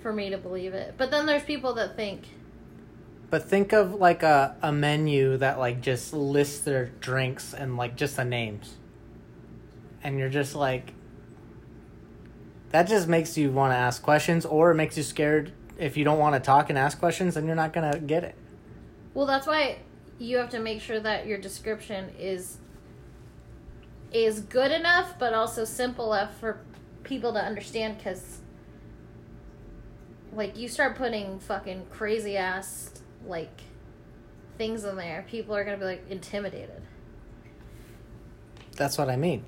for 0.02 0.12
me 0.12 0.30
to 0.30 0.38
believe 0.38 0.74
it. 0.74 0.94
But 0.96 1.10
then 1.10 1.26
there's 1.26 1.44
people 1.44 1.74
that 1.74 1.96
think, 1.96 2.26
But 3.30 3.44
think 3.44 3.72
of 3.72 3.94
like 3.94 4.22
a 4.22 4.56
a 4.60 4.72
menu 4.72 5.36
that 5.38 5.58
like 5.58 5.80
just 5.80 6.12
lists 6.12 6.60
their 6.60 6.86
drinks 7.00 7.54
and 7.54 7.76
like 7.76 7.96
just 7.96 8.16
the 8.16 8.24
names, 8.24 8.74
and 10.02 10.18
you're 10.18 10.28
just 10.28 10.54
like. 10.54 10.92
That 12.74 12.88
just 12.88 13.06
makes 13.06 13.38
you 13.38 13.52
want 13.52 13.70
to 13.72 13.76
ask 13.76 14.02
questions, 14.02 14.44
or 14.44 14.72
it 14.72 14.74
makes 14.74 14.96
you 14.96 15.04
scared. 15.04 15.52
If 15.78 15.96
you 15.96 16.02
don't 16.02 16.18
want 16.18 16.34
to 16.34 16.40
talk 16.40 16.70
and 16.70 16.76
ask 16.76 16.98
questions, 16.98 17.34
then 17.34 17.46
you're 17.46 17.54
not 17.54 17.72
gonna 17.72 18.00
get 18.00 18.24
it. 18.24 18.34
well, 19.14 19.26
that's 19.26 19.46
why 19.46 19.78
you 20.18 20.38
have 20.38 20.50
to 20.50 20.58
make 20.58 20.80
sure 20.80 20.98
that 20.98 21.24
your 21.24 21.38
description 21.38 22.10
is 22.18 22.58
is 24.12 24.40
good 24.40 24.72
enough 24.72 25.16
but 25.20 25.34
also 25.34 25.64
simple 25.64 26.12
enough 26.14 26.36
for 26.38 26.58
people 27.04 27.32
to 27.32 27.38
understand 27.38 28.02
cuz 28.02 28.40
like 30.32 30.56
you 30.56 30.66
start 30.66 30.96
putting 30.96 31.38
fucking 31.38 31.86
crazy 31.90 32.36
ass 32.36 32.90
like 33.24 33.60
things 34.58 34.82
in 34.82 34.96
there, 34.96 35.24
people 35.28 35.54
are 35.54 35.62
going 35.64 35.78
to 35.78 35.80
be 35.80 35.86
like 35.86 36.04
intimidated. 36.10 36.82
That's 38.76 38.98
what 38.98 39.08
I 39.08 39.14
mean. 39.16 39.44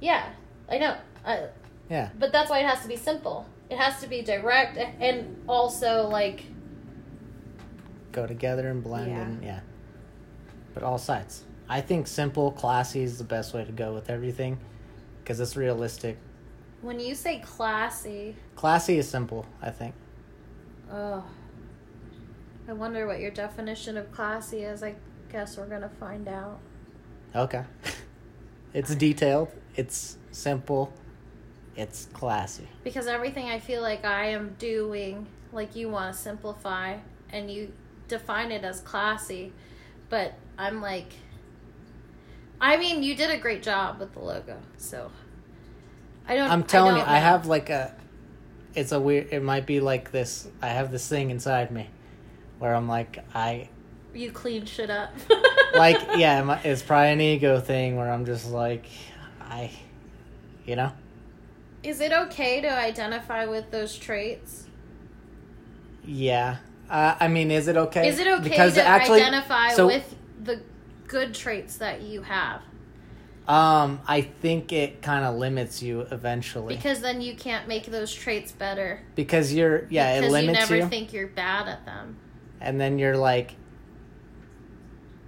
Yeah, 0.00 0.30
I 0.68 0.78
know. 0.78 0.96
I, 1.24 1.48
Yeah. 1.90 2.08
but 2.18 2.32
that's 2.32 2.48
why 2.50 2.60
it 2.60 2.66
has 2.66 2.82
to 2.82 2.88
be 2.88 2.96
simple. 2.96 3.46
It 3.70 3.78
has 3.78 4.00
to 4.00 4.06
be 4.08 4.22
direct 4.22 4.76
and 4.78 5.36
also 5.48 6.08
like 6.08 6.44
Go 8.12 8.26
together 8.26 8.68
and 8.68 8.82
blend 8.82 9.10
Yeah. 9.10 9.22
and 9.22 9.44
yeah. 9.44 9.60
But 10.72 10.82
all 10.82 10.98
sides. 10.98 11.44
I 11.68 11.80
think 11.80 12.06
simple, 12.06 12.52
classy 12.52 13.02
is 13.02 13.18
the 13.18 13.24
best 13.24 13.54
way 13.54 13.64
to 13.64 13.72
go 13.72 13.94
with 13.94 14.10
everything, 14.10 14.58
because 15.22 15.40
it's 15.40 15.56
realistic. 15.56 16.18
when 16.82 17.00
you 17.00 17.14
say 17.14 17.38
classy, 17.40 18.36
Classy 18.56 18.98
is 18.98 19.08
simple. 19.08 19.46
I 19.62 19.70
think. 19.70 19.94
oh, 20.92 21.24
I 22.68 22.72
wonder 22.72 23.06
what 23.06 23.18
your 23.20 23.30
definition 23.30 23.96
of 23.96 24.10
classy 24.12 24.60
is. 24.62 24.82
I 24.82 24.94
guess 25.32 25.56
we're 25.56 25.66
gonna 25.68 25.90
find 26.00 26.28
out. 26.28 26.58
Okay. 27.34 27.64
it's 28.74 28.94
detailed. 28.94 29.48
It's 29.76 30.18
simple. 30.30 30.92
It's 31.76 32.06
classy. 32.12 32.68
Because 32.84 33.06
everything 33.06 33.46
I 33.46 33.58
feel 33.58 33.82
like 33.82 34.04
I 34.04 34.26
am 34.26 34.54
doing, 34.58 35.26
like 35.52 35.74
you 35.74 35.88
want 35.88 36.14
to 36.14 36.20
simplify 36.20 36.96
and 37.30 37.50
you 37.50 37.72
define 38.08 38.52
it 38.52 38.64
as 38.64 38.80
classy, 38.80 39.52
but 40.08 40.34
I'm 40.56 40.80
like, 40.80 41.12
I 42.60 42.76
mean, 42.76 43.02
you 43.02 43.14
did 43.14 43.30
a 43.30 43.38
great 43.38 43.62
job 43.62 43.98
with 43.98 44.12
the 44.12 44.20
logo, 44.20 44.56
so 44.76 45.10
I 46.26 46.36
don't. 46.36 46.50
I'm 46.50 46.62
telling 46.62 46.94
I 46.94 46.98
you, 46.98 47.04
don't 47.04 47.10
I 47.10 47.18
know. 47.18 47.24
have 47.26 47.46
like 47.46 47.70
a. 47.70 47.94
It's 48.74 48.92
a 48.92 49.00
weird. 49.00 49.28
It 49.32 49.42
might 49.42 49.66
be 49.66 49.80
like 49.80 50.12
this. 50.12 50.48
I 50.62 50.68
have 50.68 50.90
this 50.90 51.08
thing 51.08 51.30
inside 51.30 51.70
me, 51.70 51.88
where 52.58 52.74
I'm 52.74 52.88
like 52.88 53.24
I 53.34 53.68
you 54.14 54.30
clean 54.30 54.64
shit 54.64 54.90
up. 54.90 55.12
like 55.74 55.96
yeah. 56.16 56.60
It's 56.64 56.82
probably 56.82 57.12
an 57.12 57.20
ego 57.20 57.60
thing 57.60 57.96
where 57.96 58.10
I'm 58.10 58.24
just 58.24 58.50
like 58.50 58.86
I, 59.40 59.70
you 60.64 60.76
know. 60.76 60.92
Is 61.84 62.00
it 62.00 62.12
okay 62.12 62.60
to 62.62 62.72
identify 62.72 63.44
with 63.44 63.70
those 63.70 63.96
traits? 63.96 64.66
Yeah. 66.04 66.56
Uh, 66.88 67.14
I 67.20 67.28
mean, 67.28 67.50
is 67.50 67.68
it 67.68 67.76
okay? 67.76 68.08
Is 68.08 68.18
it 68.18 68.26
okay 68.26 68.48
Because 68.48 68.74
to 68.74 68.84
actually- 68.84 69.20
identify 69.20 69.68
so- 69.70 69.86
with 69.86 70.16
the 70.42 70.60
good 71.06 71.34
traits 71.34 71.76
that 71.76 72.00
you 72.00 72.22
have 72.22 72.62
Um, 73.46 74.00
I 74.08 74.22
think 74.22 74.72
it 74.72 75.02
kind 75.02 75.24
of 75.24 75.36
limits 75.36 75.82
you 75.82 76.00
eventually 76.10 76.76
because 76.76 77.00
then 77.00 77.20
you 77.20 77.36
can't 77.36 77.68
make 77.68 77.84
those 77.86 78.12
traits 78.12 78.50
better 78.52 79.02
because 79.14 79.52
you're 79.52 79.86
yeah 79.90 80.14
because 80.14 80.30
it 80.30 80.32
limits 80.32 80.70
you 80.70 80.76
you, 80.76 80.80
never 80.80 80.90
think 80.90 81.12
you're 81.12 81.28
bad 81.28 81.68
at 81.68 81.84
them 81.84 82.16
and 82.64 82.80
then 82.80 82.98
you're 82.98 83.16
like, 83.16 83.54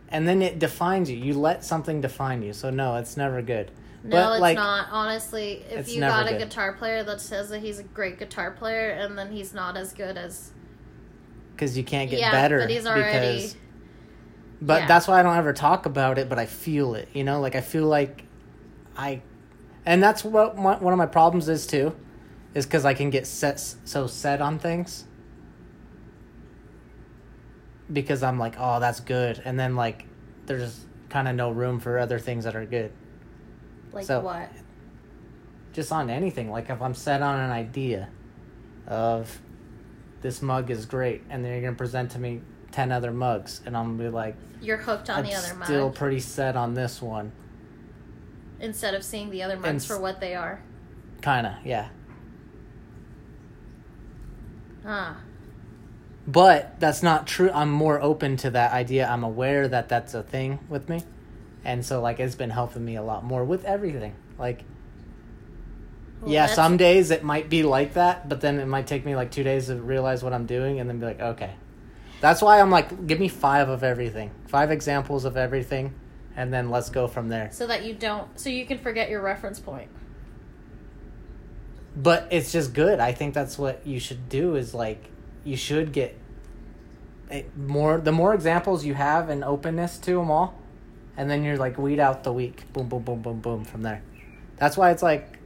and 0.09 0.27
then 0.27 0.41
it 0.41 0.59
defines 0.59 1.11
you. 1.11 1.17
You 1.17 1.35
let 1.35 1.65
something 1.65 2.01
define 2.01 2.43
you. 2.43 2.53
So 2.53 2.71
no, 2.71 2.97
it's 2.97 3.17
never 3.17 3.43
good. 3.43 3.71
No 4.07 4.17
But, 4.17 4.33
it's 4.35 4.41
like- 4.41 4.57
not 4.57 4.89
honestly 4.91 5.65
if 5.71 5.89
you 5.89 6.01
got 6.01 6.27
a 6.27 6.31
good. 6.31 6.39
guitar 6.49 6.73
player 6.75 7.03
that 7.05 7.21
says 7.21 7.49
that 7.51 7.61
he's 7.61 7.79
a 7.79 7.83
great 7.83 8.19
guitar 8.19 8.51
player 8.53 8.91
and 8.91 9.17
then 9.19 9.31
he's 9.33 9.53
not 9.55 9.77
as 9.77 9.93
good 9.93 10.17
as 10.17 10.51
Because 11.55 11.77
you 11.77 11.85
can't 11.85 12.11
get 12.11 12.21
yeah 12.21 12.31
better. 12.33 12.61
but 12.61 12.71
he's 12.71 12.87
already 12.87 13.37
because, 13.37 13.57
but 14.61 14.83
yeah. 14.83 14.87
that's 14.89 15.07
why 15.09 15.21
I 15.21 15.23
don't 15.23 15.37
ever 15.37 15.53
talk 15.53 15.87
about 15.87 16.19
it. 16.19 16.29
But 16.29 16.39
I 16.39 16.47
feel 16.47 16.95
it. 16.95 17.09
You 17.13 17.25
know, 17.25 17.41
like 17.41 17.55
I 17.55 17.61
feel 17.61 17.87
like 17.87 18.25
I, 18.97 19.21
and 19.85 20.03
that's 20.03 20.25
what 20.25 20.57
my, 20.57 20.77
one 20.77 20.93
of 20.93 20.99
my 20.99 21.07
problems 21.07 21.49
is 21.49 21.67
too, 21.67 21.95
is 22.55 22.65
because 22.65 22.85
I 22.87 22.95
can 22.95 23.11
get 23.11 23.27
set 23.27 23.61
so 23.61 24.07
set 24.07 24.41
on 24.41 24.59
things. 24.59 25.05
Because 27.93 28.23
I'm 28.23 28.39
like, 28.39 28.57
oh, 28.59 28.81
that's 28.81 28.99
good, 29.01 29.41
and 29.45 29.59
then 29.61 29.77
like, 29.77 30.07
there's 30.47 30.85
kind 31.09 31.29
of 31.29 31.37
no 31.37 31.51
room 31.51 31.79
for 31.79 31.99
other 32.01 32.19
things 32.19 32.45
that 32.45 32.57
are 32.57 32.67
good. 32.67 32.91
Like 33.97 34.07
So- 34.07 34.21
what 34.21 34.49
just 35.73 35.93
on 35.93 36.09
anything. 36.09 36.51
Like 36.51 36.71
if 36.71 36.81
I'm 36.81 36.95
set 36.95 37.21
on 37.21 37.39
an 37.39 37.51
idea 37.51 38.09
of 38.87 39.41
this 40.23 40.41
mug 40.41 40.71
is 40.71 40.87
great, 40.87 41.23
and 41.29 41.45
then 41.45 41.53
you're 41.53 41.61
gonna 41.63 41.75
present 41.77 42.13
to 42.13 42.19
me 42.19 42.41
ten 42.73 42.91
other 42.93 43.11
mugs, 43.11 43.61
and 43.67 43.77
I'm 43.77 43.97
gonna 43.97 44.09
be 44.11 44.15
like, 44.15 44.37
you're 44.63 44.79
hooked 44.79 45.11
on 45.11 45.19
I'm 45.19 45.25
the 45.27 45.35
other 45.35 45.55
mug 45.55 45.65
still 45.67 45.91
pretty 45.91 46.21
set 46.21 46.57
on 46.57 46.73
this 46.75 47.03
one. 47.03 47.33
instead 48.59 48.95
of 48.95 49.05
seeing 49.05 49.29
the 49.31 49.43
other 49.43 49.57
mugs 49.57 49.69
And 49.69 49.83
for 49.85 49.99
what 50.01 50.19
they 50.21 50.35
are 50.35 50.61
Kinda, 51.21 51.59
yeah. 51.65 51.89
ah 54.87 55.17
But 56.27 56.81
that's 56.81 57.03
not 57.03 57.27
true. 57.27 57.51
I'm 57.53 57.71
more 57.71 58.01
open 58.01 58.37
to 58.39 58.51
that 58.51 58.73
idea. 58.73 59.07
I'm 59.07 59.23
aware 59.25 59.69
that 59.69 59.89
that's 59.89 60.15
a 60.15 60.23
thing 60.23 60.59
with 60.69 60.89
me, 60.89 61.03
and 61.67 61.85
so 61.85 62.01
like 62.01 62.21
it's 62.21 62.37
been 62.37 62.51
helping 62.51 62.85
me 62.85 62.97
a 62.97 63.03
lot 63.03 63.25
more 63.25 63.45
with 63.45 63.65
everything. 63.65 64.15
Like. 64.39 64.63
Well, 66.21 66.31
yeah, 66.33 66.43
that's- 66.43 66.57
some 66.57 66.79
days 66.79 67.11
it 67.11 67.23
might 67.23 67.51
be 67.51 67.63
like 67.63 67.95
that, 67.95 68.27
but 68.29 68.41
then 68.41 68.59
it 68.59 68.67
might 68.67 68.87
take 68.87 69.05
me 69.05 69.15
like 69.15 69.31
two 69.31 69.43
days 69.43 69.67
to 69.67 69.77
realize 69.77 70.23
what 70.23 70.33
I'm 70.33 70.47
doing 70.47 70.81
and 70.81 70.89
then 70.89 70.99
be 70.99 71.05
like, 71.07 71.21
okay. 71.21 71.51
That's 72.21 72.41
why 72.41 72.61
I'm 72.61 72.71
like, 72.71 73.07
give 73.07 73.21
me 73.21 73.29
five 73.29 73.69
of 73.69 73.83
everything, 73.83 74.31
five 74.47 74.71
examples 74.71 75.27
of 75.27 75.37
everything, 75.37 75.93
and 76.35 76.55
then 76.55 76.71
let's 76.71 76.89
go 76.89 77.07
from 77.07 77.29
there. 77.29 77.51
so 77.53 77.67
that 77.67 77.85
you 77.85 77.93
don't 77.95 78.29
so 78.39 78.49
you 78.49 78.65
can 78.65 78.79
forget 78.79 79.11
your 79.11 79.21
reference 79.21 79.59
point 79.61 79.91
But 81.95 82.29
it's 82.31 82.53
just 82.53 82.73
good. 82.73 83.01
I 83.01 83.13
think 83.13 83.35
that's 83.35 83.59
what 83.59 83.87
you 83.87 83.99
should 84.01 84.29
do. 84.29 84.55
Is 84.57 84.73
like, 84.73 85.11
you 85.45 85.57
should 85.57 85.93
get 85.93 86.17
it 87.31 87.55
more. 87.57 87.99
The 87.99 88.13
more 88.13 88.33
examples 88.35 88.85
you 88.85 88.95
have 88.95 89.29
and 89.29 89.43
openness 89.45 89.99
to 89.99 90.13
them 90.15 90.31
all, 90.31 90.55
and 91.17 91.31
then 91.31 91.45
you're 91.45 91.57
like 91.57 91.79
weed 91.79 91.99
out 92.01 92.25
the 92.25 92.33
weak. 92.33 92.73
Boom, 92.73 92.89
boom, 92.89 93.03
boom, 93.03 93.23
boom, 93.23 93.41
boom. 93.41 93.65
From 93.65 93.83
there, 93.83 94.03
that's 94.57 94.77
why 94.77 94.91
it's 94.91 95.03
like, 95.03 95.39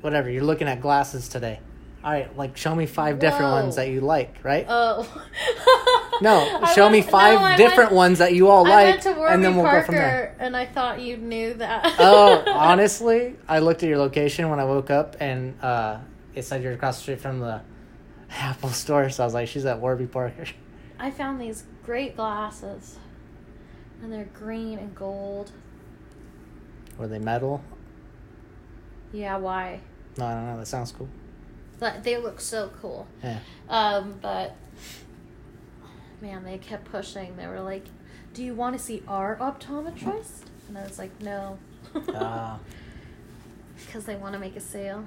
whatever. 0.00 0.30
You're 0.30 0.44
looking 0.44 0.68
at 0.68 0.80
glasses 0.80 1.28
today. 1.28 1.60
All 2.04 2.12
right, 2.12 2.34
like 2.36 2.56
show 2.56 2.74
me 2.76 2.86
five 2.86 3.18
different 3.18 3.46
Whoa. 3.46 3.62
ones 3.62 3.76
that 3.76 3.88
you 3.88 4.00
like, 4.00 4.36
right? 4.44 4.64
oh 4.68 5.04
No, 6.22 6.64
show 6.74 6.88
me 6.88 7.02
five 7.02 7.40
no, 7.40 7.56
different 7.56 7.90
went, 7.90 7.96
ones 7.96 8.18
that 8.20 8.34
you 8.34 8.48
all 8.48 8.62
like, 8.62 8.86
went 8.86 9.02
to 9.02 9.12
Warby 9.14 9.34
and 9.34 9.44
then 9.44 9.56
we'll 9.56 9.64
Parker 9.64 9.80
go 9.80 9.86
from 9.86 9.94
there. 9.96 10.36
and 10.38 10.56
I 10.56 10.64
thought 10.64 11.00
you 11.00 11.16
knew 11.16 11.54
that 11.54 11.96
oh, 11.98 12.44
honestly, 12.54 13.34
I 13.48 13.58
looked 13.58 13.82
at 13.82 13.88
your 13.88 13.98
location 13.98 14.48
when 14.48 14.60
I 14.60 14.64
woke 14.64 14.90
up, 14.90 15.16
and 15.18 15.60
uh, 15.60 15.98
it 16.36 16.44
said 16.44 16.62
you're 16.62 16.72
across 16.72 16.98
the 16.98 17.02
street 17.02 17.20
from 17.20 17.40
the 17.40 17.62
Apple 18.30 18.70
store. 18.70 19.10
So 19.10 19.24
I 19.24 19.26
was 19.26 19.34
like, 19.34 19.48
she's 19.48 19.66
at 19.66 19.80
Warby 19.80 20.06
Parker. 20.06 20.44
I 21.00 21.10
found 21.10 21.40
these 21.40 21.64
great 21.84 22.16
glasses 22.16 22.96
and 24.02 24.12
they're 24.12 24.28
green 24.34 24.78
and 24.78 24.94
gold 24.94 25.50
Were 26.98 27.06
they 27.08 27.18
metal? 27.18 27.62
yeah 29.12 29.36
why 29.36 29.80
No, 30.18 30.26
I 30.26 30.34
don't 30.34 30.46
know. 30.46 30.56
That 30.58 30.66
sounds 30.66 30.92
cool. 30.92 31.08
but 31.78 32.04
they 32.04 32.16
look 32.18 32.40
so 32.40 32.70
cool 32.80 33.06
Yeah. 33.22 33.38
Um, 33.68 34.18
but 34.20 34.54
man, 36.20 36.44
they 36.44 36.58
kept 36.58 36.84
pushing. 36.90 37.36
They 37.36 37.46
were 37.46 37.60
like, 37.60 37.84
"Do 38.34 38.42
you 38.42 38.54
want 38.54 38.76
to 38.76 38.82
see 38.82 39.02
our 39.06 39.36
optometrist?" 39.36 40.42
And 40.68 40.76
I 40.76 40.82
was 40.84 40.98
like, 40.98 41.20
"No," 41.22 41.58
Uh, 41.94 42.58
because 43.86 44.04
they 44.04 44.16
want 44.16 44.32
to 44.34 44.38
make 44.40 44.56
a 44.56 44.60
sale. 44.60 45.06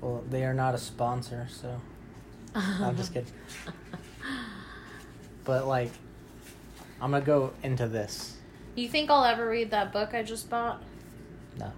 well, 0.00 0.24
they 0.30 0.44
are 0.44 0.54
not 0.54 0.74
a 0.74 0.78
sponsor, 0.78 1.46
so 1.50 1.80
I'm 2.54 2.96
just 2.96 3.12
kidding. 3.12 3.32
But 5.44 5.66
like, 5.66 5.90
I'm 7.00 7.10
gonna 7.12 7.24
go 7.24 7.52
into 7.62 7.86
this. 7.88 8.36
You 8.76 8.88
think 8.88 9.10
I'll 9.10 9.24
ever 9.24 9.48
read 9.48 9.70
that 9.72 9.92
book 9.92 10.14
I 10.14 10.22
just 10.22 10.48
bought? 10.50 10.82
No, 11.58 11.72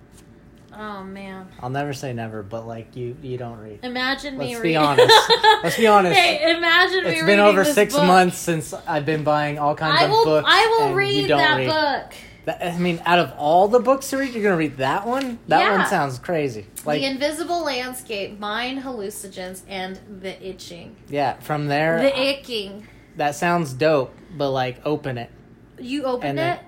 Oh 0.74 1.02
man! 1.04 1.48
I'll 1.60 1.68
never 1.70 1.92
say 1.92 2.12
never, 2.14 2.42
but 2.42 2.66
like 2.66 2.96
you, 2.96 3.16
you 3.22 3.36
don't 3.36 3.58
read. 3.58 3.80
Imagine 3.82 4.38
me. 4.38 4.54
Reading 4.56 4.80
Let's 4.80 4.96
be 4.96 5.02
reading- 5.06 5.10
honest. 5.10 5.30
Let's 5.62 5.76
be 5.76 5.86
honest. 5.86 6.18
Hey, 6.18 6.56
imagine 6.56 7.04
me. 7.04 7.10
It's 7.10 7.24
been 7.26 7.40
over 7.40 7.64
six 7.64 7.94
book. 7.94 8.06
months 8.06 8.38
since 8.38 8.72
I've 8.86 9.04
been 9.06 9.22
buying 9.22 9.58
all 9.58 9.74
kinds 9.74 10.02
of 10.02 10.10
books. 10.10 10.46
I 10.50 10.78
will 10.80 10.94
read 10.94 11.28
don't 11.28 11.38
that 11.38 11.56
read. 11.56 11.66
book. 11.68 12.14
That, 12.44 12.64
I 12.74 12.78
mean, 12.78 13.00
out 13.06 13.18
of 13.20 13.32
all 13.38 13.68
the 13.68 13.78
books 13.80 14.10
to 14.10 14.16
read, 14.16 14.32
you're 14.34 14.42
gonna 14.42 14.56
read 14.56 14.78
that 14.78 15.06
one. 15.06 15.38
That 15.48 15.60
Yeah. 15.60 15.76
one 15.78 15.86
sounds 15.88 16.18
crazy. 16.18 16.66
Like, 16.84 17.00
the 17.02 17.06
Invisible 17.06 17.62
Landscape, 17.64 18.38
Mind 18.40 18.82
Hallucinogens, 18.82 19.60
and 19.68 20.00
The 20.20 20.48
I 20.48 20.52
Ching. 20.54 20.96
yeah, 21.08 21.34
from 21.34 21.68
there, 21.68 22.02
The 22.02 22.10
Icking. 22.10 22.88
That 23.16 23.34
sounds 23.34 23.72
dope. 23.72 24.14
But 24.36 24.50
like, 24.50 24.80
open 24.84 25.18
it. 25.18 25.30
You 25.78 26.04
opened 26.04 26.38
then- 26.38 26.58
it? 26.58 26.64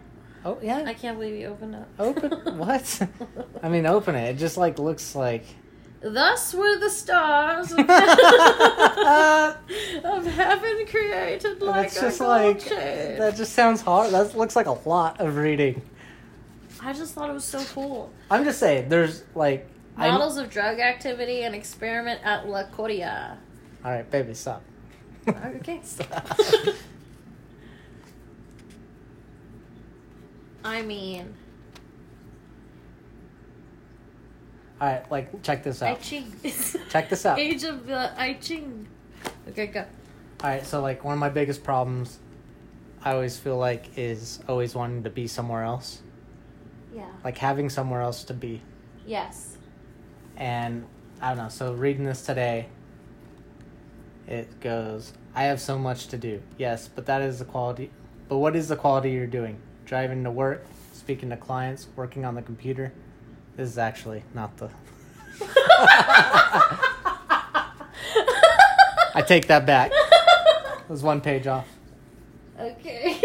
Oh 0.47 0.59
yeah, 0.63 0.85
I 0.87 0.93
can't 0.93 1.19
believe 1.19 1.41
you 1.41 1.47
opened 1.47 1.75
it. 1.75 1.85
open 1.99 2.31
what? 2.59 3.09
I 3.63 3.69
mean, 3.71 3.87
open 3.87 4.15
it. 4.15 4.35
It 4.35 4.39
just 4.39 4.59
like 4.59 4.79
looks 4.79 5.15
like. 5.15 5.45
Thus 6.03 6.53
were 6.53 6.77
the 6.79 6.91
stars 6.91 7.73
of, 7.73 7.79
of 10.05 10.27
heaven 10.27 10.87
created 10.87 11.63
like 11.63 11.87
It's 11.87 11.97
a 11.97 12.01
just 12.03 12.19
gold 12.19 12.31
like 12.31 12.59
chain. 12.61 13.19
that. 13.19 13.37
Just 13.37 13.55
sounds 13.55 13.81
hard. 13.81 14.13
That 14.13 14.37
looks 14.37 14.55
like 14.55 14.67
a 14.67 14.73
lot 14.87 15.19
of 15.21 15.37
reading. 15.37 15.81
I 16.83 16.93
just 16.93 17.15
thought 17.15 17.31
it 17.31 17.33
was 17.33 17.45
so 17.45 17.65
cool. 17.73 18.11
I'm 18.31 18.45
just 18.45 18.59
saying, 18.59 18.91
there's 18.91 19.25
like. 19.35 19.67
I, 19.97 20.11
Models 20.11 20.37
of 20.37 20.51
drug 20.51 20.79
activity 20.81 21.43
and 21.45 21.55
experiment 21.55 22.21
at 22.25 22.47
La 22.49 22.65
Coria. 22.65 23.39
all 23.85 23.93
right, 23.93 24.11
baby, 24.11 24.35
stop. 24.35 24.61
Okay. 25.29 25.81
I 30.65 30.83
mean, 30.83 31.35
All 34.81 34.89
right, 34.89 35.11
like 35.11 35.43
check 35.43 35.63
this 35.63 35.83
out. 35.83 35.89
I 35.89 35.93
out. 35.93 36.01
ching. 36.01 36.33
Check 36.91 37.09
this 37.09 37.25
out. 37.27 37.39
Age 37.39 37.65
of 37.65 37.87
the 37.87 38.13
I 38.21 38.35
ching. 38.35 38.87
Okay, 39.49 39.67
go. 39.69 39.81
All 40.43 40.51
right, 40.51 40.67
so 40.67 40.81
like 40.81 41.05
one 41.05 41.15
of 41.15 41.21
my 41.21 41.29
biggest 41.29 41.63
problems, 41.63 42.19
I 43.03 43.13
always 43.13 43.39
feel 43.39 43.57
like 43.57 43.97
is 43.97 44.41
always 44.49 44.75
wanting 44.75 45.05
to 45.05 45.11
be 45.11 45.27
somewhere 45.27 45.63
else, 45.63 46.01
Yeah. 46.95 47.07
like 47.23 47.39
having 47.39 47.71
somewhere 47.71 48.01
else 48.01 48.25
to 48.25 48.35
be. 48.35 48.61
Yes. 49.07 49.57
And 50.37 50.85
I 51.21 51.29
don't 51.29 51.39
know. 51.39 51.49
So 51.51 51.73
reading 51.75 52.05
this 52.05 52.23
today, 52.27 52.67
it 54.27 54.61
goes, 54.61 55.13
"I 55.35 55.45
have 55.45 55.61
so 55.61 55.79
much 55.79 56.07
to 56.09 56.19
do." 56.19 56.41
Yes, 56.59 56.89
but 56.89 57.07
that 57.07 57.23
is 57.23 57.39
the 57.39 57.45
quality. 57.45 57.91
But 58.29 58.39
what 58.39 58.57
is 58.57 58.69
the 58.69 58.77
quality 58.77 59.11
you're 59.11 59.27
doing? 59.27 59.59
Driving 59.85 60.25
to 60.25 60.31
work, 60.31 60.65
speaking 60.93 61.31
to 61.31 61.37
clients, 61.37 61.89
working 61.97 62.25
on 62.25 62.35
the 62.35 62.43
computer. 62.43 62.93
This 63.57 63.69
is 63.69 63.79
actually 63.79 64.25
not 64.35 64.57
the. 64.57 64.71
I 69.17 69.23
take 69.27 69.47
that 69.47 69.65
back. 69.67 69.93
It 69.93 70.91
was 70.91 71.03
one 71.03 71.21
page 71.21 71.47
off. 71.47 71.69
Okay. 72.59 73.21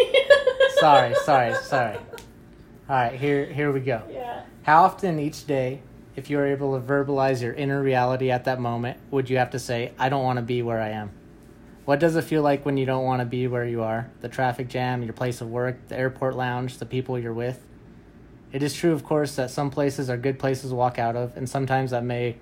Sorry, 0.79 1.13
sorry, 1.23 1.55
sorry. 1.55 1.97
All 1.97 2.95
right, 2.95 3.13
here 3.13 3.45
here 3.45 3.71
we 3.71 3.81
go. 3.81 4.01
Yeah. 4.09 4.43
How 4.63 4.83
often 4.83 5.19
each 5.19 5.45
day, 5.45 5.81
if 6.19 6.29
you 6.29 6.37
are 6.37 6.45
able 6.45 6.77
to 6.77 6.85
verbalize 6.85 7.41
your 7.41 7.53
inner 7.53 7.81
reality 7.81 8.29
at 8.29 8.43
that 8.43 8.59
moment, 8.59 8.97
would 9.09 9.29
you 9.29 9.37
have 9.37 9.51
to 9.51 9.57
say, 9.57 9.93
I 9.97 10.09
don't 10.09 10.23
want 10.23 10.35
to 10.35 10.43
be 10.43 10.61
where 10.61 10.81
I 10.81 10.89
am? 10.89 11.11
What 11.85 12.01
does 12.01 12.17
it 12.17 12.25
feel 12.25 12.41
like 12.41 12.65
when 12.65 12.75
you 12.75 12.85
don't 12.85 13.05
want 13.05 13.21
to 13.21 13.25
be 13.25 13.47
where 13.47 13.65
you 13.65 13.81
are? 13.81 14.11
The 14.19 14.27
traffic 14.27 14.67
jam, 14.67 15.01
your 15.01 15.13
place 15.13 15.39
of 15.39 15.49
work, 15.49 15.87
the 15.87 15.97
airport 15.97 16.35
lounge, 16.35 16.77
the 16.77 16.85
people 16.85 17.17
you're 17.17 17.33
with? 17.33 17.65
It 18.51 18.61
is 18.61 18.75
true, 18.75 18.91
of 18.91 19.05
course, 19.05 19.37
that 19.37 19.49
some 19.49 19.71
places 19.71 20.09
are 20.09 20.17
good 20.17 20.37
places 20.37 20.71
to 20.71 20.75
walk 20.75 20.99
out 20.99 21.15
of, 21.15 21.37
and 21.37 21.49
sometimes 21.49 21.91
that 21.91 22.03
may, 22.03 22.35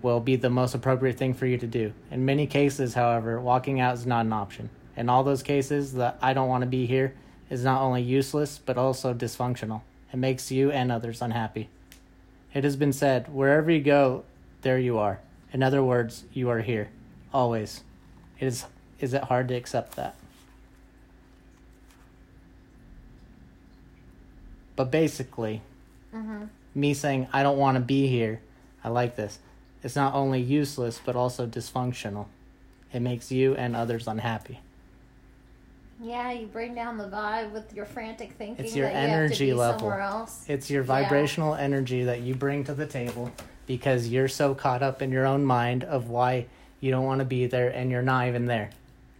well, 0.00 0.18
be 0.18 0.36
the 0.36 0.48
most 0.48 0.74
appropriate 0.74 1.18
thing 1.18 1.34
for 1.34 1.44
you 1.44 1.58
to 1.58 1.66
do. 1.66 1.92
In 2.10 2.24
many 2.24 2.46
cases, 2.46 2.94
however, 2.94 3.38
walking 3.38 3.80
out 3.80 3.94
is 3.94 4.06
not 4.06 4.24
an 4.24 4.32
option. 4.32 4.70
In 4.96 5.10
all 5.10 5.24
those 5.24 5.42
cases, 5.42 5.92
the 5.92 6.14
I 6.22 6.32
don't 6.32 6.48
want 6.48 6.62
to 6.62 6.68
be 6.68 6.86
here 6.86 7.14
is 7.50 7.64
not 7.64 7.82
only 7.82 8.02
useless 8.02 8.58
but 8.58 8.78
also 8.78 9.12
dysfunctional. 9.12 9.82
It 10.10 10.16
makes 10.16 10.50
you 10.50 10.70
and 10.70 10.90
others 10.90 11.20
unhappy. 11.20 11.68
It 12.54 12.64
has 12.64 12.76
been 12.76 12.92
said, 12.92 13.32
wherever 13.32 13.70
you 13.70 13.80
go, 13.80 14.24
there 14.62 14.78
you 14.78 14.98
are. 14.98 15.20
In 15.52 15.62
other 15.62 15.82
words, 15.82 16.24
you 16.32 16.48
are 16.48 16.60
here, 16.60 16.88
always. 17.32 17.82
It 18.38 18.46
is 18.46 18.64
is 19.00 19.14
it 19.14 19.24
hard 19.24 19.48
to 19.48 19.54
accept 19.54 19.96
that? 19.96 20.16
But 24.76 24.90
basically, 24.90 25.62
Mm-hmm. 26.14 26.44
me 26.74 26.94
saying 26.94 27.28
I 27.34 27.42
don't 27.42 27.58
want 27.58 27.76
to 27.76 27.80
be 27.82 28.06
here, 28.06 28.40
I 28.82 28.88
like 28.88 29.16
this. 29.16 29.38
It's 29.82 29.94
not 29.94 30.14
only 30.14 30.40
useless 30.40 31.00
but 31.04 31.16
also 31.16 31.46
dysfunctional. 31.46 32.26
It 32.92 33.00
makes 33.00 33.30
you 33.30 33.54
and 33.54 33.76
others 33.76 34.08
unhappy. 34.08 34.60
Yeah, 36.00 36.30
you 36.30 36.46
bring 36.46 36.74
down 36.74 36.96
the 36.96 37.08
vibe 37.08 37.52
with 37.52 37.74
your 37.74 37.84
frantic 37.84 38.32
thinking 38.32 38.64
It's 38.64 38.76
your 38.76 38.86
that 38.86 38.92
you 38.92 38.98
have 39.00 39.08
to 39.08 39.14
energy 39.16 39.46
be 39.46 39.54
level. 39.54 39.90
It's 40.46 40.70
your 40.70 40.82
Yeah. 40.82 40.86
vibrational 40.86 41.54
energy 41.54 42.04
that 42.04 42.20
you 42.20 42.34
bring 42.34 42.64
to 42.64 42.74
the 42.74 42.86
table 42.86 43.32
because 43.66 44.08
you're 44.08 44.28
so 44.28 44.54
caught 44.54 44.82
up 44.82 45.02
in 45.02 45.10
your 45.10 45.26
own 45.26 45.44
mind 45.44 45.84
of 45.84 46.08
why 46.08 46.46
you 46.80 46.90
don't 46.90 47.04
want 47.04 47.18
to 47.18 47.24
be 47.24 47.46
there 47.46 47.68
and 47.68 47.90
you're 47.90 48.02
not 48.02 48.28
even 48.28 48.46
there. 48.46 48.70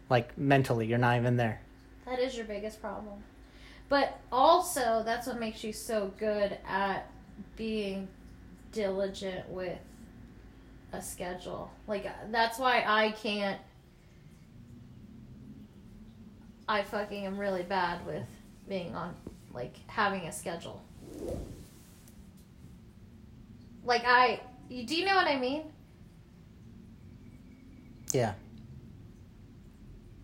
Like 0.08 0.38
mentally, 0.38 0.86
you're 0.86 0.98
not 0.98 1.16
even 1.16 1.36
there. 1.36 1.60
That 2.06 2.20
is 2.20 2.36
your 2.36 2.46
biggest 2.46 2.80
problem. 2.80 3.22
But 3.88 4.18
also, 4.30 5.02
that's 5.04 5.26
what 5.26 5.40
makes 5.40 5.64
you 5.64 5.72
so 5.72 6.12
good 6.18 6.58
at 6.68 7.10
being 7.56 8.08
diligent 8.72 9.48
with 9.48 9.78
a 10.92 11.02
schedule. 11.02 11.70
Like, 11.86 12.06
uh, 12.06 12.10
that's 12.30 12.58
why 12.58 12.84
I 12.86 13.10
can't. 13.12 13.60
I 16.68 16.82
fucking 16.82 17.24
am 17.24 17.38
really 17.38 17.62
bad 17.62 18.04
with 18.06 18.24
being 18.68 18.94
on, 18.94 19.14
like, 19.54 19.74
having 19.86 20.22
a 20.22 20.32
schedule. 20.32 20.82
Like, 23.84 24.04
I. 24.06 24.40
You, 24.68 24.84
do 24.84 24.94
you 24.94 25.06
know 25.06 25.16
what 25.16 25.26
I 25.26 25.38
mean? 25.38 25.62
Yeah. 28.12 28.34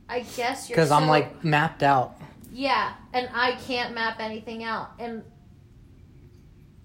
I 0.09 0.21
guess 0.21 0.69
you're 0.69 0.77
Because 0.77 0.91
I'm 0.91 1.09
like 1.09 1.45
mapped 1.45 1.83
out. 1.83 2.17
Yeah, 2.53 2.93
and 3.13 3.29
I 3.35 3.53
can't 3.53 3.95
map 3.95 4.21
anything 4.21 4.63
out. 4.63 4.91
And 4.99 5.23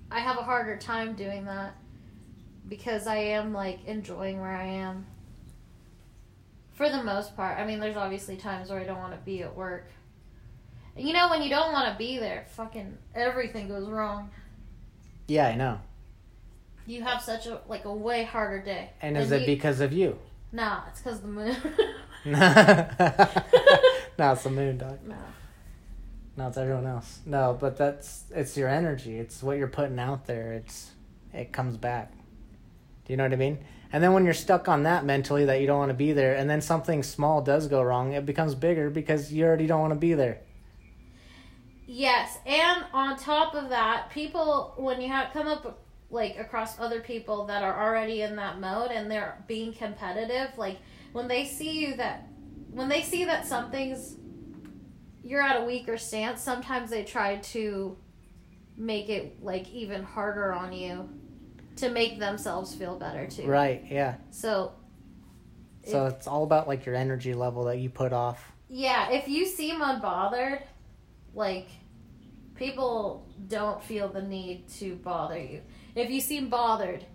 I 0.09 0.19
have 0.19 0.37
a 0.37 0.41
harder 0.41 0.77
time 0.77 1.13
doing 1.13 1.45
that 1.45 1.75
because 2.67 3.07
I 3.07 3.17
am 3.17 3.53
like 3.53 3.85
enjoying 3.85 4.39
where 4.39 4.55
I 4.55 4.65
am. 4.65 5.05
For 6.79 6.89
the 6.89 7.03
most 7.03 7.35
part. 7.35 7.59
I 7.59 7.65
mean, 7.65 7.81
there's 7.81 7.97
obviously 7.97 8.37
times 8.37 8.69
where 8.69 8.79
I 8.79 8.85
don't 8.85 8.99
want 8.99 9.11
to 9.11 9.19
be 9.25 9.43
at 9.43 9.53
work. 9.53 9.91
You 10.95 11.11
know, 11.11 11.29
when 11.29 11.41
you 11.41 11.49
don't 11.49 11.73
want 11.73 11.91
to 11.91 11.97
be 11.97 12.19
there, 12.19 12.45
fucking 12.51 12.97
everything 13.13 13.67
goes 13.67 13.89
wrong. 13.89 14.29
Yeah, 15.27 15.49
I 15.49 15.55
know. 15.55 15.81
You 16.85 17.03
have 17.03 17.21
such 17.21 17.47
a 17.47 17.59
like 17.67 17.83
a 17.83 17.93
way 17.93 18.23
harder 18.23 18.61
day. 18.61 18.91
And 19.01 19.17
is 19.17 19.29
it 19.29 19.41
you- 19.41 19.47
because 19.47 19.81
of 19.81 19.91
you? 19.91 20.17
Nah, 20.53 20.83
it's 20.87 21.01
because 21.01 21.19
the 21.19 21.27
moon. 21.27 21.57
no, 22.25 22.87
it's 24.31 24.43
the 24.43 24.49
moon, 24.49 24.77
dog. 24.77 24.99
no. 25.05 25.15
No, 26.37 26.47
it's 26.47 26.57
everyone 26.57 26.87
else. 26.87 27.19
No, 27.25 27.57
but 27.59 27.75
that's 27.75 28.23
it's 28.33 28.55
your 28.55 28.69
energy. 28.69 29.19
It's 29.19 29.43
what 29.43 29.57
you're 29.57 29.67
putting 29.67 29.99
out 29.99 30.27
there. 30.27 30.53
It's 30.53 30.91
it 31.33 31.51
comes 31.51 31.75
back. 31.75 32.13
Do 33.03 33.11
you 33.11 33.17
know 33.17 33.25
what 33.25 33.33
I 33.33 33.35
mean? 33.35 33.65
And 33.91 34.03
then 34.03 34.13
when 34.13 34.23
you're 34.23 34.35
stuck 34.35 34.67
on 34.67 34.83
that 34.83 35.03
mentally 35.03 35.45
that 35.45 35.61
you 35.61 35.67
don't 35.67 35.79
want 35.79 35.89
to 35.89 35.95
be 35.95 36.11
there, 36.11 36.35
and 36.35 36.49
then 36.49 36.61
something 36.61 37.01
small 37.01 37.41
does 37.41 37.67
go 37.67 37.81
wrong, 37.81 38.13
it 38.13 38.25
becomes 38.25 38.53
bigger 38.53 38.89
because 38.89 39.33
you 39.33 39.45
already 39.45 39.65
don't 39.65 39.81
want 39.81 39.93
to 39.93 39.99
be 39.99 40.13
there. 40.13 40.41
Yes, 41.87 42.37
and 42.45 42.85
on 42.93 43.17
top 43.17 43.55
of 43.55 43.69
that, 43.69 44.11
people 44.11 44.75
when 44.77 45.01
you 45.01 45.07
have 45.07 45.33
come 45.33 45.47
up 45.47 45.81
like 46.11 46.37
across 46.37 46.79
other 46.79 47.01
people 47.01 47.45
that 47.45 47.63
are 47.63 47.87
already 47.87 48.21
in 48.21 48.35
that 48.35 48.59
mode 48.59 48.91
and 48.91 49.09
they're 49.09 49.43
being 49.47 49.73
competitive, 49.73 50.55
like 50.55 50.77
when 51.13 51.27
they 51.27 51.45
see 51.45 51.79
you 51.83 51.95
that 51.95 52.27
when 52.69 52.89
they 52.89 53.01
see 53.01 53.25
that 53.25 53.47
something's 53.47 54.17
you're 55.23 55.41
at 55.41 55.61
a 55.61 55.65
weaker 55.65 55.97
stance, 55.97 56.41
sometimes 56.41 56.91
they 56.91 57.03
try 57.03 57.37
to 57.37 57.97
make 58.77 59.09
it 59.09 59.43
like 59.43 59.67
even 59.71 60.03
harder 60.03 60.53
on 60.53 60.71
you 60.71 61.09
to 61.79 61.89
make 61.89 62.19
themselves 62.19 62.73
feel 62.75 62.97
better 62.97 63.27
too. 63.27 63.45
Right? 63.45 63.83
Yeah. 63.89 64.15
So 64.31 64.73
So 65.85 66.05
it's 66.07 66.27
all 66.27 66.43
about 66.43 66.67
like 66.67 66.85
your 66.85 66.95
energy 66.95 67.33
level 67.33 67.65
that 67.65 67.77
you 67.79 67.89
put 67.89 68.13
off. 68.13 68.51
Yeah, 68.69 69.09
if 69.11 69.27
you 69.27 69.45
seem 69.45 69.79
unbothered, 69.81 70.61
like 71.33 71.67
people 72.55 73.27
don't 73.47 73.83
feel 73.83 74.07
the 74.09 74.21
need 74.21 74.67
to 74.79 74.95
bother 74.95 75.39
you. 75.39 75.61
If 75.95 76.09
you 76.11 76.21
seem 76.21 76.49
bothered, 76.49 77.05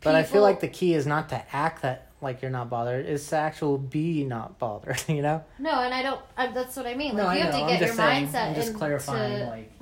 But 0.00 0.14
I 0.14 0.22
feel 0.22 0.42
like 0.42 0.60
the 0.60 0.68
key 0.68 0.94
is 0.94 1.06
not 1.06 1.28
to 1.30 1.42
act 1.54 1.82
that 1.82 2.06
like 2.20 2.42
you're 2.42 2.50
not 2.50 2.68
bothered. 2.68 3.06
It's 3.06 3.28
to 3.30 3.36
actually 3.36 3.78
be 3.78 4.24
not 4.24 4.58
bothered. 4.58 5.00
You 5.08 5.22
know? 5.22 5.44
no, 5.58 5.70
and 5.80 5.94
I 5.94 6.02
don't. 6.02 6.20
I, 6.36 6.48
that's 6.48 6.76
what 6.76 6.86
I 6.86 6.94
mean. 6.94 7.14
Like 7.14 7.16
no, 7.16 7.32
you 7.32 7.38
I 7.40 7.44
have 7.44 7.52
know. 7.52 7.58
to 7.60 7.64
I'm 7.64 7.68
get 7.68 7.80
your 7.80 7.88
just 7.88 7.96
saying. 7.96 8.28
mindset 8.28 8.48
I'm 8.48 8.54
just 8.54 8.74
clarifying. 8.74 9.46
Like, 9.46 9.72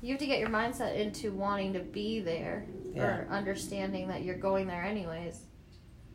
You 0.00 0.10
have 0.10 0.20
to 0.20 0.26
get 0.26 0.38
your 0.38 0.48
mindset 0.50 0.96
into 0.96 1.32
wanting 1.32 1.72
to 1.74 1.80
be 1.80 2.20
there 2.20 2.64
Yeah. 2.94 3.02
or 3.04 3.28
understanding 3.30 4.08
that 4.08 4.22
you're 4.22 4.36
going 4.38 4.66
there 4.68 4.82
anyways. 4.84 5.40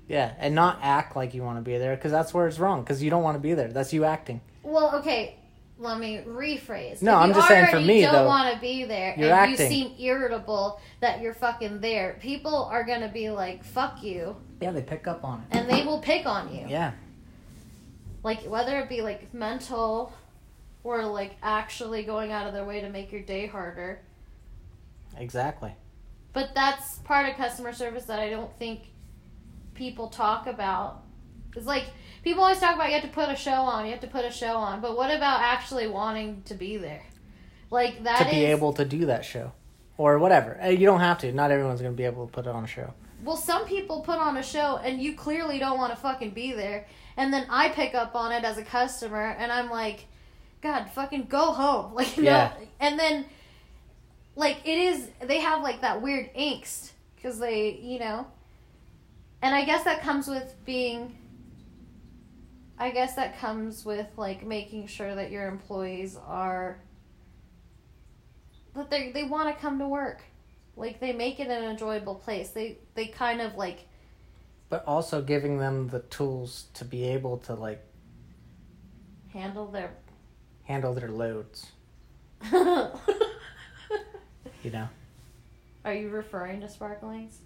yeah, 0.07 0.33
and 0.37 0.53
not 0.53 0.79
act 0.81 1.15
like 1.15 1.33
you 1.33 1.41
want 1.43 1.57
to 1.57 1.61
be 1.61 1.77
there 1.77 1.95
because 1.95 2.11
that's 2.11 2.33
where 2.33 2.47
it's 2.47 2.59
wrong. 2.59 2.81
Because 2.81 3.01
you 3.01 3.09
don't 3.09 3.23
want 3.23 3.35
to 3.35 3.39
be 3.41 3.53
there. 3.53 3.69
That's 3.69 3.93
you 3.93 4.03
acting. 4.05 4.41
Well, 4.61 4.95
okay. 4.97 5.35
Let 5.79 5.97
me 5.97 6.21
rephrase. 6.25 7.01
No, 7.01 7.15
I'm 7.15 7.33
just 7.33 7.47
saying 7.47 7.67
for 7.67 7.79
me, 7.79 8.01
don't 8.03 8.13
though, 8.13 8.25
want 8.27 8.53
to 8.53 8.61
be 8.61 8.83
there, 8.85 9.15
you're 9.17 9.25
and 9.31 9.51
acting. 9.51 9.71
you 9.71 9.87
seem 9.87 9.95
irritable 9.99 10.79
that 11.01 11.19
you're 11.21 11.33
fucking 11.33 11.79
there. 11.81 12.17
People 12.21 12.65
are 12.65 12.83
gonna 12.83 13.09
be 13.09 13.29
like, 13.31 13.63
"Fuck 13.63 14.03
you," 14.03 14.35
Yeah, 14.61 14.71
they 14.71 14.81
pick 14.83 15.07
up 15.07 15.23
on 15.25 15.39
it. 15.49 15.57
and 15.57 15.69
they 15.69 15.83
will 15.83 15.99
pick 15.99 16.25
on 16.25 16.53
you. 16.55 16.67
Yeah. 16.69 16.91
like 18.23 18.41
whether 18.43 18.79
it 18.79 18.87
be 18.87 19.01
like 19.01 19.33
mental 19.33 20.13
or 20.83 21.05
like 21.05 21.35
actually 21.41 22.03
going 22.03 22.31
out 22.31 22.45
of 22.47 22.53
their 22.53 22.65
way 22.65 22.81
to 22.81 22.89
make 22.89 23.11
your 23.11 23.21
day 23.21 23.45
harder 23.47 24.01
Exactly. 25.17 25.71
but 26.33 26.49
that's 26.55 26.97
part 26.99 27.29
of 27.29 27.35
customer 27.35 27.71
service 27.73 28.05
that 28.05 28.19
i 28.19 28.29
don't 28.29 28.51
think 28.57 28.81
people 29.75 30.07
talk 30.07 30.47
about 30.47 31.03
it's 31.55 31.65
like 31.67 31.85
people 32.23 32.41
always 32.43 32.59
talk 32.59 32.75
about 32.75 32.87
you 32.87 32.93
have 32.93 33.03
to 33.03 33.09
put 33.09 33.29
a 33.29 33.35
show 33.35 33.51
on 33.51 33.85
you 33.85 33.91
have 33.91 33.99
to 34.01 34.07
put 34.07 34.25
a 34.25 34.31
show 34.31 34.55
on 34.55 34.81
but 34.81 34.97
what 34.97 35.15
about 35.15 35.39
actually 35.41 35.87
wanting 35.87 36.41
to 36.45 36.55
be 36.55 36.77
there 36.77 37.03
like 37.69 38.03
that 38.03 38.19
to 38.19 38.25
be 38.25 38.43
is- 38.43 38.57
able 38.57 38.73
to 38.73 38.85
do 38.85 39.05
that 39.07 39.23
show 39.25 39.51
or 39.95 40.17
whatever. 40.17 40.59
Uh, 40.59 40.69
You 40.69 40.87
don't 40.87 41.01
have 41.01 41.19
to. 41.19 41.31
Not 41.31 41.51
everyone's 41.51 41.79
going 41.79 41.93
to 41.93 41.95
be 41.97 42.03
able 42.03 42.25
to 42.25 42.31
put 42.31 42.47
it 42.47 42.49
on 42.49 42.63
a 42.63 42.67
show. 42.67 42.91
well 43.23 43.35
some 43.37 43.63
people 43.65 44.01
put 44.01 44.17
on 44.17 44.37
a 44.37 44.43
show 44.43 44.77
and 44.77 44.99
you 44.99 45.13
clearly 45.15 45.59
don't 45.59 45.77
want 45.77 45.93
to 45.93 45.99
fucking 45.99 46.31
be 46.31 46.51
there 46.51 46.87
and 47.15 47.31
then 47.31 47.45
i 47.49 47.69
pick 47.69 47.93
up 47.93 48.15
on 48.15 48.31
it 48.31 48.43
as 48.43 48.57
a 48.57 48.63
customer 48.63 49.35
and 49.39 49.51
i'm 49.51 49.69
like 49.69 50.05
god 50.63 50.89
fucking 50.89 51.25
go 51.25 51.51
home. 51.51 51.93
Like 51.99 52.17
no. 52.17 52.23
Yeah. 52.23 52.53
and 52.79 52.97
then 52.99 53.25
like 54.35 54.57
it 54.65 54.79
is 54.79 55.09
they 55.21 55.39
have 55.41 55.61
like 55.61 55.81
that 55.81 56.01
weird 56.01 56.33
angst 56.33 56.91
because 57.15 57.37
they 57.39 57.79
you 57.81 57.99
know. 57.99 58.25
And 59.43 59.53
i 59.53 59.65
guess 59.65 59.83
that 59.83 60.01
comes 60.01 60.27
with 60.27 60.55
being 60.65 61.17
i 62.79 62.89
guess 62.89 63.15
that 63.15 63.37
comes 63.39 63.85
with 63.85 64.07
like 64.17 64.45
making 64.45 64.87
sure 64.87 65.13
that 65.13 65.29
your 65.31 65.47
employees 65.47 66.17
are 66.25 66.79
that 68.75 68.89
they 68.89 69.11
they 69.11 69.23
want 69.23 69.53
to 69.53 69.61
come 69.61 69.79
to 69.79 69.87
work. 69.87 70.21
Like 70.75 70.99
they 70.99 71.13
make 71.13 71.39
it 71.39 71.47
an 71.47 71.63
enjoyable 71.65 72.15
place. 72.15 72.49
They 72.49 72.77
they 72.95 73.07
kind 73.07 73.41
of 73.41 73.55
like 73.55 73.87
But 74.69 74.83
also 74.87 75.21
giving 75.21 75.59
them 75.59 75.89
the 75.89 75.99
tools 75.99 76.65
to 76.75 76.85
be 76.85 77.03
able 77.09 77.37
to 77.39 77.53
like 77.53 77.83
handle 79.31 79.67
their 79.67 79.91
handle 80.63 80.93
their 80.93 81.09
loads. 81.09 81.67
You 82.51 82.91
know. 84.71 84.87
are 85.85 85.93
you 85.93 86.09
referring 86.09 86.61
to 86.61 86.69
sparklings 86.69 87.39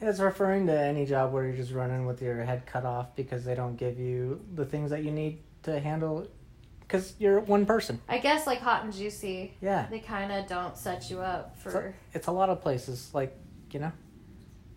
It's 0.00 0.20
referring 0.20 0.66
to 0.66 0.78
any 0.78 1.06
job 1.06 1.32
where 1.32 1.46
you're 1.46 1.56
just 1.56 1.72
running 1.72 2.04
with 2.06 2.20
your 2.20 2.44
head 2.44 2.66
cut 2.66 2.84
off 2.84 3.14
because 3.16 3.44
they 3.44 3.54
don't 3.54 3.76
give 3.76 3.98
you 3.98 4.40
the 4.54 4.64
things 4.66 4.90
that 4.90 5.02
you 5.04 5.10
need 5.10 5.38
to 5.62 5.80
handle. 5.80 6.28
Because 6.80 7.14
you're 7.18 7.40
one 7.40 7.64
person. 7.64 8.00
i 8.08 8.18
guess 8.18 8.46
like 8.46 8.60
hot 8.60 8.84
and 8.84 8.92
juicy 8.92 9.54
Yeah. 9.62 9.86
they 9.90 10.00
kind 10.00 10.30
of 10.32 10.46
don't 10.46 10.76
set 10.76 11.08
you 11.10 11.20
up 11.20 11.56
for 11.58 11.94
It's 12.12 12.26
a 12.26 12.32
lot 12.32 12.50
of 12.50 12.60
places, 12.60 13.10
like, 13.14 13.34
you 13.70 13.80
know? 13.80 13.92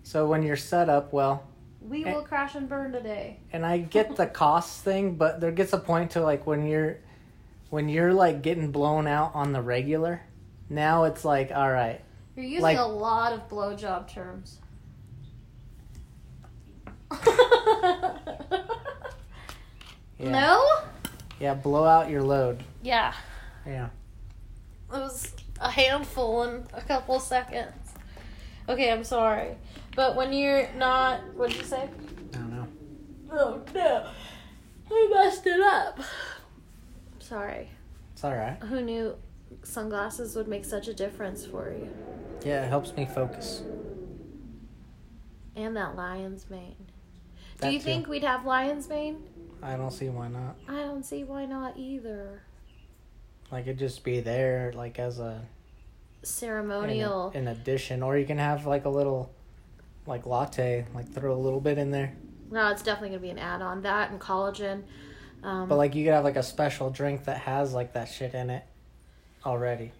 So 0.04 0.26
when 0.28 0.44
you're 0.44 0.56
set 0.56 0.88
up 0.88 1.12
well, 1.12 1.44
we 1.82 2.06
Eh. 2.06 2.14
will 2.14 2.22
crash 2.24 2.56
and 2.56 2.70
burn 2.70 2.94
today 2.94 3.40
and 3.52 3.66
I 3.66 3.80
get 3.80 4.16
the 4.16 4.28
cost 4.44 4.84
thing, 4.86 5.16
but 5.16 5.42
there 5.42 5.52
gets 5.52 5.74
a 5.74 5.78
point 5.80 6.12
to 6.12 6.22
like 6.22 6.48
when 6.48 6.66
you're 6.66 7.00
when 7.70 7.90
you're 7.90 8.14
like 8.14 8.42
getting 8.42 8.72
blown 8.72 9.08
out 9.08 9.32
on 9.34 9.52
the 9.54 9.62
regular, 9.62 10.22
now 10.70 11.04
it's 11.06 11.24
like, 11.26 11.52
all 11.54 11.72
right, 11.72 12.02
You're 12.36 12.46
using 12.46 12.62
Like- 12.62 12.78
a 12.78 12.84
lot 12.84 13.34
of 13.34 13.48
blowjob 13.50 14.08
terms. 14.12 14.60
yeah. 20.20 20.32
No? 20.32 20.66
Yeah, 21.40 21.54
blow 21.54 21.84
out 21.86 22.10
your 22.10 22.24
load. 22.24 22.64
Yeah. 22.82 23.14
Yeah. 23.66 23.88
It 24.94 24.98
was 24.98 25.34
a 25.60 25.70
handful 25.70 26.44
in 26.44 26.66
a 26.74 26.82
couple 26.82 27.20
seconds. 27.20 27.74
Okay, 28.70 28.92
I'm 28.92 29.04
sorry. 29.04 29.56
But 29.96 30.16
when 30.16 30.34
you're 30.34 30.68
not, 30.78 31.22
what'd 31.36 31.56
you 31.56 31.64
say? 31.64 31.90
I 32.34 32.38
don't 32.38 32.52
know. 32.52 32.68
Oh 33.32 33.62
no. 33.74 34.08
I 34.92 35.10
messed 35.14 35.46
it 35.48 35.60
up. 35.62 36.00
Sorry. 37.30 37.70
It's 38.14 38.24
all 38.24 38.36
right. 38.36 38.58
Who 38.70 38.82
knew 38.82 39.16
sunglasses 39.64 40.36
would 40.36 40.48
make 40.48 40.64
such 40.64 40.88
a 40.88 40.94
difference 40.94 41.44
for 41.44 41.72
you? 41.72 41.90
Yeah, 42.46 42.64
it 42.66 42.70
helps 42.70 42.96
me 42.96 43.06
focus. 43.08 43.64
And 45.56 45.76
that 45.76 45.96
lion's 45.96 46.48
mane. 46.52 46.76
That 47.58 47.68
Do 47.70 47.74
you 47.74 47.80
too. 47.80 47.86
think 47.86 48.08
we'd 48.08 48.24
have 48.24 48.46
lion's 48.46 48.88
mane? 48.88 49.24
I 49.64 49.76
don't 49.76 49.90
see 49.92 50.10
why 50.10 50.28
not. 50.28 50.56
I 50.68 50.82
don't 50.82 51.04
see 51.04 51.24
why 51.24 51.46
not 51.46 51.78
either. 51.78 52.44
Like 53.52 53.66
it 53.66 53.78
just 53.78 54.04
be 54.04 54.20
there, 54.20 54.72
like 54.76 55.00
as 55.00 55.18
a 55.20 55.42
Ceremonial. 56.22 57.32
in 57.34 57.48
addition, 57.48 58.04
or 58.04 58.18
you 58.18 58.26
can 58.28 58.38
have 58.38 58.68
like 58.68 58.86
a 58.86 58.90
little, 58.90 59.32
like 60.06 60.28
latte, 60.28 60.86
like 60.94 61.12
throw 61.12 61.34
a 61.34 61.38
little 61.42 61.62
bit 61.62 61.80
in 61.80 61.90
there. 61.90 62.14
No, 62.52 62.70
it's 62.70 62.84
definitely 62.84 63.10
gonna 63.10 63.22
be 63.22 63.30
an 63.32 63.40
add-on. 63.40 63.82
That 63.82 64.12
and 64.12 64.20
collagen. 64.22 64.84
Um, 65.46 65.70
But 65.70 65.76
like 65.78 65.94
you 65.94 66.04
could 66.04 66.14
have 66.14 66.24
like 66.24 66.38
a 66.38 66.44
special 66.44 66.90
drink 66.90 67.26
that 67.26 67.38
has 67.42 67.72
like 67.72 67.94
that 67.94 68.10
shit 68.10 68.34
in 68.34 68.50
it 68.50 68.64
already. 69.46 69.92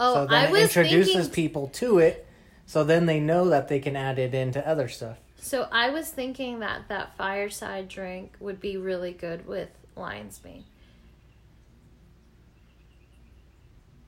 oh, 0.00 0.14
so 0.14 0.26
then 0.26 0.34
I 0.34 0.46
it 0.46 0.50
was 0.50 0.62
introduces 0.62 1.14
thinking. 1.14 1.30
people 1.32 1.68
to 1.68 1.98
it, 1.98 2.26
so 2.66 2.82
then 2.82 3.06
they 3.06 3.20
know 3.20 3.48
that 3.50 3.68
they 3.68 3.78
can 3.78 3.94
add 3.94 4.18
it 4.18 4.34
into 4.34 4.66
other 4.66 4.88
stuff. 4.88 5.18
So 5.38 5.68
I 5.70 5.90
was 5.90 6.10
thinking 6.10 6.58
that 6.60 6.88
that 6.88 7.16
fireside 7.16 7.88
drink 7.88 8.32
would 8.40 8.60
be 8.60 8.76
really 8.76 9.12
good 9.12 9.46
with 9.46 9.68
lion's 9.94 10.40
mane. 10.42 10.64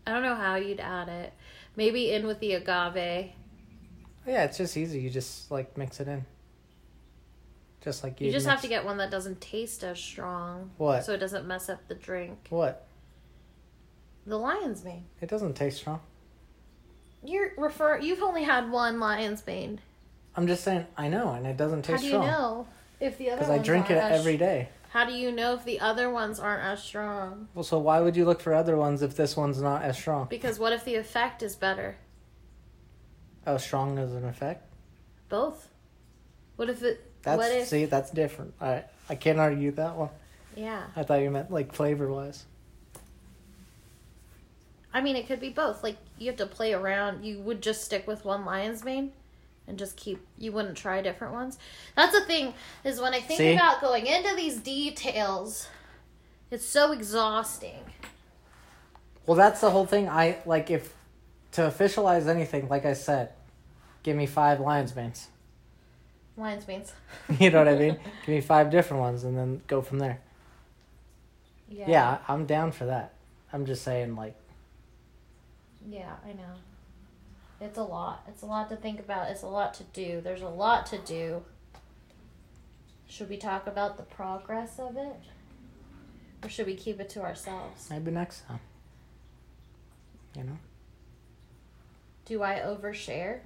I 0.07 0.13
don't 0.13 0.23
know 0.23 0.35
how 0.37 0.57
you'd 0.57 0.81
add 0.81 1.09
it. 1.09 1.33
Maybe 1.77 2.11
in 2.11 2.27
with 2.27 2.41
the 2.41 2.55
agave. 2.55 3.31
Yeah, 4.27 4.45
it's 4.45 4.57
just 4.59 4.77
easy. 4.77 5.01
You 5.01 5.11
just 5.11 5.51
like 5.51 5.77
mix 5.77 6.01
it 6.01 6.09
in. 6.09 6.25
Just 7.87 8.03
like 8.03 8.21
you. 8.21 8.27
You 8.27 8.33
just 8.33 8.49
have 8.49 8.63
to 8.63 8.69
get 8.69 8.85
one 8.85 8.97
that 8.97 9.13
doesn't 9.13 9.41
taste 9.41 9.85
as 9.85 10.01
strong. 10.01 10.73
What? 10.77 11.05
So 11.05 11.13
it 11.13 11.19
doesn't 11.19 11.47
mess 11.47 11.69
up 11.69 11.87
the 11.87 11.95
drink. 11.95 12.37
What? 12.51 12.85
The 14.27 14.37
lion's 14.37 14.83
mane. 14.83 15.05
It 15.21 15.29
doesn't 15.29 15.55
taste 15.55 15.77
strong. 15.79 16.01
You're 17.25 17.53
refer. 17.57 18.01
You've 18.01 18.25
only 18.25 18.43
had 18.43 18.73
one 18.73 18.99
lion's 18.99 19.47
mane. 19.47 19.79
I'm 20.35 20.49
just 20.49 20.65
saying. 20.65 20.85
I 20.97 21.07
know, 21.07 21.33
and 21.35 21.47
it 21.47 21.57
doesn't 21.57 21.83
taste. 21.83 21.93
How 21.93 21.99
do 21.99 22.05
you 22.07 22.11
strong 22.11 22.27
know 22.27 22.67
if 22.99 23.19
the 23.19 23.31
other? 23.31 23.39
because 23.39 23.51
I 23.51 23.59
drink 23.59 23.89
it 23.89 23.99
every 23.99 24.37
day. 24.37 24.69
How 24.89 25.05
do 25.05 25.13
you 25.13 25.31
know 25.31 25.55
if 25.55 25.65
the 25.65 25.79
other 25.79 26.11
ones 26.11 26.41
aren't 26.41 26.65
as 26.65 26.83
strong? 26.83 27.47
Well, 27.55 27.63
so 27.63 27.79
why 27.79 28.01
would 28.01 28.17
you 28.17 28.25
look 28.25 28.41
for 28.41 28.53
other 28.53 28.77
ones 28.77 29.01
if 29.01 29.15
this 29.15 29.37
one's 29.37 29.63
not 29.63 29.83
as 29.83 29.97
strong? 29.97 30.27
Because 30.29 30.59
what 30.59 30.73
if 30.73 30.85
the 30.85 30.97
effect 30.97 31.41
is 31.41 31.55
better? 31.55 31.99
How 33.45 33.59
strong 33.59 33.97
is 33.99 34.13
an 34.13 34.25
effect. 34.25 34.73
Both. 35.29 35.69
What 36.57 36.69
if 36.69 36.83
it? 36.83 37.13
That's 37.27 37.45
if? 37.45 37.69
see, 37.69 37.85
that's 37.87 38.11
different. 38.11 38.55
I 38.61 38.85
I 39.09 39.17
can't 39.17 39.41
argue 39.41 39.73
that 39.73 39.97
one. 39.97 40.11
Yeah. 40.55 40.85
I 40.95 41.03
thought 41.03 41.21
you 41.21 41.31
meant 41.31 41.51
like 41.51 41.73
flavor 41.73 42.09
wise. 42.09 42.45
I 44.95 45.01
mean, 45.01 45.17
it 45.17 45.27
could 45.27 45.41
be 45.41 45.51
both. 45.51 45.83
Like 45.83 45.97
you 46.19 46.29
have 46.29 46.37
to 46.37 46.47
play 46.47 46.73
around. 46.73 47.25
You 47.25 47.41
would 47.41 47.63
just 47.63 47.85
stick 47.85 48.07
with 48.07 48.25
one 48.25 48.45
lion's 48.45 48.85
mane, 48.85 49.11
and 49.67 49.77
just 49.77 49.97
keep. 49.97 50.25
You 50.39 50.53
wouldn't 50.53 50.77
try 50.77 51.03
different 51.03 51.35
ones. 51.35 51.59
That's 51.97 52.17
the 52.17 52.25
thing 52.25 52.55
is 52.85 53.01
when 53.01 53.13
I 53.13 53.21
think 53.21 53.39
See? 53.39 53.55
about 53.55 53.81
going 53.81 54.07
into 54.07 54.37
these 54.37 54.59
details, 54.59 55.69
it's 56.53 56.65
so 56.65 56.93
exhausting. 56.93 57.83
Well, 59.27 59.37
that's 59.37 59.61
the 59.61 59.71
whole 59.71 59.87
thing. 59.87 60.09
I 60.09 60.39
like 60.47 60.71
if 60.71 60.95
to 61.53 61.63
officialize 61.63 62.29
anything. 62.29 62.69
Like 62.69 62.87
I 62.87 62.93
said, 62.93 63.31
give 64.05 64.17
me 64.17 64.27
five 64.27 64.61
lion's 64.61 64.95
manes. 64.95 65.27
Lion's 66.37 66.67
manes. 66.69 66.93
you 67.41 67.51
know 67.51 67.59
what 67.59 67.69
I 67.69 67.77
mean? 67.77 67.99
Give 68.27 68.35
me 68.35 68.41
five 68.41 68.71
different 68.71 69.03
ones, 69.03 69.25
and 69.25 69.37
then 69.37 69.63
go 69.67 69.81
from 69.81 69.99
there. 69.99 70.21
Yeah. 71.69 71.85
Yeah, 71.89 72.19
I'm 72.29 72.47
down 72.47 72.73
for 72.73 72.87
that. 72.87 73.15
I'm 73.53 73.67
just 73.67 73.83
saying, 73.83 74.17
like, 74.17 74.35
Yeah, 75.89 76.13
I 76.25 76.29
know. 76.33 76.55
It's 77.61 77.79
a 77.79 77.83
lot. 77.83 78.23
It's 78.29 78.43
a 78.43 78.47
lot 78.47 78.69
to 78.69 78.77
think 78.77 79.01
about. 79.01 79.31
It's 79.31 79.43
a 79.43 79.47
lot 79.49 79.73
to 79.75 79.85
do. 79.85 80.21
There's 80.21 80.43
a 80.43 80.49
lot 80.49 80.87
to 80.87 80.99
do. 80.99 81.43
Should 83.09 83.31
we 83.31 83.37
talk 83.39 83.67
about 83.67 83.97
the 83.97 84.03
progress 84.03 84.79
of 84.79 84.97
it? 84.97 85.17
Or 86.43 86.49
should 86.51 86.67
we 86.67 86.75
keep 86.75 87.01
it 87.01 87.09
to 87.11 87.23
ourselves? 87.23 87.89
maybe 87.89 88.11
next 88.11 88.47
time. 88.47 88.61
You 90.37 90.45
know, 90.45 90.59
Do 92.27 92.43
I 92.43 92.57
overshare? 92.57 93.41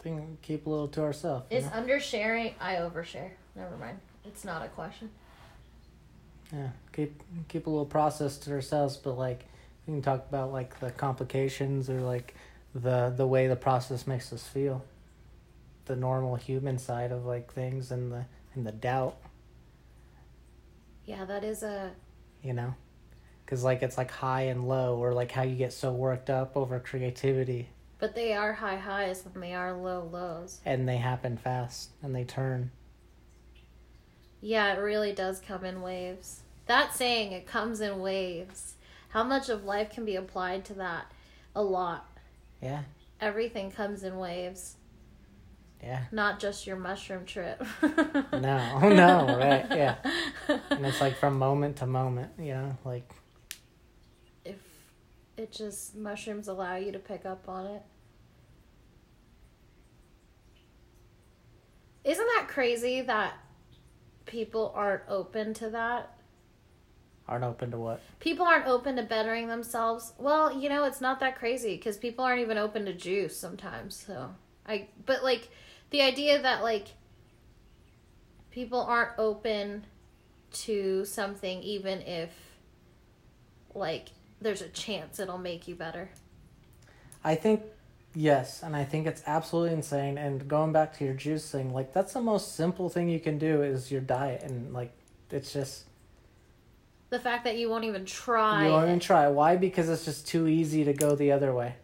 I 0.00 0.02
think 0.02 0.42
keep 0.42 0.66
a 0.66 0.70
little 0.70 0.88
to 0.88 1.02
ourselves. 1.02 1.46
Is 1.50 1.64
know? 1.64 1.70
undersharing 1.72 2.54
I 2.58 2.76
overshare. 2.76 3.30
Never 3.54 3.76
mind. 3.76 3.98
It's 4.24 4.44
not 4.44 4.64
a 4.64 4.68
question. 4.68 5.10
Yeah, 6.52 6.68
keep 6.92 7.22
keep 7.48 7.66
a 7.66 7.70
little 7.70 7.86
process 7.86 8.38
to 8.38 8.52
ourselves, 8.52 8.96
but 8.96 9.18
like 9.18 9.44
we 9.86 9.92
can 9.92 10.02
talk 10.02 10.26
about 10.28 10.52
like 10.52 10.80
the 10.80 10.90
complications 10.90 11.90
or 11.90 12.00
like 12.00 12.34
the 12.74 13.12
the 13.14 13.26
way 13.26 13.46
the 13.46 13.56
process 13.56 14.06
makes 14.06 14.32
us 14.32 14.46
feel, 14.46 14.84
the 15.84 15.96
normal 15.96 16.36
human 16.36 16.78
side 16.78 17.12
of 17.12 17.26
like 17.26 17.52
things 17.52 17.90
and 17.90 18.10
the 18.10 18.24
and 18.54 18.66
the 18.66 18.72
doubt, 18.72 19.16
Yeah, 21.04 21.24
that 21.26 21.44
is 21.44 21.62
a 21.62 21.92
you 22.42 22.54
know, 22.54 22.74
because 23.44 23.62
like 23.62 23.82
it's 23.82 23.98
like 23.98 24.10
high 24.10 24.42
and 24.42 24.66
low, 24.66 24.96
or 24.96 25.12
like 25.12 25.30
how 25.30 25.42
you 25.42 25.56
get 25.56 25.72
so 25.72 25.92
worked 25.92 26.30
up 26.30 26.56
over 26.56 26.80
creativity, 26.80 27.68
but 28.00 28.14
they 28.14 28.32
are 28.32 28.54
high 28.54 28.76
highs 28.78 29.24
and 29.32 29.42
they 29.42 29.52
are 29.54 29.72
low 29.72 30.08
lows. 30.10 30.60
and 30.64 30.88
they 30.88 30.96
happen 30.96 31.36
fast 31.36 31.90
and 32.02 32.14
they 32.14 32.24
turn. 32.24 32.70
Yeah, 34.40 34.72
it 34.74 34.78
really 34.80 35.12
does 35.12 35.40
come 35.40 35.64
in 35.64 35.82
waves. 35.82 36.40
That 36.66 36.94
saying, 36.94 37.32
it 37.32 37.46
comes 37.46 37.80
in 37.80 38.00
waves. 38.00 38.74
How 39.10 39.22
much 39.24 39.48
of 39.48 39.64
life 39.64 39.90
can 39.90 40.04
be 40.04 40.16
applied 40.16 40.64
to 40.66 40.74
that? 40.74 41.06
A 41.54 41.62
lot. 41.62 42.06
Yeah, 42.62 42.82
Everything 43.20 43.70
comes 43.70 44.02
in 44.02 44.16
waves, 44.18 44.76
yeah. 45.82 46.04
not 46.12 46.38
just 46.40 46.66
your 46.66 46.76
mushroom 46.76 47.24
trip. 47.26 47.62
No, 48.32 48.78
Oh 48.82 48.88
no, 48.94 49.36
right, 49.36 49.66
yeah. 49.70 49.96
And 50.70 50.86
it's 50.86 51.00
like 51.02 51.16
from 51.16 51.38
moment 51.38 51.76
to 51.78 51.86
moment, 51.86 52.32
you 52.38 52.54
know, 52.54 52.78
like 52.84 53.10
it 55.40 55.50
just 55.50 55.96
mushrooms 55.96 56.48
allow 56.48 56.76
you 56.76 56.92
to 56.92 56.98
pick 56.98 57.24
up 57.24 57.48
on 57.48 57.66
it. 57.66 57.82
Isn't 62.04 62.26
that 62.36 62.46
crazy 62.48 63.00
that 63.02 63.34
people 64.26 64.72
aren't 64.74 65.02
open 65.08 65.54
to 65.54 65.70
that? 65.70 66.14
aren't 67.28 67.44
open 67.44 67.70
to 67.70 67.78
what. 67.78 68.00
people 68.18 68.44
aren't 68.44 68.66
open 68.66 68.96
to 68.96 69.04
bettering 69.04 69.46
themselves 69.46 70.14
well 70.18 70.52
you 70.52 70.68
know 70.68 70.82
it's 70.82 71.00
not 71.00 71.20
that 71.20 71.38
crazy 71.38 71.76
because 71.76 71.96
people 71.96 72.24
aren't 72.24 72.40
even 72.40 72.58
open 72.58 72.84
to 72.84 72.92
juice 72.92 73.36
sometimes 73.36 73.94
so 73.94 74.34
i 74.66 74.88
but 75.06 75.22
like 75.22 75.48
the 75.90 76.02
idea 76.02 76.42
that 76.42 76.64
like 76.64 76.88
people 78.50 78.80
aren't 78.80 79.16
open 79.16 79.84
to 80.50 81.04
something 81.04 81.62
even 81.62 82.00
if 82.02 82.30
like 83.74 84.08
there's 84.40 84.62
a 84.62 84.68
chance 84.68 85.18
it'll 85.18 85.38
make 85.38 85.66
you 85.68 85.74
better 85.74 86.10
I 87.22 87.34
think 87.34 87.62
yes, 88.14 88.62
and 88.62 88.74
I 88.74 88.84
think 88.84 89.06
it's 89.06 89.22
absolutely 89.26 89.74
insane. 89.74 90.16
And 90.16 90.48
going 90.48 90.72
back 90.72 90.96
to 90.96 91.04
your 91.04 91.12
juice 91.12 91.50
thing, 91.50 91.74
like 91.74 91.92
that's 91.92 92.14
the 92.14 92.20
most 92.22 92.56
simple 92.56 92.88
thing 92.88 93.08
you 93.10 93.20
can 93.20 93.36
do 93.38 93.62
is 93.62 93.90
your 93.92 94.00
diet, 94.00 94.42
and 94.42 94.72
like 94.72 94.92
it's 95.30 95.52
just 95.52 95.84
the 97.10 97.18
fact 97.18 97.44
that 97.44 97.58
you 97.58 97.68
won't 97.68 97.84
even 97.84 98.06
try 98.06 98.64
you 98.66 98.72
won't 98.72 98.86
even 98.86 99.00
try. 99.00 99.28
Why? 99.28 99.56
Because 99.56 99.88
it's 99.90 100.04
just 100.06 100.26
too 100.26 100.46
easy 100.48 100.84
to 100.84 100.94
go 100.94 101.14
the 101.14 101.32
other 101.32 101.52
way. 101.52 101.74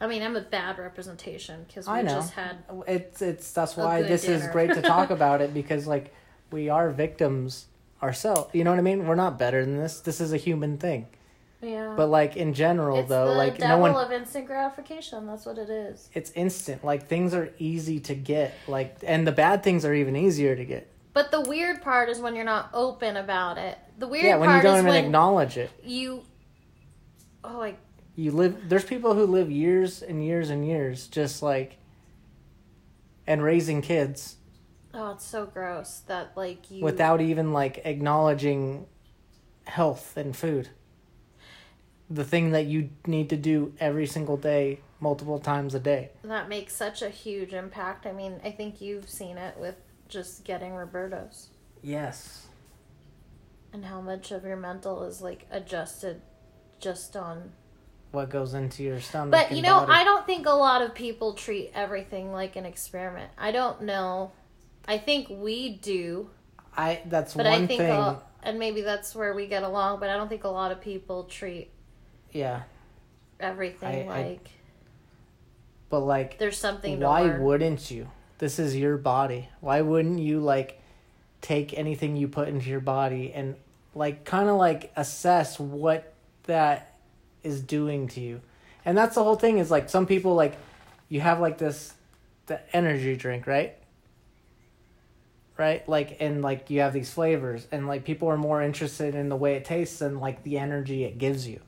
i 0.00 0.06
mean 0.06 0.22
i'm 0.22 0.36
a 0.36 0.40
bad 0.40 0.78
representation 0.78 1.64
because 1.66 1.86
we 1.86 1.94
I 1.94 2.02
know. 2.02 2.14
just 2.14 2.32
had 2.34 2.58
It's 2.86 3.20
it's 3.22 3.50
that's 3.52 3.76
why 3.76 4.02
this 4.02 4.24
is 4.28 4.46
great 4.48 4.72
to 4.74 4.82
talk 4.82 5.10
about 5.18 5.40
it 5.40 5.52
because 5.52 5.86
like 5.86 6.14
we 6.50 6.68
are 6.68 6.90
victims 6.90 7.66
ourselves. 8.02 8.50
You 8.54 8.62
know 8.64 8.70
what 8.70 8.78
I 8.78 8.82
mean? 8.82 9.06
We're 9.06 9.14
not 9.14 9.38
better 9.38 9.64
than 9.64 9.76
this. 9.78 10.00
This 10.00 10.20
is 10.20 10.32
a 10.32 10.36
human 10.36 10.78
thing. 10.78 11.06
Yeah 11.64 11.94
But 11.96 12.06
like 12.06 12.36
in 12.36 12.54
general, 12.54 13.00
it's 13.00 13.08
though, 13.08 13.32
like 13.32 13.58
no 13.58 13.66
devil 13.68 13.80
one 13.92 13.94
of 13.94 14.12
instant 14.12 14.46
gratification 14.46 15.26
that's 15.26 15.46
what 15.46 15.58
it 15.58 15.70
is 15.70 16.08
it's 16.12 16.30
instant. 16.32 16.84
Like 16.84 17.08
things 17.08 17.34
are 17.34 17.52
easy 17.58 18.00
to 18.00 18.14
get. 18.14 18.54
Like 18.68 18.96
and 19.02 19.26
the 19.26 19.32
bad 19.32 19.62
things 19.62 19.84
are 19.84 19.94
even 19.94 20.16
easier 20.16 20.54
to 20.54 20.64
get. 20.64 20.90
But 21.12 21.30
the 21.30 21.40
weird 21.40 21.82
part 21.82 22.08
is 22.08 22.18
when 22.18 22.34
you're 22.34 22.44
not 22.44 22.70
open 22.74 23.16
about 23.16 23.58
it. 23.58 23.78
The 23.98 24.08
weird 24.08 24.24
yeah, 24.24 24.36
when 24.36 24.54
you 24.54 24.62
don't 24.62 24.86
even 24.86 25.04
acknowledge 25.04 25.56
it. 25.56 25.70
you. 25.82 26.24
Oh, 27.44 27.58
like 27.58 27.78
You 28.16 28.32
live. 28.32 28.68
There's 28.68 28.84
people 28.84 29.14
who 29.14 29.26
live 29.26 29.50
years 29.50 30.02
and 30.02 30.24
years 30.24 30.50
and 30.50 30.66
years 30.66 31.06
just 31.06 31.42
like, 31.42 31.76
and 33.26 33.42
raising 33.42 33.80
kids, 33.80 34.36
Oh, 34.96 35.10
it's 35.10 35.26
so 35.26 35.44
gross 35.44 36.02
that 36.06 36.36
like 36.36 36.70
you 36.70 36.84
without 36.84 37.20
even 37.20 37.52
like 37.52 37.82
acknowledging 37.84 38.86
health 39.64 40.16
and 40.16 40.36
food. 40.36 40.70
The 42.10 42.24
thing 42.24 42.50
that 42.52 42.66
you 42.66 42.90
need 43.06 43.30
to 43.30 43.36
do 43.36 43.72
every 43.80 44.06
single 44.06 44.36
day, 44.36 44.80
multiple 45.00 45.38
times 45.38 45.74
a 45.74 45.80
day. 45.80 46.10
that 46.22 46.48
makes 46.48 46.74
such 46.76 47.02
a 47.02 47.08
huge 47.08 47.52
impact. 47.54 48.06
I 48.06 48.12
mean, 48.12 48.40
I 48.44 48.50
think 48.50 48.80
you've 48.80 49.08
seen 49.08 49.38
it 49.38 49.56
with 49.58 49.76
just 50.08 50.44
getting 50.44 50.74
Roberto's 50.74 51.48
Yes. 51.82 52.46
and 53.72 53.84
how 53.86 54.00
much 54.00 54.30
of 54.32 54.44
your 54.44 54.56
mental 54.56 55.02
is 55.04 55.20
like 55.20 55.46
adjusted 55.50 56.20
just 56.78 57.16
on 57.16 57.52
What 58.12 58.28
goes 58.30 58.54
into 58.54 58.82
your 58.82 59.00
stomach? 59.00 59.32
But 59.32 59.52
you 59.56 59.62
know, 59.62 59.80
body. 59.80 59.92
I 59.92 60.04
don't 60.04 60.26
think 60.26 60.46
a 60.46 60.50
lot 60.52 60.82
of 60.82 60.94
people 60.94 61.32
treat 61.34 61.72
everything 61.74 62.32
like 62.32 62.54
an 62.56 62.64
experiment. 62.66 63.30
I 63.38 63.50
don't 63.50 63.82
know. 63.82 64.32
I 64.86 64.98
think 64.98 65.28
we 65.30 65.70
do, 65.70 66.28
I 66.76 67.00
that's 67.06 67.34
but 67.34 67.46
one 67.46 67.62
I 67.64 67.66
think, 67.66 67.80
thing. 67.80 67.90
a, 67.90 68.20
and 68.42 68.58
maybe 68.58 68.82
that's 68.82 69.14
where 69.14 69.34
we 69.34 69.46
get 69.46 69.62
along. 69.62 70.00
But 70.00 70.10
I 70.10 70.16
don't 70.16 70.28
think 70.28 70.44
a 70.44 70.48
lot 70.48 70.70
of 70.70 70.80
people 70.80 71.24
treat 71.24 71.70
yeah, 72.34 72.64
everything 73.40 74.10
I- 74.10 74.14
I- 74.14 74.22
like 74.22 74.50
but 75.94 76.00
like, 76.00 76.38
there's 76.38 76.58
something. 76.58 76.98
Why 76.98 77.38
wouldn't 77.38 77.88
you? 77.88 78.08
This 78.38 78.58
is 78.58 78.74
your 78.76 78.96
body. 78.96 79.48
Why 79.60 79.80
wouldn't 79.80 80.18
you 80.18 80.40
like 80.40 80.80
take 81.40 81.78
anything 81.78 82.16
you 82.16 82.26
put 82.26 82.48
into 82.48 82.68
your 82.68 82.80
body 82.80 83.32
and 83.32 83.54
like 83.94 84.24
kind 84.24 84.48
of 84.48 84.56
like 84.56 84.92
assess 84.96 85.60
what 85.60 86.12
that 86.44 86.96
is 87.44 87.60
doing 87.60 88.08
to 88.08 88.20
you? 88.20 88.40
And 88.84 88.98
that's 88.98 89.14
the 89.14 89.22
whole 89.22 89.36
thing. 89.36 89.58
Is 89.58 89.70
like 89.70 89.88
some 89.88 90.04
people 90.04 90.34
like 90.34 90.56
you 91.08 91.20
have 91.20 91.38
like 91.38 91.58
this 91.58 91.94
the 92.46 92.60
energy 92.76 93.14
drink, 93.14 93.46
right? 93.46 93.76
Right? 95.56 95.88
Like 95.88 96.16
and 96.18 96.42
like 96.42 96.70
you 96.70 96.80
have 96.80 96.92
these 96.92 97.12
flavors 97.12 97.68
and 97.70 97.86
like 97.86 98.02
people 98.04 98.26
are 98.28 98.36
more 98.36 98.60
interested 98.60 99.14
in 99.14 99.28
the 99.28 99.36
way 99.36 99.54
it 99.54 99.64
tastes 99.64 100.00
than 100.00 100.18
like 100.18 100.42
the 100.42 100.58
energy 100.58 101.04
it 101.04 101.18
gives 101.18 101.46
you. 101.46 101.60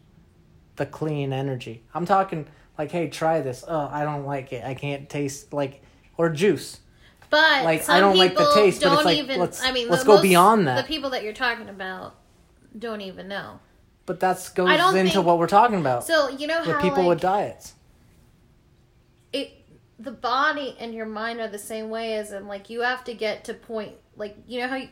The 0.76 0.86
clean 0.86 1.32
energy. 1.32 1.82
I'm 1.94 2.06
talking 2.06 2.46
like, 2.78 2.90
hey, 2.90 3.08
try 3.08 3.40
this. 3.40 3.64
Oh, 3.66 3.88
I 3.90 4.04
don't 4.04 4.26
like 4.26 4.52
it. 4.52 4.64
I 4.64 4.74
can't 4.74 5.08
taste 5.08 5.52
like 5.52 5.82
or 6.16 6.28
juice. 6.30 6.80
But 7.30 7.64
like, 7.64 7.82
some 7.82 7.96
I 7.96 8.00
don't 8.00 8.16
like 8.18 8.36
the 8.36 8.50
taste, 8.54 8.80
but 8.82 8.86
it's 8.88 8.96
don't 8.96 9.04
like, 9.04 9.18
even. 9.18 9.40
let's- 9.40 9.62
I 9.62 9.72
mean, 9.72 9.88
let's 9.88 10.04
go 10.04 10.14
most- 10.14 10.22
beyond 10.22 10.68
that. 10.68 10.76
The 10.86 10.88
people 10.88 11.10
that 11.10 11.24
you're 11.24 11.32
talking 11.32 11.68
about 11.68 12.14
don't 12.78 13.00
even 13.00 13.26
know. 13.28 13.58
But 14.04 14.20
that's 14.20 14.48
goes 14.50 14.70
into 14.70 15.12
think- 15.12 15.26
what 15.26 15.38
we're 15.38 15.48
talking 15.48 15.80
about 15.80 16.04
So 16.04 16.28
you 16.28 16.46
know 16.46 16.62
how 16.62 16.80
people 16.80 16.98
like, 16.98 17.08
with 17.08 17.20
diets. 17.20 17.74
it 19.32 19.52
the 19.98 20.12
body 20.12 20.76
and 20.78 20.94
your 20.94 21.06
mind 21.06 21.40
are 21.40 21.48
the 21.48 21.58
same 21.58 21.88
way 21.90 22.14
as 22.14 22.30
in 22.32 22.46
like 22.46 22.68
you 22.70 22.82
have 22.82 23.02
to 23.04 23.14
get 23.14 23.44
to 23.44 23.54
point 23.54 23.92
like 24.14 24.36
you 24.46 24.60
know 24.60 24.68
how 24.68 24.76
you, 24.76 24.88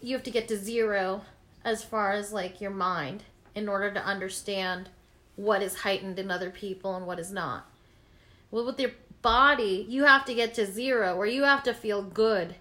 you 0.00 0.14
have 0.14 0.22
to 0.24 0.30
get 0.30 0.46
to 0.48 0.56
zero 0.56 1.22
as 1.64 1.82
far 1.82 2.12
as 2.12 2.32
like 2.32 2.60
your 2.60 2.70
mind 2.70 3.24
in 3.54 3.68
order 3.68 3.90
to 3.92 4.04
understand 4.04 4.90
what 5.36 5.62
is 5.62 5.76
heightened 5.76 6.18
in 6.18 6.30
other 6.30 6.50
people 6.50 6.94
and 6.96 7.06
what 7.06 7.18
is 7.18 7.32
not. 7.32 7.66
Well 8.50 8.66
with 8.66 8.78
your 8.80 8.92
body 9.22 9.86
you 9.88 10.04
have 10.04 10.24
to 10.26 10.34
get 10.34 10.54
to 10.54 10.66
zero 10.66 11.16
or 11.16 11.26
you 11.26 11.44
have 11.44 11.62
to 11.62 11.72
feel 11.72 12.02
good 12.02 12.54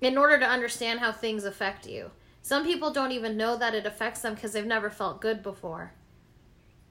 in 0.00 0.16
order 0.16 0.38
to 0.38 0.46
understand 0.46 1.00
how 1.00 1.12
things 1.12 1.44
affect 1.44 1.86
you. 1.86 2.10
Some 2.42 2.64
people 2.64 2.92
don't 2.92 3.12
even 3.12 3.36
know 3.36 3.56
that 3.56 3.74
it 3.74 3.86
affects 3.86 4.20
them 4.20 4.34
because 4.34 4.52
they've 4.52 4.64
never 4.64 4.88
felt 4.90 5.20
good 5.20 5.42
before. 5.42 5.92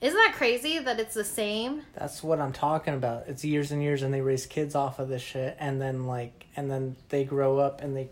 Isn't 0.01 0.17
that 0.17 0.33
crazy 0.35 0.79
that 0.79 0.99
it's 0.99 1.13
the 1.13 1.23
same? 1.23 1.83
That's 1.93 2.21
what 2.21 2.41
I'm 2.41 2.51
talking 2.51 2.93
about. 2.93 3.27
It's 3.27 3.45
years 3.45 3.71
and 3.71 3.81
years, 3.81 4.01
and 4.01 4.13
they 4.13 4.19
raise 4.19 4.45
kids 4.45 4.75
off 4.75 4.99
of 4.99 5.07
this 5.07 5.21
shit, 5.21 5.55
and 5.57 5.81
then 5.81 6.05
like, 6.05 6.47
and 6.57 6.69
then 6.69 6.97
they 7.07 7.23
grow 7.23 7.57
up 7.57 7.81
and 7.81 7.95
they 7.95 8.09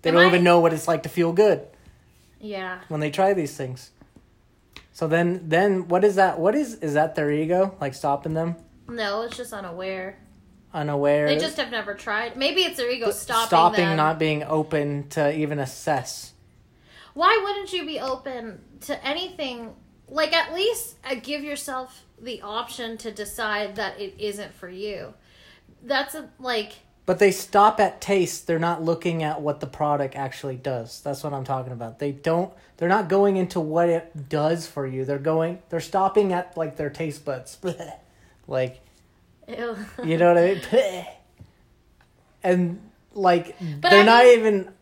they 0.00 0.08
Am 0.10 0.16
don't 0.16 0.24
I- 0.24 0.28
even 0.28 0.42
know 0.44 0.60
what 0.60 0.72
it's 0.72 0.88
like 0.88 1.02
to 1.02 1.08
feel 1.10 1.32
good 1.32 1.66
yeah. 2.40 2.80
when 2.88 3.00
they 3.00 3.10
try 3.10 3.34
these 3.34 3.54
things. 3.56 3.90
So 4.92 5.08
then, 5.08 5.48
then 5.48 5.88
what 5.88 6.04
is 6.04 6.16
that? 6.16 6.38
What 6.38 6.54
is 6.54 6.74
is 6.76 6.94
that 6.94 7.14
their 7.14 7.30
ego 7.30 7.76
like 7.80 7.94
stopping 7.94 8.34
them, 8.34 8.56
No, 8.88 9.22
it's 9.22 9.36
just 9.36 9.52
unaware. 9.52 10.18
unaware, 10.74 11.26
They 11.26 11.38
just 11.38 11.56
have 11.56 11.70
never 11.70 11.94
tried. 11.94 12.36
Maybe 12.36 12.62
it's 12.62 12.76
their 12.76 12.90
ego 12.90 13.10
stopping, 13.10 13.46
stopping 13.46 13.84
them. 13.86 13.96
not 13.96 14.18
being 14.18 14.42
open 14.44 15.08
to 15.10 15.34
even 15.36 15.58
assess. 15.58 16.32
Why 17.14 17.40
wouldn't 17.42 17.72
you 17.72 17.84
be 17.86 18.00
open 18.00 18.60
to 18.82 19.04
anything? 19.06 19.74
Like 20.08 20.32
at 20.34 20.52
least 20.54 20.96
uh, 21.04 21.14
give 21.22 21.42
yourself 21.42 22.04
the 22.20 22.42
option 22.42 22.96
to 22.98 23.10
decide 23.10 23.76
that 23.76 23.98
it 23.98 24.14
isn't 24.18 24.52
for 24.54 24.68
you. 24.68 25.14
That's 25.82 26.14
a, 26.14 26.28
like 26.38 26.72
But 27.04 27.18
they 27.18 27.32
stop 27.32 27.80
at 27.80 28.00
taste. 28.00 28.46
They're 28.46 28.58
not 28.60 28.82
looking 28.82 29.22
at 29.24 29.40
what 29.42 29.58
the 29.60 29.66
product 29.66 30.14
actually 30.14 30.56
does. 30.56 31.00
That's 31.00 31.24
what 31.24 31.32
I'm 31.32 31.42
talking 31.44 31.72
about. 31.72 31.98
They 31.98 32.12
don't. 32.12 32.52
They're 32.76 32.88
not 32.88 33.08
going 33.08 33.36
into 33.36 33.58
what 33.60 33.88
it 33.88 34.28
does 34.28 34.66
for 34.68 34.86
you. 34.86 35.04
They're 35.04 35.18
going. 35.18 35.58
They're 35.68 35.80
stopping 35.80 36.32
at 36.32 36.56
like 36.56 36.76
their 36.76 36.90
taste 36.90 37.24
buds. 37.24 37.58
like 38.46 38.80
ew. 39.48 39.76
you 40.04 40.16
know 40.16 40.32
what 40.34 40.38
I 40.38 40.54
mean. 40.72 41.06
and 42.42 42.90
like 43.14 43.56
But 43.80 43.90
they're 43.90 44.02
I 44.02 44.04
not 44.04 44.24
mean- 44.24 44.38
even 44.38 44.72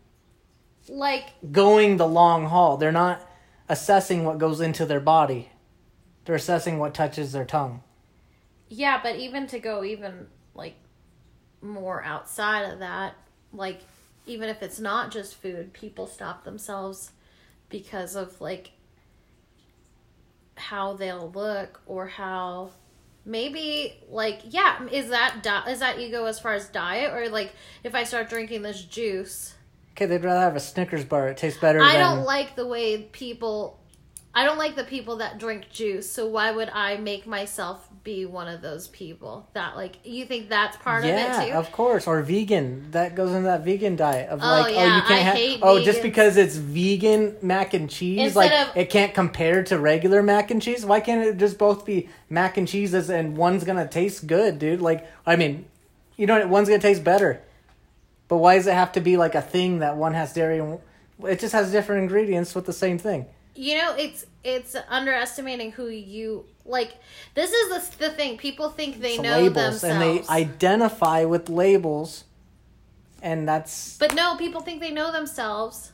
like 0.88 1.24
going 1.52 1.96
the 1.96 2.06
long 2.06 2.46
haul. 2.46 2.76
They're 2.76 2.92
not 2.92 3.26
assessing 3.68 4.24
what 4.24 4.38
goes 4.38 4.60
into 4.60 4.84
their 4.84 5.00
body. 5.00 5.48
They're 6.24 6.34
assessing 6.36 6.78
what 6.78 6.92
touches 6.94 7.32
their 7.32 7.44
tongue. 7.44 7.82
yeah, 8.68 9.00
but 9.02 9.16
even 9.16 9.46
to 9.48 9.58
go 9.58 9.84
even 9.84 10.26
like 10.54 10.74
more 11.62 12.02
outside 12.02 12.62
of 12.72 12.78
that, 12.80 13.14
like 13.52 13.80
even 14.26 14.48
if 14.48 14.62
it's 14.62 14.80
not 14.80 15.10
just 15.10 15.34
food, 15.36 15.72
people 15.72 16.06
stop 16.06 16.44
themselves 16.44 17.12
because 17.68 18.16
of 18.16 18.40
like 18.40 18.72
how 20.56 20.92
they'll 20.94 21.30
look 21.30 21.80
or 21.86 22.06
how 22.06 22.70
maybe 23.24 23.94
like 24.08 24.40
yeah 24.48 24.86
is 24.88 25.08
that 25.08 25.42
di- 25.42 25.70
is 25.70 25.80
that 25.80 25.98
ego 25.98 26.24
as 26.24 26.38
far 26.38 26.54
as 26.54 26.68
diet 26.68 27.12
or 27.12 27.28
like 27.28 27.52
if 27.84 27.94
i 27.94 28.04
start 28.04 28.28
drinking 28.28 28.62
this 28.62 28.82
juice 28.84 29.54
Okay, 29.96 30.06
they'd 30.06 30.24
rather 30.24 30.40
have 30.40 30.56
a 30.56 30.60
Snickers 30.60 31.04
bar. 31.04 31.28
It 31.28 31.36
tastes 31.36 31.60
better. 31.60 31.80
i 31.82 31.92
than, 31.92 32.00
don't 32.00 32.24
like 32.24 32.56
the 32.56 32.66
way 32.66 33.02
people 33.02 33.78
i 34.34 34.44
don't 34.44 34.58
like 34.58 34.76
the 34.76 34.84
people 34.84 35.16
that 35.16 35.38
drink 35.38 35.68
juice 35.70 36.10
so 36.10 36.26
why 36.26 36.50
would 36.50 36.70
i 36.70 36.96
make 36.96 37.26
myself 37.26 37.88
be 38.02 38.24
one 38.24 38.48
of 38.48 38.62
those 38.62 38.88
people 38.88 39.48
that 39.52 39.76
like 39.76 39.96
you 40.04 40.24
think 40.24 40.48
that's 40.48 40.76
part 40.78 41.04
yeah, 41.04 41.40
of 41.40 41.42
it 41.42 41.50
too 41.50 41.56
of 41.56 41.70
course. 41.72 42.06
Or 42.06 42.22
vegan. 42.22 42.90
That 42.92 43.14
goes 43.14 43.30
into 43.30 43.42
that 43.42 43.64
vegan 43.64 43.96
diet 43.96 44.28
of 44.28 44.40
Oh, 44.42 44.46
like, 44.46 44.74
oh, 44.74 44.96
you 44.96 45.02
can't 45.02 45.38
have. 45.38 45.58
Oh, 45.62 45.82
just 45.82 46.02
because 46.02 46.36
it's 46.36 46.56
vegan 46.56 47.36
mac 47.42 47.74
and 47.74 47.90
cheese, 47.90 48.18
Instead 48.18 48.36
like 48.36 48.68
of- 48.68 48.76
it 48.76 48.90
can't 48.90 49.12
compare 49.14 49.62
to 49.64 49.78
regular 49.78 50.22
mac 50.22 50.50
and 50.50 50.62
cheese. 50.62 50.84
Why 50.84 51.00
can't 51.00 51.26
it 51.26 51.36
just 51.36 51.58
both 51.58 51.84
be 51.84 52.08
mac 52.28 52.56
and 52.56 52.66
cheeses 52.66 53.10
and 53.10 53.36
one's 53.36 53.64
gonna 53.64 53.88
taste 53.88 54.26
good, 54.26 54.58
dude? 54.58 54.80
Like, 54.80 55.06
I 55.26 55.36
mean, 55.36 55.66
you 56.16 56.26
know, 56.26 56.46
one's 56.46 56.68
gonna 56.68 56.80
taste 56.80 57.04
better. 57.04 57.42
But 58.28 58.38
why 58.38 58.56
does 58.56 58.66
it 58.66 58.74
have 58.74 58.92
to 58.92 59.00
be 59.00 59.16
like 59.16 59.34
a 59.34 59.42
thing 59.42 59.80
that 59.80 59.96
one 59.96 60.14
has 60.14 60.32
dairy 60.32 60.58
and 60.58 60.78
it 61.24 61.40
just 61.40 61.52
has 61.52 61.70
different 61.70 62.02
ingredients 62.02 62.54
with 62.54 62.66
the 62.66 62.72
same 62.72 62.98
thing? 62.98 63.26
you 63.56 63.76
know 63.76 63.94
it's 63.98 64.24
it's 64.42 64.74
underestimating 64.88 65.72
who 65.72 65.88
you 65.88 66.46
like 66.64 66.94
this 67.34 67.52
is 67.52 67.68
the, 67.98 68.08
the 68.08 68.10
thing 68.10 68.38
people 68.38 68.70
think 68.70 69.00
they 69.00 69.14
It's 69.14 69.22
know 69.22 69.40
labels 69.40 69.80
themselves 69.80 69.84
and 69.84 70.00
they 70.02 70.32
identify 70.32 71.24
with 71.24 71.48
labels, 71.48 72.24
and 73.22 73.46
that's 73.46 73.98
But 73.98 74.14
no, 74.14 74.36
people 74.36 74.60
think 74.60 74.80
they 74.80 74.90
know 74.92 75.12
themselves 75.12 75.92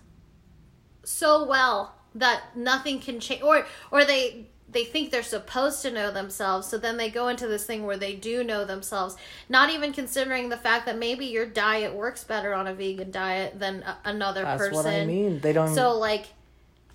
so 1.04 1.44
well 1.46 1.94
that 2.14 2.56
nothing 2.56 3.00
can 3.00 3.20
change 3.20 3.42
or 3.42 3.66
or 3.90 4.04
they 4.04 4.46
they 4.68 4.84
think 4.84 5.10
they're 5.10 5.22
supposed 5.22 5.82
to 5.82 5.90
know 5.90 6.10
themselves 6.10 6.66
so 6.66 6.76
then 6.76 6.96
they 6.96 7.08
go 7.08 7.28
into 7.28 7.46
this 7.46 7.64
thing 7.64 7.86
where 7.86 7.96
they 7.96 8.14
do 8.14 8.42
know 8.42 8.64
themselves 8.64 9.16
not 9.48 9.70
even 9.70 9.92
considering 9.92 10.48
the 10.48 10.56
fact 10.56 10.86
that 10.86 10.98
maybe 10.98 11.26
your 11.26 11.46
diet 11.46 11.94
works 11.94 12.24
better 12.24 12.52
on 12.52 12.66
a 12.66 12.74
vegan 12.74 13.10
diet 13.10 13.58
than 13.58 13.82
a, 13.84 13.96
another 14.04 14.42
that's 14.42 14.58
person 14.58 14.74
what 14.74 14.86
I 14.86 15.04
mean. 15.04 15.40
They 15.40 15.52
don't. 15.52 15.72
so 15.74 15.96
like 15.96 16.26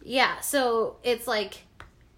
yeah 0.03 0.39
so 0.39 0.97
it's 1.03 1.27
like 1.27 1.63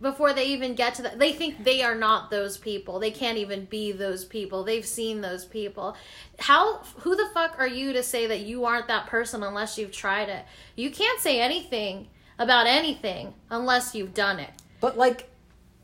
before 0.03 0.33
they 0.33 0.47
even 0.47 0.75
get 0.75 0.93
to 0.95 1.01
that 1.01 1.17
they 1.17 1.33
think 1.33 1.63
they 1.63 1.81
are 1.81 1.95
not 1.95 2.29
those 2.29 2.57
people. 2.57 2.99
They 2.99 3.09
can't 3.09 3.37
even 3.37 3.65
be 3.65 3.91
those 3.91 4.25
people. 4.25 4.63
They've 4.63 4.85
seen 4.85 5.21
those 5.21 5.45
people. 5.45 5.95
How 6.37 6.79
who 6.99 7.15
the 7.15 7.29
fuck 7.33 7.55
are 7.57 7.67
you 7.67 7.93
to 7.93 8.03
say 8.03 8.27
that 8.27 8.41
you 8.41 8.65
aren't 8.65 8.87
that 8.89 9.07
person 9.07 9.41
unless 9.41 9.77
you've 9.79 9.93
tried 9.93 10.29
it? 10.29 10.45
You 10.75 10.91
can't 10.91 11.19
say 11.19 11.39
anything 11.39 12.07
about 12.37 12.67
anything 12.67 13.33
unless 13.49 13.95
you've 13.95 14.13
done 14.13 14.39
it. 14.39 14.51
But 14.81 14.97
like, 14.97 15.29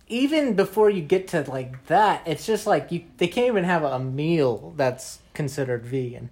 even 0.08 0.56
before 0.56 0.90
you 0.90 1.02
get 1.02 1.30
to 1.30 1.50
like 1.50 1.86
that, 1.88 2.22
it's 2.28 2.46
just 2.46 2.68
like 2.68 2.92
you. 2.92 3.06
They 3.18 3.28
can't 3.28 3.48
even 3.48 3.64
have 3.64 3.84
a 3.84 4.00
meal 4.00 4.74
that's 4.76 5.20
considered 5.34 5.86
vegan. 5.86 6.30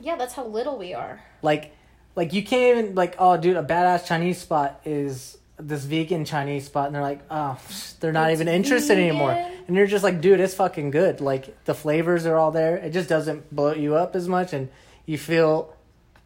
yeah 0.00 0.16
that's 0.16 0.34
how 0.34 0.46
little 0.46 0.76
we 0.76 0.92
are. 0.94 1.22
Like, 1.42 1.76
like 2.14 2.32
you 2.32 2.42
can't 2.42 2.78
even 2.78 2.94
like. 2.94 3.16
Oh, 3.18 3.36
dude, 3.36 3.56
a 3.56 3.62
badass 3.62 4.06
Chinese 4.06 4.38
spot 4.38 4.80
is 4.84 5.38
this 5.58 5.84
vegan 5.84 6.24
Chinese 6.24 6.66
spot, 6.66 6.86
and 6.86 6.94
they're 6.94 7.02
like, 7.02 7.20
oh, 7.30 7.58
they're 8.00 8.12
not 8.12 8.30
It's 8.30 8.40
even 8.40 8.52
interested 8.52 8.98
anymore. 8.98 9.32
And 9.66 9.76
you're 9.76 9.86
just 9.86 10.02
like, 10.02 10.20
dude, 10.20 10.40
it's 10.40 10.54
fucking 10.54 10.90
good. 10.90 11.20
Like 11.20 11.64
the 11.64 11.74
flavors 11.74 12.26
are 12.26 12.36
all 12.36 12.50
there. 12.50 12.76
It 12.76 12.90
just 12.92 13.08
doesn't 13.08 13.54
blow 13.54 13.74
you 13.74 13.94
up 13.94 14.16
as 14.16 14.26
much, 14.28 14.52
and 14.52 14.68
you 15.06 15.18
feel 15.18 15.74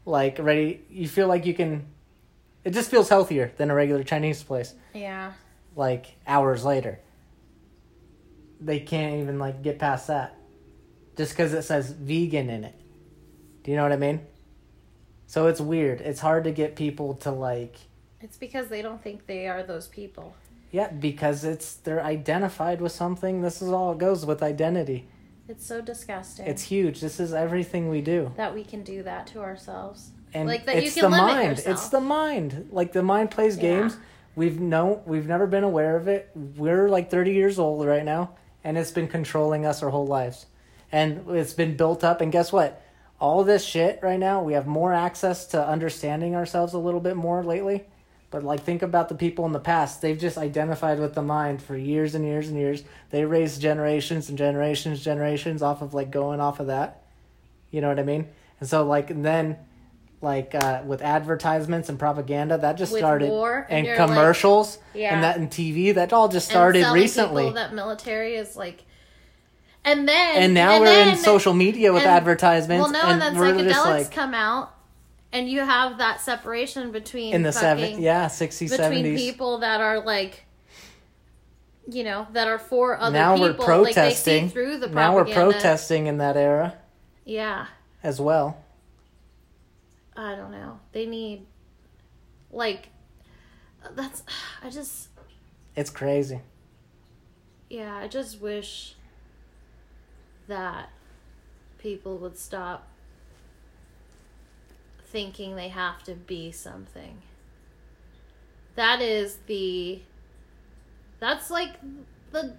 like 0.05 0.39
ready. 0.39 0.83
You 0.91 1.09
feel 1.09 1.29
like 1.29 1.47
you 1.47 1.55
can. 1.55 1.87
It 2.65 2.73
just 2.73 2.91
feels 2.91 3.09
healthier 3.09 3.53
than 3.57 3.71
a 3.71 3.75
regular 3.75 4.03
Chinese 4.05 4.43
place. 4.43 4.75
Yeah. 4.95 5.33
Like 5.77 6.07
hours 6.27 6.65
later, 6.65 7.01
they 8.61 8.81
can't 8.81 9.21
even 9.21 9.39
like 9.39 9.63
get 9.63 9.79
past 9.79 10.07
that, 10.07 10.37
just 11.17 11.33
because 11.33 11.53
it 11.53 11.63
says 11.63 11.91
vegan 11.91 12.49
in 12.49 12.65
it. 12.65 12.75
Do 13.65 13.71
you 13.71 13.77
know 13.77 13.83
what 13.83 13.93
I 13.93 13.97
mean? 13.97 14.21
So 15.27 15.47
it's 15.47 15.61
weird. 15.61 16.01
It's 16.01 16.21
hard 16.21 16.45
to 16.45 16.53
get 16.53 16.77
people 16.77 17.15
to 17.15 17.31
like. 17.31 17.77
It's 18.21 18.37
because 18.37 18.69
they 18.69 18.83
don't 18.83 19.03
think 19.03 19.27
they 19.27 19.47
are 19.49 19.63
those 19.63 19.89
people. 19.89 20.35
Yeah, 20.71 20.89
because 20.91 21.45
it's 21.45 21.75
they're 21.75 22.03
identified 22.03 22.81
with 22.81 22.93
something. 22.93 23.43
This 23.43 23.63
is 23.63 23.71
all 23.71 23.93
it 23.93 23.99
goes 23.99 24.27
with 24.27 24.43
identity. 24.43 25.07
It's 25.47 25.67
so 25.67 25.81
disgusting. 25.81 26.47
It's 26.47 26.63
huge. 26.63 27.01
This 27.01 27.21
is 27.21 27.33
everything 27.35 27.89
we 27.91 28.01
do. 28.01 28.33
that 28.37 28.55
we 28.55 28.65
can 28.65 28.83
do 28.83 29.03
that 29.03 29.27
to 29.29 29.41
ourselves. 29.41 30.11
And 30.33 30.49
Like 30.49 30.67
that 30.67 30.83
you 30.83 30.91
can 30.91 31.03
the 31.03 31.09
limit 31.11 31.27
mind. 31.35 31.49
yourself. 31.59 31.75
It's 31.79 31.89
the 31.91 32.01
mind. 32.01 32.69
Like 32.73 32.93
the 32.93 33.03
mind 33.03 33.31
plays 33.31 33.57
Yeah. 33.57 33.63
games. 33.63 33.97
We've 34.35 34.59
no 34.59 35.03
we've 35.07 35.27
never 35.29 35.47
been 35.47 35.63
aware 35.65 35.97
of 35.97 36.09
it. 36.09 36.31
We're 36.35 36.89
like 36.89 37.11
30 37.11 37.33
years 37.33 37.59
old 37.59 37.87
right 37.87 38.05
now 38.05 38.31
and 38.65 38.77
it's 38.79 38.91
been 38.91 39.07
controlling 39.07 39.65
us 39.67 39.83
our 39.83 39.91
whole 39.91 40.07
lives. 40.07 40.47
And 40.91 41.29
it's 41.31 41.53
been 41.53 41.77
built 41.77 42.03
up 42.03 42.21
and 42.21 42.33
guess 42.33 42.53
what? 42.53 42.81
All 43.25 43.43
this 43.43 43.65
shit 43.65 44.01
right 44.03 44.21
now, 44.21 44.43
we 44.43 44.53
have 44.53 44.67
more 44.67 44.93
access 44.93 45.47
to 45.47 45.67
understanding 45.67 46.35
ourselves 46.35 46.75
a 46.75 46.79
little 46.79 47.01
bit 47.01 47.17
more 47.17 47.43
lately. 47.43 47.85
But 48.31 48.43
like 48.43 48.63
think 48.65 48.83
about 48.83 49.09
the 49.09 49.15
people 49.15 49.47
in 49.47 49.53
the 49.53 49.61
past. 49.61 50.03
They've 50.03 50.19
just 50.19 50.37
identified 50.37 50.99
with 51.01 51.15
the 51.15 51.23
mind 51.23 51.63
for 51.63 51.75
years 51.75 52.15
and 52.15 52.23
years 52.23 52.49
and 52.49 52.59
years. 52.59 52.83
They 53.09 53.25
raised 53.25 53.63
generations 53.63 54.29
and 54.29 54.37
generations, 54.37 55.03
generations 55.03 55.63
off 55.63 55.81
of 55.81 55.95
like 55.95 56.11
going 56.11 56.39
off 56.39 56.61
of 56.61 56.67
that. 56.67 57.03
You 57.71 57.81
know 57.81 57.89
what 57.89 57.99
I 57.99 58.03
mean? 58.03 58.29
And 58.61 58.69
so 58.69 58.85
like 58.85 59.09
and 59.09 59.25
then 59.25 59.57
like 60.21 60.55
uh, 60.55 60.83
with 60.85 61.01
advertisements 61.01 61.89
and 61.89 61.99
propaganda 61.99 62.59
that 62.59 62.77
just 62.77 62.93
With 62.93 63.01
started 63.01 63.31
war, 63.31 63.67
and 63.71 63.79
and 63.79 63.87
you're 63.87 63.97
like- 63.97 64.07
commercials 64.07 64.79
Yeah. 64.93 65.15
and 65.15 65.25
that 65.25 65.39
in 65.39 65.49
TV 65.49 65.95
that 65.95 66.13
all 66.13 66.29
just 66.29 66.47
started 66.51 66.85
recently. 66.93 67.51
that 67.53 67.73
military 67.73 68.35
is 68.35 68.55
like, 68.55 68.85
and 69.85 70.09
then 70.09 70.37
and 70.37 70.55
now 70.55 70.81
we're 70.81 70.87
then- 70.87 71.09
in 71.09 71.17
social 71.17 71.53
media 71.55 71.93
with 71.93 72.03
and- 72.03 72.11
advertisements 72.11 72.83
Well, 72.83 72.93
no, 72.93 73.03
and 73.11 73.23
and, 73.23 73.37
then 73.37 73.43
psychedelics 73.43 73.85
like 73.85 74.11
come 74.11 74.35
out, 74.35 74.75
and 75.33 75.49
you 75.49 75.61
have 75.61 75.99
that 75.99 76.21
separation 76.21 76.91
between 76.93 77.35
in 77.35 77.43
the 77.43 77.53
seven 77.53 78.01
yeah 78.01 78.27
60s 78.27 78.71
between 78.71 79.05
70s 79.05 79.17
people 79.17 79.59
that 79.59 79.81
are 79.81 80.01
like, 80.01 80.45
you 81.89 82.05
know, 82.05 82.27
that 82.33 82.49
are 82.49 82.59
for 82.59 82.99
other 82.99 83.13
now 83.13 83.35
people. 83.35 83.49
we're 83.49 83.65
protesting 83.65 84.45
Like 84.45 84.53
through 84.53 84.79
the 84.79 84.89
now 84.89 85.15
we're 85.15 85.25
protesting 85.27 86.07
in 86.07 86.19
that 86.19 86.37
era 86.37 86.75
Yeah, 87.25 87.67
as 88.03 88.21
well 88.21 88.59
I 90.17 90.37
don't 90.37 90.53
know. 90.53 90.79
They 90.93 91.07
need, 91.07 91.45
like, 92.53 92.89
that's. 93.97 94.23
I 94.63 94.71
just 94.71 95.09
it's 95.77 95.91
crazy 95.91 96.41
yeah. 97.69 97.97
I 97.97 98.07
just 98.07 98.41
wish 98.41 98.95
that 100.49 100.91
people 101.79 102.17
would 102.19 102.39
stop 102.39 102.89
thinking 105.07 105.55
they 105.55 105.69
have 105.69 106.03
to 106.03 106.15
be 106.15 106.51
something. 106.51 107.23
That 108.75 109.01
is 109.01 109.39
the. 109.47 110.03
That's 111.21 111.51
like 111.51 111.71
the. 112.33 112.55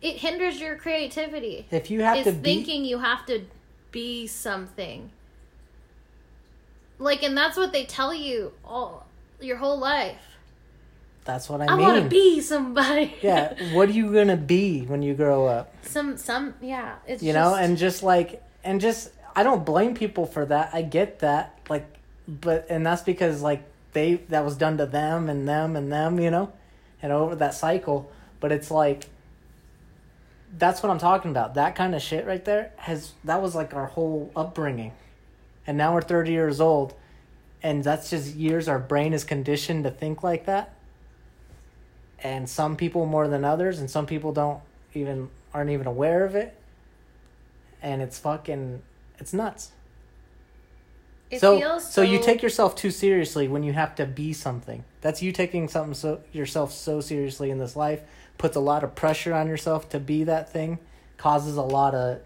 It 0.00 0.16
hinders 0.18 0.60
your 0.60 0.76
creativity. 0.76 1.66
if 1.72 1.90
you 1.90 2.02
have 2.02 2.22
to 2.22 2.30
be 2.30 2.38
thinking 2.38 2.84
you 2.84 2.98
have 2.98 3.26
to 3.26 3.42
be 3.90 4.28
something. 4.28 5.10
Like, 7.00 7.22
and 7.22 7.36
that's 7.36 7.56
what 7.56 7.72
they 7.72 7.84
tell 7.84 8.14
you 8.14 8.52
all 8.64 9.06
your 9.40 9.56
whole 9.56 9.78
life. 9.78 10.27
That's 11.28 11.48
what 11.50 11.60
i, 11.60 11.66
I, 11.66 11.76
mean 11.76 11.84
I 11.84 11.88
want 11.90 12.02
to 12.04 12.08
be 12.08 12.40
somebody. 12.40 13.14
yeah 13.22 13.74
what 13.74 13.90
are 13.90 13.92
you 13.92 14.12
gonna 14.12 14.36
be 14.36 14.86
when 14.86 15.02
you 15.02 15.14
grow 15.14 15.46
up 15.46 15.74
some, 15.82 16.16
some, 16.16 16.54
yeah. 16.60 16.96
It's 17.06 17.22
you 17.22 17.32
know 17.34 17.54
and 17.54 17.76
just 17.76 18.02
like 18.02 18.42
and 18.64 18.80
just 18.80 19.10
i 19.36 19.42
don't 19.42 19.64
blame 19.64 19.94
people 19.94 20.24
for 20.24 20.46
that 20.46 20.70
i 20.72 20.80
get 20.80 21.18
that 21.20 21.58
like 21.68 21.86
but 22.26 22.66
and 22.70 22.84
that's 22.84 23.02
because 23.02 23.42
like 23.42 23.62
they 23.92 24.14
that 24.30 24.44
was 24.44 24.56
done 24.56 24.78
to 24.78 24.86
them 24.86 25.28
and 25.28 25.46
them 25.46 25.76
and 25.76 25.92
them 25.92 26.18
you 26.18 26.30
know 26.30 26.50
and 27.02 27.12
over 27.12 27.34
that 27.36 27.52
cycle 27.54 28.10
but 28.40 28.50
it's 28.50 28.70
like 28.70 29.08
that's 30.56 30.82
what 30.82 30.90
i'm 30.90 30.98
talking 30.98 31.30
about 31.30 31.54
that 31.54 31.74
kind 31.74 31.94
of 31.94 32.00
shit 32.00 32.26
right 32.26 32.46
there 32.46 32.72
has 32.76 33.12
that 33.24 33.42
was 33.42 33.54
like 33.54 33.74
our 33.74 33.86
whole 33.86 34.32
upbringing 34.34 34.92
and 35.66 35.76
now 35.76 35.92
we're 35.92 36.00
30 36.00 36.32
years 36.32 36.58
old 36.58 36.94
and 37.62 37.84
that's 37.84 38.08
just 38.08 38.34
years 38.34 38.66
our 38.66 38.78
brain 38.78 39.12
is 39.12 39.24
conditioned 39.24 39.84
to 39.84 39.90
think 39.90 40.22
like 40.22 40.46
that 40.46 40.74
and 42.22 42.48
some 42.48 42.76
people 42.76 43.06
more 43.06 43.28
than 43.28 43.44
others 43.44 43.78
and 43.78 43.90
some 43.90 44.06
people 44.06 44.32
don't 44.32 44.60
even 44.94 45.28
aren't 45.54 45.70
even 45.70 45.86
aware 45.86 46.24
of 46.24 46.34
it. 46.34 46.54
And 47.80 48.02
it's 48.02 48.18
fucking 48.18 48.82
it's 49.18 49.32
nuts. 49.32 49.72
It 51.30 51.40
so, 51.40 51.58
feels 51.58 51.92
so 51.92 52.00
you 52.02 52.22
take 52.22 52.42
yourself 52.42 52.74
too 52.74 52.90
seriously 52.90 53.48
when 53.48 53.62
you 53.62 53.74
have 53.74 53.94
to 53.96 54.06
be 54.06 54.32
something. 54.32 54.84
That's 55.00 55.22
you 55.22 55.30
taking 55.30 55.68
something 55.68 55.94
so 55.94 56.20
yourself 56.32 56.72
so 56.72 57.00
seriously 57.00 57.50
in 57.50 57.58
this 57.58 57.76
life 57.76 58.02
puts 58.38 58.56
a 58.56 58.60
lot 58.60 58.82
of 58.82 58.94
pressure 58.94 59.34
on 59.34 59.48
yourself 59.48 59.88
to 59.90 60.00
be 60.00 60.24
that 60.24 60.50
thing 60.50 60.78
causes 61.18 61.56
a 61.56 61.62
lot 61.62 61.94
of 61.94 62.20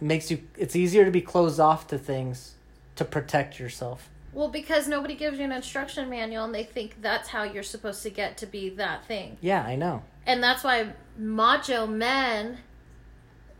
makes 0.00 0.30
you 0.30 0.42
it's 0.56 0.76
easier 0.76 1.04
to 1.04 1.10
be 1.10 1.22
closed 1.22 1.58
off 1.58 1.86
to 1.88 1.98
things 1.98 2.54
to 2.94 3.04
protect 3.04 3.58
yourself 3.58 4.10
well 4.34 4.48
because 4.48 4.86
nobody 4.88 5.14
gives 5.14 5.38
you 5.38 5.44
an 5.44 5.52
instruction 5.52 6.10
manual 6.10 6.44
and 6.44 6.54
they 6.54 6.64
think 6.64 7.00
that's 7.00 7.28
how 7.28 7.42
you're 7.44 7.62
supposed 7.62 8.02
to 8.02 8.10
get 8.10 8.36
to 8.36 8.46
be 8.46 8.68
that 8.68 9.04
thing. 9.06 9.38
yeah 9.40 9.62
i 9.62 9.76
know. 9.76 10.02
And 10.26 10.42
that's 10.42 10.64
why 10.64 10.92
macho 11.16 11.86
men 11.86 12.58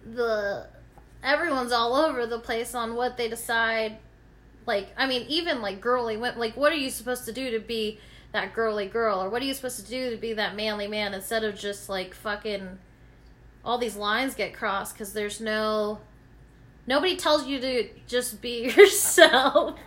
the 0.04 0.66
everyone's 1.22 1.72
all 1.72 1.94
over 1.94 2.26
the 2.26 2.38
place 2.38 2.74
on 2.74 2.94
what 2.94 3.16
they 3.16 3.28
decide. 3.28 3.98
Like 4.66 4.88
i 4.96 5.06
mean 5.06 5.26
even 5.28 5.62
like 5.62 5.80
girly 5.80 6.16
women 6.16 6.38
like 6.38 6.56
what 6.56 6.72
are 6.72 6.76
you 6.76 6.90
supposed 6.90 7.24
to 7.26 7.32
do 7.32 7.50
to 7.50 7.60
be 7.60 7.98
that 8.32 8.52
girly 8.52 8.86
girl? 8.86 9.22
Or 9.22 9.30
what 9.30 9.40
are 9.42 9.44
you 9.44 9.54
supposed 9.54 9.84
to 9.84 9.88
do 9.88 10.10
to 10.10 10.16
be 10.16 10.32
that 10.34 10.56
manly 10.56 10.88
man 10.88 11.14
instead 11.14 11.44
of 11.44 11.54
just 11.56 11.88
like 11.88 12.14
fucking 12.14 12.78
all 13.64 13.78
these 13.78 13.96
lines 13.96 14.34
get 14.34 14.52
crossed 14.52 14.94
because 14.94 15.12
there's 15.12 15.40
no 15.40 16.00
nobody 16.86 17.16
tells 17.16 17.46
you 17.46 17.60
to 17.60 17.88
just 18.06 18.40
be 18.40 18.64
yourself 18.76 19.78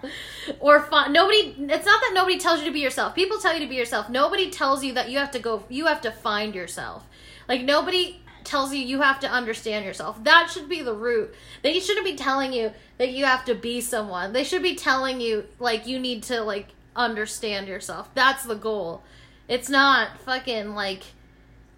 or 0.59 0.81
find 0.81 1.13
nobody 1.13 1.55
it's 1.57 1.85
not 1.85 2.01
that 2.01 2.11
nobody 2.13 2.37
tells 2.39 2.59
you 2.59 2.65
to 2.65 2.71
be 2.71 2.79
yourself. 2.79 3.15
People 3.15 3.39
tell 3.39 3.53
you 3.53 3.59
to 3.59 3.67
be 3.67 3.75
yourself. 3.75 4.09
Nobody 4.09 4.49
tells 4.49 4.83
you 4.83 4.93
that 4.93 5.09
you 5.09 5.17
have 5.17 5.31
to 5.31 5.39
go 5.39 5.63
you 5.69 5.85
have 5.85 6.01
to 6.01 6.11
find 6.11 6.55
yourself. 6.55 7.05
Like 7.47 7.63
nobody 7.63 8.21
tells 8.43 8.73
you 8.73 8.79
you 8.79 9.01
have 9.01 9.19
to 9.19 9.29
understand 9.29 9.85
yourself. 9.85 10.23
That 10.23 10.49
should 10.49 10.69
be 10.69 10.81
the 10.81 10.93
root. 10.93 11.35
They 11.63 11.79
shouldn't 11.79 12.05
be 12.05 12.15
telling 12.15 12.53
you 12.53 12.71
that 12.97 13.11
you 13.11 13.25
have 13.25 13.45
to 13.45 13.55
be 13.55 13.81
someone. 13.81 14.33
They 14.33 14.43
should 14.43 14.63
be 14.63 14.75
telling 14.75 15.19
you 15.19 15.45
like 15.59 15.85
you 15.85 15.99
need 15.99 16.23
to 16.23 16.41
like 16.41 16.69
understand 16.95 17.67
yourself. 17.67 18.09
That's 18.13 18.43
the 18.43 18.55
goal. 18.55 19.03
It's 19.47 19.69
not 19.69 20.19
fucking 20.19 20.73
like 20.73 21.03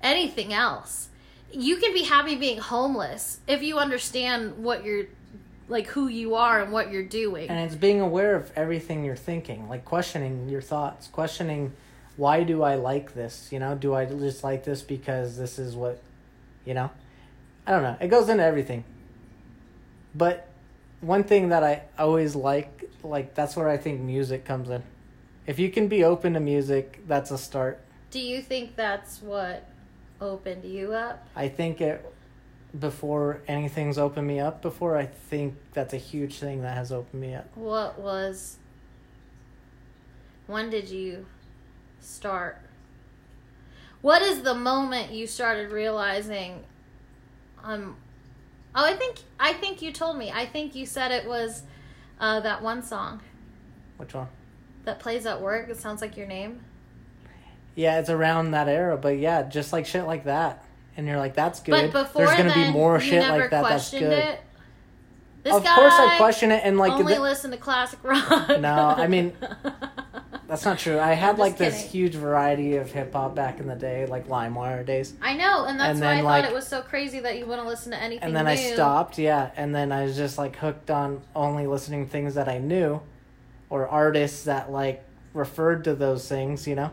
anything 0.01 0.53
else 0.53 1.08
you 1.51 1.77
can 1.77 1.93
be 1.93 2.03
happy 2.03 2.35
being 2.35 2.59
homeless 2.59 3.39
if 3.47 3.63
you 3.63 3.77
understand 3.77 4.63
what 4.63 4.83
you're 4.83 5.05
like 5.67 5.87
who 5.87 6.07
you 6.07 6.35
are 6.35 6.61
and 6.61 6.71
what 6.71 6.91
you're 6.91 7.03
doing. 7.03 7.49
And 7.49 7.59
it's 7.59 7.75
being 7.75 8.01
aware 8.01 8.35
of 8.35 8.51
everything 8.55 9.03
you're 9.03 9.15
thinking 9.15 9.69
like 9.69 9.85
questioning 9.85 10.49
your 10.49 10.61
thoughts 10.61 11.07
questioning 11.07 11.73
why 12.17 12.43
do 12.43 12.63
i 12.63 12.75
like 12.75 13.13
this? 13.13 13.49
You 13.51 13.59
know 13.59 13.75
do 13.75 13.93
i 13.93 14.05
just 14.05 14.43
like 14.43 14.63
this 14.63 14.81
because 14.81 15.37
this 15.37 15.59
is 15.59 15.75
what 15.75 16.01
you 16.65 16.73
know? 16.73 16.89
I 17.65 17.71
don't 17.71 17.83
know. 17.83 17.97
It 18.01 18.07
goes 18.07 18.29
into 18.29 18.43
everything. 18.43 18.83
But 20.15 20.47
one 21.01 21.23
thing 21.23 21.49
that 21.49 21.63
i 21.63 21.83
always 21.97 22.35
like 22.35 22.85
like 23.03 23.33
that's 23.33 23.55
where 23.55 23.69
i 23.69 23.77
think 23.77 24.01
music 24.01 24.45
comes 24.45 24.69
in. 24.69 24.83
If 25.47 25.57
you 25.57 25.69
can 25.71 25.87
be 25.87 26.03
open 26.03 26.33
to 26.33 26.39
music 26.39 27.01
that's 27.07 27.31
a 27.31 27.37
start. 27.37 27.79
Do 28.11 28.19
you 28.19 28.41
think 28.41 28.75
that's 28.75 29.21
what 29.21 29.65
opened 30.21 30.65
you 30.65 30.93
up? 30.93 31.27
I 31.35 31.47
think 31.47 31.81
it 31.81 32.05
before 32.77 33.41
anything's 33.47 33.97
opened 33.97 34.27
me 34.27 34.39
up 34.39 34.61
before 34.61 34.95
i 34.95 35.05
think 35.05 35.55
that's 35.73 35.93
a 35.93 35.97
huge 35.97 36.37
thing 36.37 36.61
that 36.61 36.75
has 36.77 36.91
opened 36.91 37.19
me 37.19 37.33
up. 37.33 37.47
What 37.55 37.99
was 37.99 38.57
when 40.45 40.69
did 40.69 40.89
you 40.89 41.27
start? 41.99 42.59
What 44.01 44.21
is 44.23 44.41
the 44.41 44.55
moment 44.55 45.11
you 45.11 45.27
started 45.27 45.71
realizing 45.71 46.63
um 47.63 47.95
oh 48.75 48.85
i 48.85 48.93
think 48.93 49.17
i 49.39 49.53
think 49.53 49.81
you 49.81 49.91
told 49.91 50.17
me. 50.17 50.31
I 50.31 50.45
think 50.45 50.75
you 50.75 50.85
said 50.85 51.11
it 51.11 51.27
was 51.27 51.63
uh 52.19 52.39
that 52.41 52.61
one 52.61 52.83
song. 52.83 53.21
Which 53.97 54.13
one? 54.13 54.27
That 54.85 54.99
plays 54.99 55.25
at 55.25 55.41
work. 55.41 55.69
It 55.69 55.77
sounds 55.77 56.01
like 56.01 56.15
your 56.15 56.27
name 56.27 56.61
Yeah, 57.79 57.99
it's 57.99 58.09
around 58.09 58.51
that 58.51 58.67
era, 58.67 58.97
but 58.97 59.17
yeah, 59.19 59.43
just 59.43 59.71
like 59.71 59.85
shit 59.85 60.05
like 60.05 60.25
that. 60.25 60.65
And 60.97 61.07
you're 61.07 61.17
like, 61.17 61.33
that's 61.33 61.61
good. 61.61 61.71
but 61.93 62.03
before 62.03 62.25
There's 62.25 62.35
gonna 62.37 62.49
then, 62.49 62.71
be 62.73 62.73
more 62.73 62.99
shit 62.99 63.21
like 63.21 63.41
that. 63.43 63.49
That's 63.51 63.67
questioned 63.67 64.01
good. 64.01 64.17
it 64.19 64.39
This 65.43 65.55
of 65.55 65.63
guy 65.63 65.75
course 65.75 65.93
I 65.93 66.17
question 66.17 66.51
it 66.51 66.61
and 66.65 66.77
like 66.77 66.91
only 66.91 67.13
the- 67.13 67.21
listen 67.21 67.51
to 67.51 67.57
classic 67.57 67.99
rock. 68.03 68.59
No, 68.59 68.73
I 68.97 69.07
mean, 69.07 69.33
That's 70.47 70.65
not 70.65 70.79
true. 70.79 70.99
I 70.99 71.13
had 71.13 71.37
like 71.37 71.59
just 71.59 71.83
this 71.83 71.91
huge 71.91 72.15
variety 72.15 72.75
of 72.77 72.91
hip 72.91 73.13
hop 73.13 73.35
back 73.35 73.59
in 73.59 73.67
the 73.67 73.75
day, 73.75 74.07
like 74.07 74.27
LimeWire 74.27 74.83
days. 74.83 75.13
I 75.21 75.35
know, 75.35 75.65
and 75.65 75.79
that's 75.79 75.91
And 75.91 75.99
why 76.01 76.07
I 76.07 76.15
then, 76.15 76.23
thought 76.25 76.51
it 76.51 76.55
was 76.55 76.67
so 76.67 76.81
crazy 76.81 77.19
that 77.19 77.37
you 77.37 77.45
wouldn't 77.45 77.67
listen 77.67 77.91
to 77.91 78.01
anything. 78.01 78.23
and 78.23 78.35
then 78.35 78.47
I 78.47 78.55
stopped, 78.55 79.19
yeah, 79.19 79.51
and 79.55 79.75
then 79.75 79.91
I 79.91 80.03
was 80.05 80.17
just 80.17 80.39
like 80.39 80.55
hooked 80.55 80.89
on 80.89 81.21
only 81.35 81.67
listening 81.67 82.05
to 82.07 82.11
things 82.11 82.33
that 82.33 82.49
I 82.49 82.57
knew 82.57 82.99
or 83.69 83.87
artists 83.87 84.45
that 84.45 84.71
like 84.71 85.03
referred 85.35 85.83
to 85.83 85.93
those 85.93 86.27
things, 86.27 86.67
you 86.67 86.73
know? 86.73 86.89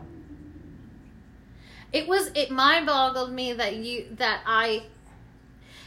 It 1.93 2.07
was 2.07 2.31
it 2.35 2.51
mind 2.51 2.85
boggled 2.85 3.31
me 3.31 3.53
that 3.53 3.75
you 3.75 4.05
that 4.17 4.41
I 4.45 4.83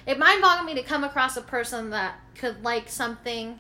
it 0.07 0.19
mind 0.19 0.43
boggled 0.43 0.67
me 0.67 0.75
to 0.75 0.83
come 0.83 1.05
across 1.05 1.37
a 1.37 1.43
person 1.43 1.91
that 1.91 2.19
could 2.35 2.65
like 2.65 2.89
something 2.89 3.59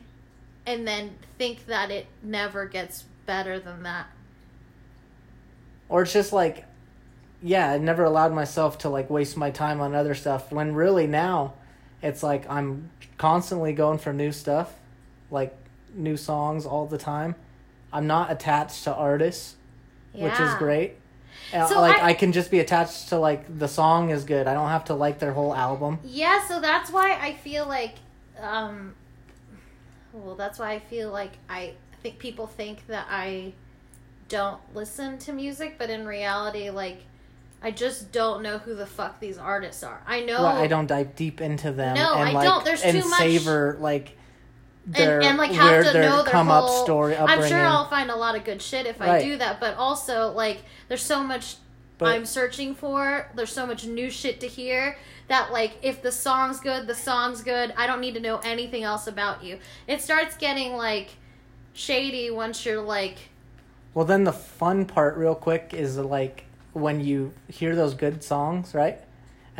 and 0.66 0.86
then 0.86 1.16
think 1.38 1.66
that 1.66 1.90
it 1.90 2.06
never 2.22 2.66
gets 2.66 3.04
better 3.26 3.58
than 3.58 3.82
that. 3.82 4.06
Or 5.88 6.02
it's 6.02 6.12
just 6.12 6.32
like 6.32 6.64
yeah, 7.42 7.70
I 7.70 7.78
never 7.78 8.04
allowed 8.04 8.32
myself 8.32 8.78
to 8.78 8.88
like 8.88 9.08
waste 9.08 9.36
my 9.36 9.50
time 9.50 9.80
on 9.80 9.94
other 9.94 10.14
stuff 10.14 10.52
when 10.52 10.74
really 10.74 11.06
now 11.06 11.54
it's 12.02 12.22
like 12.22 12.48
I'm 12.48 12.90
constantly 13.18 13.72
going 13.72 13.98
for 13.98 14.12
new 14.12 14.32
stuff, 14.32 14.74
like 15.30 15.54
new 15.94 16.16
songs 16.16 16.66
all 16.66 16.86
the 16.86 16.98
time. 16.98 17.34
I'm 17.92 18.06
not 18.06 18.30
attached 18.30 18.84
to 18.84 18.94
artists, 18.94 19.56
which 20.12 20.38
is 20.38 20.54
great. 20.54 20.96
Uh, 21.52 21.66
So 21.66 21.80
like 21.80 21.96
I- 22.00 22.10
I, 22.10 22.14
can 22.14 22.32
just 22.32 22.50
be 22.50 22.58
attached 22.60 23.08
to 23.10 23.18
like 23.18 23.58
the 23.58 23.68
song 23.68 24.10
is 24.10 24.24
good. 24.24 24.46
I 24.46 24.54
don't 24.54 24.68
have 24.68 24.84
to 24.86 24.94
like 24.94 25.18
their 25.18 25.32
whole 25.32 25.54
album. 25.54 25.98
Yeah, 26.04 26.46
so 26.46 26.60
that's 26.60 26.90
why 26.90 27.12
I 27.20 27.34
feel 27.34 27.66
like 27.66 27.94
um 28.40 28.94
well, 30.12 30.34
that's 30.34 30.58
why 30.58 30.72
I 30.72 30.78
feel 30.78 31.10
like 31.10 31.32
I 31.48 31.74
think 32.02 32.18
people 32.18 32.46
think 32.46 32.86
that 32.88 33.06
I 33.10 33.52
don't 34.28 34.60
listen 34.74 35.18
to 35.18 35.32
music, 35.32 35.76
but 35.78 35.90
in 35.90 36.06
reality 36.06 36.70
like 36.70 37.02
I 37.62 37.70
just 37.70 38.10
don't 38.10 38.42
know 38.42 38.56
who 38.58 38.74
the 38.74 38.86
fuck 38.86 39.20
these 39.20 39.36
artists 39.36 39.82
are. 39.82 40.00
I 40.06 40.20
know 40.22 40.42
Right, 40.44 40.62
I 40.62 40.66
don't 40.66 40.86
dive 40.86 41.14
deep 41.14 41.40
into 41.42 41.72
them. 41.72 41.94
No, 41.94 42.14
and 42.14 42.30
I 42.30 42.32
like, 42.32 42.44
don't. 42.48 42.64
There's 42.64 42.82
and 42.82 43.02
too 43.02 43.08
much- 43.08 43.18
savor 43.18 43.76
like 43.80 44.16
their 44.92 45.18
and, 45.20 45.28
and 45.30 45.38
like 45.38 45.52
have 45.52 45.84
to 45.84 45.92
know 45.92 46.22
their 46.22 46.32
come 46.32 46.48
whole, 46.48 46.78
up 46.78 46.84
story 46.84 47.16
I'm 47.16 47.46
sure 47.46 47.58
I'll 47.58 47.88
find 47.88 48.10
a 48.10 48.16
lot 48.16 48.36
of 48.36 48.44
good 48.44 48.60
shit 48.60 48.86
if 48.86 49.00
I 49.00 49.22
do 49.22 49.36
that, 49.38 49.60
but 49.60 49.76
also 49.76 50.32
like 50.32 50.62
there's 50.88 51.02
so 51.02 51.22
much 51.22 51.56
But- 51.98 52.08
I'm 52.14 52.26
searching 52.26 52.74
for. 52.74 53.30
There's 53.34 53.52
so 53.52 53.66
much 53.66 53.84
new 53.86 54.10
shit 54.10 54.40
to 54.40 54.48
hear 54.48 54.96
that 55.28 55.52
like 55.52 55.78
if 55.82 56.02
the 56.02 56.10
song's 56.12 56.60
good, 56.60 56.86
the 56.86 56.94
song's 56.94 57.42
good. 57.42 57.72
I 57.76 57.86
don't 57.86 58.00
need 58.00 58.14
to 58.14 58.20
know 58.20 58.38
anything 58.38 58.82
else 58.82 59.06
about 59.06 59.44
you. 59.44 59.58
It 59.86 60.00
starts 60.02 60.36
getting 60.36 60.74
like 60.74 61.10
shady 61.72 62.30
once 62.30 62.66
you're 62.66 62.82
like 62.82 63.16
Well, 63.94 64.04
then 64.04 64.24
the 64.24 64.32
fun 64.32 64.86
part, 64.86 65.16
real 65.16 65.34
quick, 65.36 65.72
is 65.72 65.96
like 65.98 66.44
when 66.72 67.00
you 67.00 67.32
hear 67.48 67.76
those 67.76 67.94
good 67.94 68.22
songs, 68.24 68.74
right? 68.74 69.00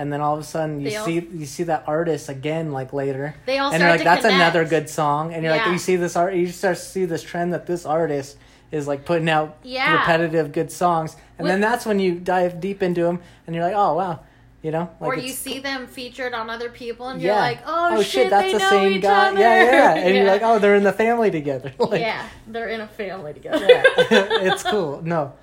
And 0.01 0.11
then 0.11 0.22
all 0.22 0.32
of 0.32 0.40
a 0.40 0.44
sudden 0.44 0.80
you 0.80 0.88
They 0.88 0.96
all- 0.96 1.05
see 1.05 1.28
you 1.30 1.44
see 1.44 1.64
that 1.64 1.84
artist 1.86 2.30
again, 2.30 2.72
like 2.72 2.94
later, 2.94 3.34
they 3.44 3.59
all 3.59 3.70
and 3.70 3.82
you're 3.82 3.90
like, 3.90 4.03
"That's 4.03 4.22
connect. 4.22 4.34
another 4.40 4.64
good 4.64 4.88
song," 4.88 5.34
and 5.34 5.44
you're 5.44 5.55
like, 5.55 5.66
you 5.66 5.76
see 5.76 5.96
this 5.96 6.16
art, 6.16 6.32
you 6.32 6.46
start 6.48 6.76
to 6.78 6.82
see 6.82 7.05
this 7.05 7.22
trend 7.22 7.53
that 7.53 7.66
this 7.66 7.84
artist 7.84 8.38
is 8.72 8.88
like 8.88 9.05
putting 9.05 9.28
out 9.28 9.57
Yeah. 9.62 9.92
repetitive 9.92 10.53
good 10.53 10.72
songs, 10.72 11.16
and 11.38 11.44
With- 11.44 11.53
then 11.53 11.61
that's 11.61 11.84
when 11.84 12.01
you 12.01 12.12
dive 12.14 12.61
deep 12.61 12.82
into 12.82 13.03
them, 13.03 13.20
and 13.46 13.55
you're 13.55 13.62
like, 13.62 13.74
"Oh 13.76 13.92
wow," 13.92 14.20
you 14.62 14.70
know, 14.70 14.88
like 15.01 15.11
or 15.11 15.16
you 15.16 15.28
see 15.34 15.59
them 15.59 15.86
featured 15.86 16.32
on 16.32 16.48
other 16.48 16.70
people, 16.70 17.09
and 17.11 17.20
yeah, 17.20 17.32
you're 17.34 17.42
like, 17.42 17.59
"Oh, 17.66 17.96
oh 17.98 18.03
shit, 18.03 18.30
that's 18.30 18.53
the 18.55 18.59
same 18.70 19.01
guy, 19.01 19.28
other." 19.32 19.38
yeah, 19.38 19.64
yeah, 19.64 19.94
and 19.96 20.14
you're 20.16 20.24
like, 20.34 20.40
"Oh, 20.42 20.59
they're 20.59 20.76
in 20.76 20.84
the 20.84 20.94
family 20.94 21.30
together," 21.30 21.74
like, 21.78 22.01
yeah, 22.01 22.22
they're 22.46 22.68
in 22.68 22.80
a 22.80 22.86
family 22.86 23.34
together. 23.34 23.66
yeah, 23.68 23.82
it's 24.48 24.62
cool. 24.62 25.03
No, 25.05 25.34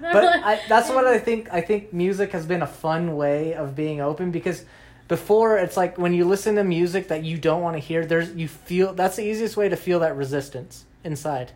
but 0.00 0.24
I, 0.44 0.60
that's 0.68 0.88
what 0.88 1.06
I 1.06 1.18
think. 1.18 1.52
I 1.52 1.60
think 1.60 1.92
music 1.92 2.32
has 2.32 2.46
been 2.46 2.62
a 2.62 2.66
fun 2.66 3.16
way 3.16 3.54
of 3.54 3.74
being 3.74 4.00
open 4.00 4.30
because 4.30 4.64
before 5.08 5.58
it's 5.58 5.76
like 5.76 5.98
when 5.98 6.14
you 6.14 6.24
listen 6.24 6.54
to 6.54 6.64
music 6.64 7.08
that 7.08 7.24
you 7.24 7.36
don't 7.36 7.62
want 7.62 7.76
to 7.76 7.80
hear, 7.80 8.06
there's 8.06 8.32
you 8.32 8.48
feel 8.48 8.92
that's 8.94 9.16
the 9.16 9.24
easiest 9.24 9.56
way 9.56 9.68
to 9.68 9.76
feel 9.76 10.00
that 10.00 10.16
resistance 10.16 10.84
inside. 11.04 11.52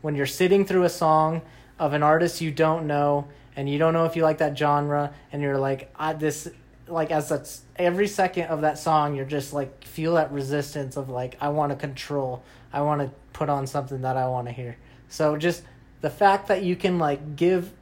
When 0.00 0.14
you're 0.14 0.26
sitting 0.26 0.64
through 0.64 0.84
a 0.84 0.88
song 0.88 1.42
of 1.78 1.92
an 1.92 2.02
artist 2.02 2.40
you 2.40 2.50
don't 2.50 2.86
know 2.86 3.28
and 3.54 3.68
you 3.68 3.78
don't 3.78 3.92
know 3.92 4.04
if 4.04 4.16
you 4.16 4.22
like 4.22 4.38
that 4.38 4.56
genre 4.58 5.12
and 5.32 5.42
you're 5.42 5.58
like 5.58 5.90
I 5.96 6.12
this 6.12 6.48
like 6.86 7.10
as 7.10 7.28
that's 7.28 7.62
every 7.76 8.08
second 8.08 8.44
of 8.44 8.62
that 8.62 8.78
song 8.78 9.14
you're 9.14 9.24
just 9.24 9.52
like 9.52 9.84
feel 9.84 10.14
that 10.14 10.32
resistance 10.32 10.96
of 10.96 11.08
like 11.08 11.36
I 11.40 11.50
want 11.50 11.70
to 11.70 11.76
control. 11.76 12.42
I 12.72 12.82
want 12.82 13.00
to 13.02 13.10
put 13.32 13.48
on 13.48 13.66
something 13.66 14.02
that 14.02 14.16
I 14.16 14.28
want 14.28 14.46
to 14.46 14.52
hear. 14.52 14.76
So 15.08 15.36
just 15.36 15.62
the 16.00 16.10
fact 16.10 16.48
that 16.48 16.62
you 16.62 16.76
can 16.76 16.98
like 16.98 17.36
give 17.36 17.72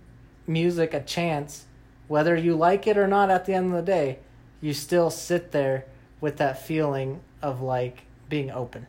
music 0.47 0.95
a 0.95 1.01
chance 1.01 1.67
whether 2.09 2.37
you 2.37 2.55
like 2.55 2.87
it 2.87 2.97
or 2.97 3.07
not 3.07 3.31
at 3.31 3.47
the 3.47 3.53
end 3.53 3.67
of 3.67 3.73
the 3.73 3.83
day 3.83 4.19
you 4.61 4.73
still 4.73 5.11
sit 5.11 5.53
there 5.53 5.85
with 6.21 6.37
that 6.39 6.61
feeling 6.63 7.21
of 7.43 7.61
like 7.61 8.03
being 8.29 8.51
open. 8.51 8.87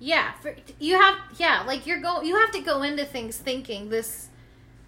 Yeah, 0.00 0.32
for, 0.40 0.54
you 0.78 1.00
have 1.00 1.16
yeah, 1.36 1.62
like 1.66 1.86
you're 1.86 2.00
go 2.00 2.22
you 2.22 2.36
have 2.36 2.50
to 2.52 2.60
go 2.60 2.82
into 2.82 3.04
things 3.04 3.36
thinking 3.36 3.88
this 3.88 4.28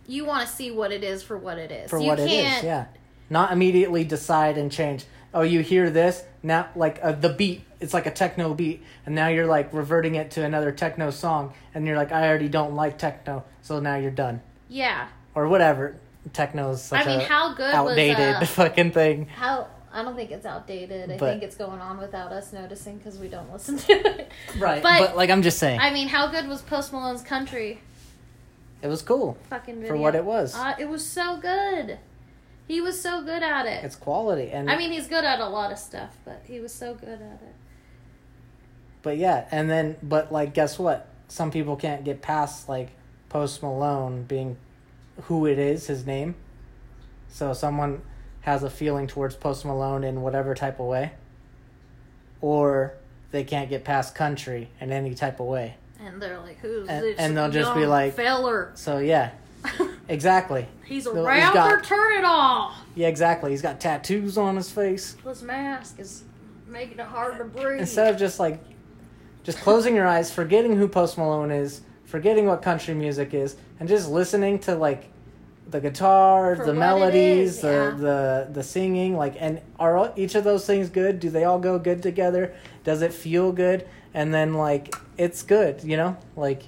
you 0.07 0.25
want 0.25 0.47
to 0.47 0.55
see 0.55 0.71
what 0.71 0.93
it 0.93 1.03
is 1.03 1.23
for 1.23 1.37
what 1.37 1.59
it 1.59 1.71
is. 1.71 1.91
for 1.91 1.99
you 1.99 2.07
what 2.07 2.21
it 2.21 2.29
can't, 2.29 2.59
is 2.59 2.65
yeah. 2.65 2.87
Not 3.29 3.53
immediately 3.53 4.05
decide 4.05 4.57
and 4.57 4.71
change 4.71 5.05
oh 5.37 5.43
you 5.43 5.61
hear 5.61 5.91
this 5.91 6.25
now 6.43 6.69
like 6.75 6.99
uh, 7.03 7.13
the 7.13 7.29
beat 7.29 7.63
it's 7.81 7.93
like 7.95 8.07
a 8.07 8.11
techno 8.11 8.55
beat 8.55 8.83
and 9.05 9.15
now 9.15 9.29
you're 9.29 9.47
like 9.47 9.73
reverting 9.73 10.15
it 10.15 10.31
to 10.33 10.43
another 10.43 10.73
techno 10.73 11.11
song 11.11 11.53
and 11.75 11.87
you're 11.87 11.97
like 11.97 12.11
i 12.11 12.27
already 12.27 12.49
don't 12.49 12.75
like 12.75 12.97
techno 12.99 13.45
so 13.63 13.79
now 13.79 13.97
you're 13.97 14.11
done 14.11 14.41
Yeah. 14.69 15.09
or 15.35 15.47
whatever 15.49 15.97
techno 16.33 16.71
is 16.71 16.83
such 16.83 17.07
I 17.07 17.11
mean, 17.11 17.21
a 17.21 17.25
how 17.25 17.55
good 17.55 17.73
outdated 17.75 18.41
was 18.41 18.43
uh, 18.43 18.47
fucking 18.63 18.91
thing 18.93 19.27
how 19.27 19.69
I 19.93 20.03
don't 20.03 20.15
think 20.15 20.31
it's 20.31 20.45
outdated. 20.45 21.11
I 21.11 21.17
But- 21.17 21.31
think 21.31 21.43
it's 21.43 21.57
going 21.57 21.81
on 21.81 21.97
without 21.99 22.31
us 22.31 22.53
noticing 22.53 22.99
because 22.99 23.17
we 23.19 23.29
don't 23.29 23.51
listen 23.51 23.79
to 23.79 23.93
it. 23.93 24.31
right 24.59 24.83
But, 24.83 24.99
but, 24.99 25.17
like 25.17 25.31
i'm 25.31 25.43
just 25.43 25.59
saying 25.59 25.81
I 25.81 25.91
mean, 25.91 26.09
how 26.09 26.27
good 26.29 26.49
was 26.49 26.61
Post 26.63 26.93
Malone's 26.93 27.23
Country 27.23 27.81
it 28.83 28.89
was 28.89 29.01
cool 29.03 29.37
fucking 29.51 29.77
video? 29.77 29.89
for 29.89 29.97
what 29.97 30.15
it 30.15 30.25
was 30.25 30.55
Uh, 30.55 30.75
it 30.79 30.89
was 30.89 31.07
so 31.07 31.37
good. 31.39 31.99
He 32.69 32.81
was 32.81 33.01
so 33.01 33.23
good 33.23 33.43
at 33.43 33.67
it. 33.67 33.85
it's 33.85 33.95
quality 33.97 34.51
and 34.51 34.71
I 34.71 34.77
mean, 34.77 34.91
he's 34.93 35.07
good 35.07 35.25
at 35.25 35.39
a 35.41 35.49
lot 35.49 35.71
of 35.73 35.79
stuff, 35.79 36.17
but 36.25 36.43
he 36.45 36.59
was 36.61 36.73
so 36.75 36.95
good 36.95 37.09
at 37.21 37.41
it. 37.43 37.55
But 39.03 39.19
yeah, 39.19 39.47
and 39.51 39.71
then 39.71 39.97
but 40.03 40.33
like 40.33 40.53
guess 40.55 40.79
what? 40.79 41.09
Some 41.29 41.51
people 41.51 41.77
can't 41.77 42.05
get 42.05 42.23
past 42.23 42.69
like 42.69 42.91
Post 43.29 43.63
Malone 43.63 44.25
being 44.25 44.57
who 45.23 45.47
it 45.47 45.59
is, 45.59 45.87
his 45.87 46.05
name. 46.07 46.35
So 47.29 47.53
someone 47.53 48.03
has 48.43 48.63
a 48.63 48.71
feeling 48.71 49.07
towards 49.07 49.35
Post 49.37 49.65
Malone 49.65 50.05
in 50.05 50.23
whatever 50.23 50.55
type 50.55 50.79
of 50.81 50.87
way. 50.87 51.13
Or 52.41 52.95
they 53.31 53.45
can't 53.45 53.69
get 53.71 53.85
past 53.85 54.15
country 54.15 54.71
in 54.81 54.93
any 54.93 55.15
type 55.15 55.41
of 55.41 55.47
way. 55.47 55.77
And 56.01 56.21
they're 56.21 56.39
like, 56.39 56.59
"Who's 56.59 56.89
And- 56.89 57.05
this?" 57.05 57.19
and 57.19 57.37
they'll 57.37 57.51
just 57.51 57.75
be 57.75 57.87
like- 57.87 58.15
"Feller." 58.15 58.71
So 58.75 58.99
yeah, 58.99 59.31
exactly. 60.09 60.67
He's 60.85 61.07
a 61.07 61.15
he's 61.15 61.21
rapper. 61.25 61.55
got- 61.55 61.85
Turn 61.85 62.19
it 62.19 62.25
off. 62.25 62.77
Yeah, 62.95 63.09
exactly. 63.09 63.51
He's 63.51 63.63
got 63.63 63.81
tattoos 63.81 64.39
on 64.39 64.57
his 64.57 64.71
face. 64.71 65.17
This 65.25 65.43
mask 65.43 65.99
is 65.99 66.25
making 66.67 66.99
it 66.99 67.07
hard 67.07 67.39
to 67.39 67.45
breathe. 67.45 67.81
Instead 67.81 68.13
of 68.13 68.19
just 68.19 68.39
like 68.41 68.61
just 69.45 69.59
closing 69.59 69.95
your 69.95 70.07
eyes, 70.07 70.33
forgetting 70.33 70.77
who 70.77 70.89
Post 70.89 71.19
Malone 71.19 71.51
is, 71.51 71.83
forgetting 72.05 72.47
what 72.47 72.63
country 72.63 72.95
music 72.95 73.35
is, 73.35 73.57
and 73.79 73.89
just 73.89 74.09
listening 74.09 74.59
to 74.61 74.75
like 74.75 75.09
the 75.69 75.81
guitar, 75.81 76.57
For 76.57 76.65
the 76.67 76.75
melodies, 76.75 77.57
is, 77.57 77.61
the, 77.61 77.69
yeah. 77.69 77.91
the 77.99 78.49
the 78.53 78.63
singing, 78.63 79.17
like 79.17 79.35
and 79.41 79.61
are 79.79 79.97
all, 79.97 80.13
each 80.17 80.35
of 80.35 80.45
those 80.45 80.65
things 80.67 80.89
good? 80.89 81.21
Do 81.21 81.29
they 81.31 81.45
all 81.45 81.59
go 81.59 81.79
good 81.79 82.03
together? 82.03 82.55
Does 82.85 83.03
it 83.03 83.13
feel 83.13 83.53
good? 83.53 83.87
And 84.15 84.33
then 84.33 84.55
like 84.55 84.95
it's 85.19 85.43
good, 85.43 85.83
you 85.85 85.97
know? 85.97 86.17
Like 86.37 86.63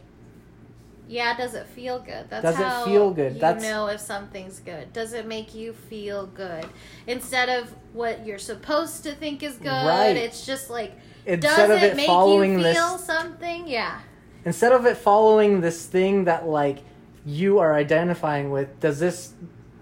Yeah, 1.09 1.35
does 1.37 1.55
it 1.55 1.67
feel 1.69 1.99
good? 2.01 2.29
That's 2.29 2.43
Does 2.43 2.61
it 2.61 2.63
how 2.63 2.85
feel 2.85 3.11
good? 3.11 3.35
You 3.35 3.41
That's- 3.41 3.63
know 3.63 3.87
if 3.89 3.99
something's 4.01 4.61
good. 4.61 4.93
Does 4.93 5.15
it 5.15 5.27
make 5.27 5.55
you 5.55 5.73
feel 5.73 6.27
good 6.27 6.67
instead 7.07 7.49
of 7.49 7.75
what 7.95 8.27
you're 8.27 8.39
supposed 8.39 9.05
to 9.05 9.13
think 9.15 9.43
is 9.43 9.55
good? 9.57 9.69
Right. 9.69 10.17
It's 10.17 10.45
just 10.45 10.69
like 10.69 10.93
instead 11.25 11.41
does 11.57 11.71
of 11.71 11.83
it 11.83 11.93
it 11.93 11.97
make 11.97 12.09
you 12.09 12.63
this 12.63 12.77
feel 12.77 12.99
something? 12.99 13.67
Yeah. 13.67 14.01
instead 14.45 14.73
of 14.73 14.85
it 14.87 14.97
following 14.99 15.61
this 15.63 15.87
thing 15.87 16.25
that 16.25 16.47
like 16.47 16.79
you 17.27 17.59
are 17.59 17.75
identifying 17.75 18.51
with 18.51 18.79
does 18.81 18.99
this 19.01 19.35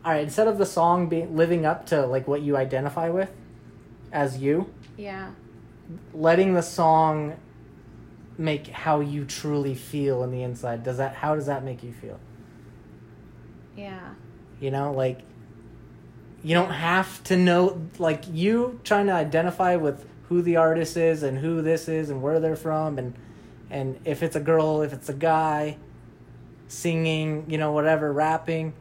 all 0.05 0.12
right 0.12 0.22
instead 0.24 0.49
of 0.49 0.59
the 0.59 0.66
song 0.66 1.09
being 1.09 1.37
living 1.37 1.66
up 1.66 1.87
to 1.87 2.07
like 2.07 2.27
what 2.27 2.41
you 2.43 2.57
identify 2.57 3.09
with 3.09 3.31
as 4.12 4.39
you 4.39 4.72
Yeah. 4.97 5.31
letting 6.14 6.55
the 6.55 6.62
song 6.62 7.35
make 8.39 8.68
how 8.68 9.01
you 9.01 9.24
truly 9.24 9.74
feel 9.74 10.22
in 10.22 10.30
the 10.30 10.43
inside 10.43 10.82
does 10.82 10.99
that 10.99 11.14
how 11.14 11.34
does 11.34 11.47
that 11.47 11.64
make 11.64 11.82
you 11.82 11.93
feel 11.93 12.20
Yeah. 13.76 14.14
you 14.61 14.70
know 14.70 14.93
like 14.93 15.20
you 16.43 16.55
don't 16.55 16.70
have 16.70 17.22
to 17.24 17.37
know 17.37 17.89
like 17.99 18.24
you 18.30 18.80
trying 18.84 19.07
to 19.07 19.12
identify 19.12 19.76
with 19.76 20.07
who 20.28 20.43
the 20.43 20.57
artist 20.57 20.97
is 20.97 21.22
and 21.22 21.39
who 21.39 21.62
this 21.62 21.89
is 21.89 22.11
and 22.11 22.22
where 22.22 22.41
they're 22.41 22.57
from 22.57 22.99
and 22.99 23.14
and 23.70 23.99
if 24.05 24.22
it's 24.22 24.37
a 24.37 24.41
girl, 24.41 24.82
if 24.82 24.93
it's 24.93 25.09
a 25.09 25.14
guy 25.14 25.76
singing, 26.68 27.47
you 27.49 27.59
know, 27.59 27.72
whatever, 27.72 28.12
rapping. 28.12 28.74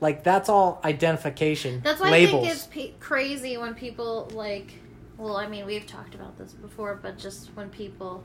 Like 0.00 0.24
that's 0.24 0.48
all 0.48 0.80
identification. 0.82 1.82
That's 1.84 2.00
why 2.00 2.10
labels. 2.10 2.44
I 2.44 2.48
think 2.48 2.52
it's 2.54 2.66
pe- 2.66 2.92
crazy 2.98 3.58
when 3.58 3.74
people 3.74 4.30
like. 4.32 4.72
Well, 5.18 5.36
I 5.36 5.46
mean, 5.46 5.66
we've 5.66 5.86
talked 5.86 6.14
about 6.14 6.38
this 6.38 6.52
before, 6.54 6.98
but 7.02 7.18
just 7.18 7.48
when 7.54 7.68
people 7.68 8.24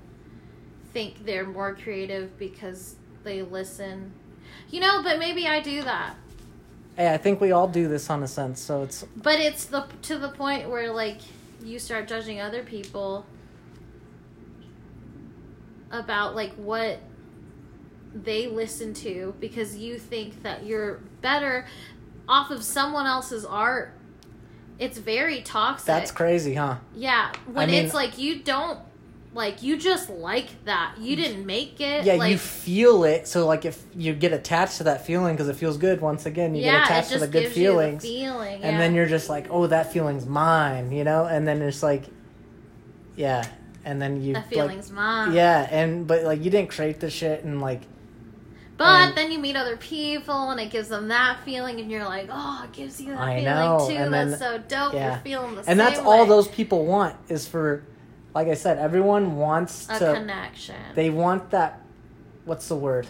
think 0.95 1.25
they're 1.25 1.45
more 1.45 1.75
creative 1.75 2.39
because 2.39 2.95
they 3.25 3.41
listen, 3.41 4.13
you 4.71 4.79
know. 4.79 5.03
But 5.03 5.19
maybe 5.19 5.45
I 5.45 5.59
do 5.59 5.83
that. 5.83 6.15
Hey, 6.95 7.13
I 7.13 7.17
think 7.17 7.41
we 7.41 7.51
all 7.51 7.67
do 7.67 7.89
this 7.89 8.09
on 8.09 8.23
a 8.23 8.27
sense, 8.29 8.61
so 8.61 8.83
it's 8.83 9.03
But 9.17 9.41
it's 9.41 9.65
the 9.65 9.87
to 10.03 10.17
the 10.17 10.29
point 10.29 10.69
where 10.69 10.93
like 10.93 11.17
you 11.61 11.79
start 11.79 12.07
judging 12.07 12.39
other 12.39 12.63
people 12.63 13.25
about 15.91 16.33
like 16.33 16.53
what 16.53 16.99
they 18.13 18.47
listen 18.47 18.93
to 18.93 19.35
because 19.41 19.75
you 19.75 19.99
think 19.99 20.43
that 20.43 20.65
you're 20.65 21.01
better 21.21 21.65
off 22.29 22.51
of 22.51 22.63
someone 22.63 23.05
else's 23.05 23.43
art. 23.43 23.91
It's 24.79 24.97
very 24.97 25.41
toxic. 25.41 25.87
that's 25.87 26.11
crazy, 26.11 26.53
huh? 26.53 26.77
Yeah, 26.95 27.33
when 27.51 27.69
mean- 27.69 27.83
it's 27.83 27.93
like 27.93 28.17
you 28.17 28.39
don't 28.39 28.79
like 29.35 29.61
you 29.61 29.77
just 29.77 30.09
like 30.09 30.47
that. 30.65 30.95
You 30.99 31.15
didn't 31.15 31.45
make 31.45 31.79
it. 31.79 32.05
Yeah, 32.05 32.13
like, 32.15 32.31
you 32.31 32.37
feel 32.39 33.03
it. 33.03 33.27
So 33.27 33.45
like 33.45 33.65
if 33.65 33.83
you 33.95 34.13
get 34.13 34.33
attached 34.33 34.77
to 34.77 34.85
that 34.85 35.05
feeling 35.05 35.35
because 35.35 35.49
it 35.49 35.55
feels 35.57 35.77
good. 35.77 36.01
Once 36.01 36.25
again, 36.25 36.55
you 36.55 36.63
yeah, 36.63 36.79
get 36.79 36.85
attached 36.85 37.11
to 37.11 37.19
the 37.19 37.27
good 37.27 37.51
feelings, 37.51 38.01
the 38.01 38.07
feeling. 38.07 38.63
and 38.63 38.79
then 38.79 38.95
you're 38.95 39.05
just 39.05 39.29
like, 39.29 39.47
oh, 39.51 39.67
that 39.67 39.91
feeling's 39.93 40.25
mine, 40.25 40.91
you 40.91 41.03
know. 41.03 41.25
And 41.25 41.47
then 41.47 41.61
it's 41.61 41.83
like, 41.83 42.05
yeah, 43.15 43.45
and 43.83 44.01
then 44.01 44.21
you 44.21 44.33
the 44.33 44.39
like, 44.39 44.49
feeling's 44.49 44.89
mine. 44.91 45.33
yeah, 45.33 45.67
and 45.69 46.07
but 46.07 46.23
like 46.23 46.43
you 46.43 46.49
didn't 46.49 46.69
create 46.69 46.99
the 46.99 47.09
shit, 47.09 47.43
and 47.43 47.61
like 47.61 47.81
But 48.77 48.87
And- 49.09 49.15
then 49.17 49.31
you 49.31 49.39
meet 49.39 49.55
other 49.55 49.77
people 49.77 50.51
and 50.51 50.59
it 50.59 50.69
gives 50.69 50.89
them 50.89 51.07
that 51.09 51.39
feeling, 51.45 51.79
and 51.79 51.89
you're 51.91 52.03
like, 52.05 52.27
oh, 52.31 52.61
it 52.65 52.73
gives 52.73 52.99
you 52.99 53.11
that 53.11 53.19
I 53.21 53.39
feeling 53.41 53.45
know, 53.45 53.85
too. 53.87 53.95
and 53.95 54.13
That's 54.13 54.39
then- 54.39 54.39
so 54.39 54.57
dope. 54.67 54.93
yeah. 54.93 55.11
You're 55.13 55.19
feeling 55.19 55.55
the 55.55 55.63
same 55.63 55.71
and 55.71 55.79
that's 55.79 55.99
all 55.99 56.25
those 56.25 56.47
people 56.49 56.85
want 56.85 57.15
is 57.29 57.47
for, 57.47 57.83
like 58.35 58.49
I 58.49 58.53
said, 58.53 58.77
everyone 58.77 59.37
wants 59.37 59.87
a 59.89 59.97
to. 59.97 60.13
connection. 60.13 60.75
They 60.93 61.09
want 61.09 61.51
that. 61.51 61.81
What's 62.43 62.67
the 62.67 62.75
word? 62.75 63.07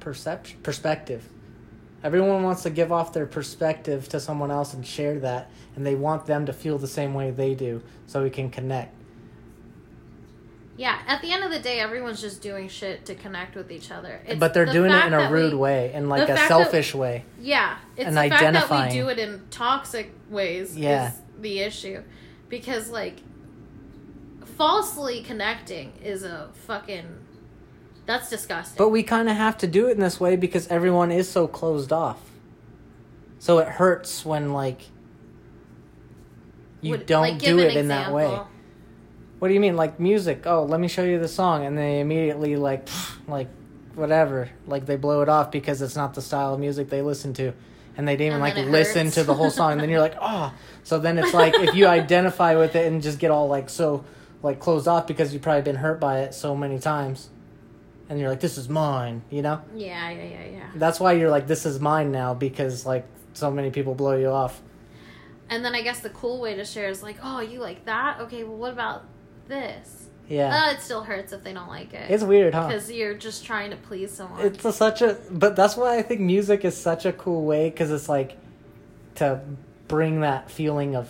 Perception, 0.00 0.58
perspective. 0.62 1.28
Everyone 2.04 2.42
wants 2.42 2.64
to 2.64 2.70
give 2.70 2.90
off 2.92 3.12
their 3.12 3.26
perspective 3.26 4.08
to 4.10 4.20
someone 4.20 4.50
else 4.50 4.74
and 4.74 4.84
share 4.86 5.18
that, 5.20 5.50
and 5.76 5.86
they 5.86 5.94
want 5.94 6.26
them 6.26 6.46
to 6.46 6.52
feel 6.52 6.76
the 6.76 6.88
same 6.88 7.14
way 7.14 7.30
they 7.30 7.54
do, 7.54 7.82
so 8.06 8.22
we 8.22 8.30
can 8.30 8.50
connect. 8.50 8.94
yeah, 10.76 10.98
at 11.06 11.20
the 11.22 11.30
end 11.30 11.44
of 11.44 11.50
the 11.52 11.58
day, 11.60 11.78
everyone's 11.78 12.20
just 12.20 12.40
doing 12.42 12.66
shit 12.68 13.04
to 13.06 13.14
connect 13.14 13.54
with 13.54 13.70
each 13.70 13.90
other. 13.92 14.20
It's 14.26 14.40
but 14.40 14.52
they're 14.54 14.64
the 14.66 14.72
doing 14.72 14.90
it 14.90 15.04
in 15.06 15.12
a 15.14 15.30
rude 15.30 15.52
we- 15.52 15.58
way, 15.58 15.92
in 15.94 16.08
like 16.08 16.22
a 16.22 16.26
fact 16.28 16.38
that- 16.40 16.48
selfish 16.48 16.94
way. 16.94 17.24
Yeah, 17.40 17.76
it's 17.96 18.06
and 18.08 18.16
the 18.16 18.28
fact 18.28 18.68
that 18.68 18.88
we 18.88 18.92
do 18.92 19.08
it 19.08 19.18
in 19.18 19.42
toxic 19.50 20.10
ways 20.28 20.76
Yeah. 20.76 21.08
is 21.08 21.14
the 21.40 21.60
issue, 21.60 22.02
because 22.52 22.90
like 22.90 23.16
falsely 24.58 25.22
connecting 25.22 25.90
is 26.04 26.22
a 26.22 26.50
fucking 26.66 27.06
that's 28.04 28.28
disgusting. 28.28 28.76
But 28.76 28.90
we 28.90 29.02
kind 29.02 29.30
of 29.30 29.36
have 29.36 29.56
to 29.58 29.66
do 29.66 29.88
it 29.88 29.92
in 29.92 30.00
this 30.00 30.20
way 30.20 30.36
because 30.36 30.68
everyone 30.68 31.10
is 31.10 31.30
so 31.30 31.48
closed 31.48 31.92
off. 31.94 32.20
So 33.38 33.58
it 33.58 33.68
hurts 33.68 34.26
when 34.26 34.52
like 34.52 34.82
you 36.82 36.90
Would- 36.90 37.06
don't 37.06 37.22
like, 37.22 37.38
do 37.38 37.58
it 37.58 37.74
in 37.74 37.88
that 37.88 38.12
way. 38.12 38.38
What 39.38 39.48
do 39.48 39.54
you 39.54 39.60
mean? 39.60 39.74
Like 39.74 39.98
music? 39.98 40.46
Oh, 40.46 40.64
let 40.64 40.78
me 40.78 40.88
show 40.88 41.04
you 41.04 41.18
the 41.18 41.28
song, 41.28 41.64
and 41.64 41.76
they 41.76 42.00
immediately 42.00 42.54
like, 42.56 42.86
like, 43.26 43.48
whatever. 43.94 44.50
Like 44.66 44.84
they 44.84 44.96
blow 44.96 45.22
it 45.22 45.28
off 45.28 45.50
because 45.50 45.80
it's 45.80 45.96
not 45.96 46.12
the 46.14 46.22
style 46.22 46.54
of 46.54 46.60
music 46.60 46.90
they 46.90 47.02
listen 47.02 47.32
to, 47.34 47.52
and 47.96 48.06
they 48.06 48.16
didn't 48.16 48.28
even 48.28 48.40
like 48.40 48.56
listen 48.56 49.06
hurts. 49.06 49.16
to 49.16 49.24
the 49.24 49.34
whole 49.34 49.50
song. 49.50 49.72
and 49.72 49.80
then 49.80 49.90
you're 49.90 50.00
like, 50.00 50.16
oh. 50.20 50.52
So 50.84 50.98
then 50.98 51.16
it's 51.16 51.32
like 51.32 51.54
if 51.54 51.76
you 51.76 51.86
identify 51.86 52.56
with 52.56 52.74
it 52.74 52.90
and 52.90 53.00
just 53.00 53.20
get 53.20 53.30
all 53.30 53.46
like 53.46 53.70
so 53.70 54.04
like 54.42 54.58
closed 54.58 54.88
off 54.88 55.06
because 55.06 55.32
you've 55.32 55.40
probably 55.42 55.62
been 55.62 55.76
hurt 55.76 56.00
by 56.00 56.22
it 56.22 56.34
so 56.34 56.56
many 56.56 56.80
times, 56.80 57.30
and 58.08 58.18
you're 58.18 58.28
like, 58.28 58.40
this 58.40 58.58
is 58.58 58.68
mine. 58.68 59.22
You 59.30 59.42
know. 59.42 59.62
Yeah, 59.76 60.10
yeah, 60.10 60.24
yeah, 60.24 60.44
yeah. 60.50 60.70
That's 60.74 60.98
why 60.98 61.12
you're 61.12 61.30
like, 61.30 61.46
this 61.46 61.64
is 61.64 61.78
mine 61.78 62.10
now 62.10 62.34
because 62.34 62.84
like 62.84 63.06
so 63.32 63.48
many 63.50 63.70
people 63.70 63.94
blow 63.94 64.16
you 64.16 64.26
off. 64.26 64.60
And 65.48 65.64
then 65.64 65.74
I 65.74 65.82
guess 65.82 66.00
the 66.00 66.10
cool 66.10 66.40
way 66.40 66.54
to 66.54 66.64
share 66.64 66.88
is 66.88 67.02
like, 67.02 67.18
oh, 67.22 67.40
you 67.40 67.60
like 67.60 67.84
that? 67.84 68.20
Okay, 68.22 68.42
well, 68.42 68.56
what 68.56 68.72
about 68.72 69.04
this? 69.48 70.01
Yeah, 70.28 70.66
Uh, 70.68 70.72
it 70.72 70.80
still 70.80 71.02
hurts 71.02 71.32
if 71.32 71.42
they 71.44 71.52
don't 71.52 71.68
like 71.68 71.92
it. 71.92 72.10
it's 72.10 72.22
weird, 72.22 72.54
huh? 72.54 72.68
because 72.68 72.90
you're 72.90 73.14
just 73.14 73.44
trying 73.44 73.70
to 73.70 73.76
please 73.76 74.10
someone. 74.12 74.40
It's 74.40 74.64
a, 74.64 74.72
such 74.72 75.02
a, 75.02 75.18
but 75.30 75.56
that's 75.56 75.76
why 75.76 75.98
I 75.98 76.02
think 76.02 76.20
music 76.20 76.64
is 76.64 76.76
such 76.76 77.04
a 77.04 77.12
cool 77.12 77.44
way 77.44 77.68
because 77.68 77.90
it's 77.90 78.08
like 78.08 78.36
to 79.16 79.40
bring 79.88 80.20
that 80.20 80.50
feeling 80.50 80.96
of 80.96 81.08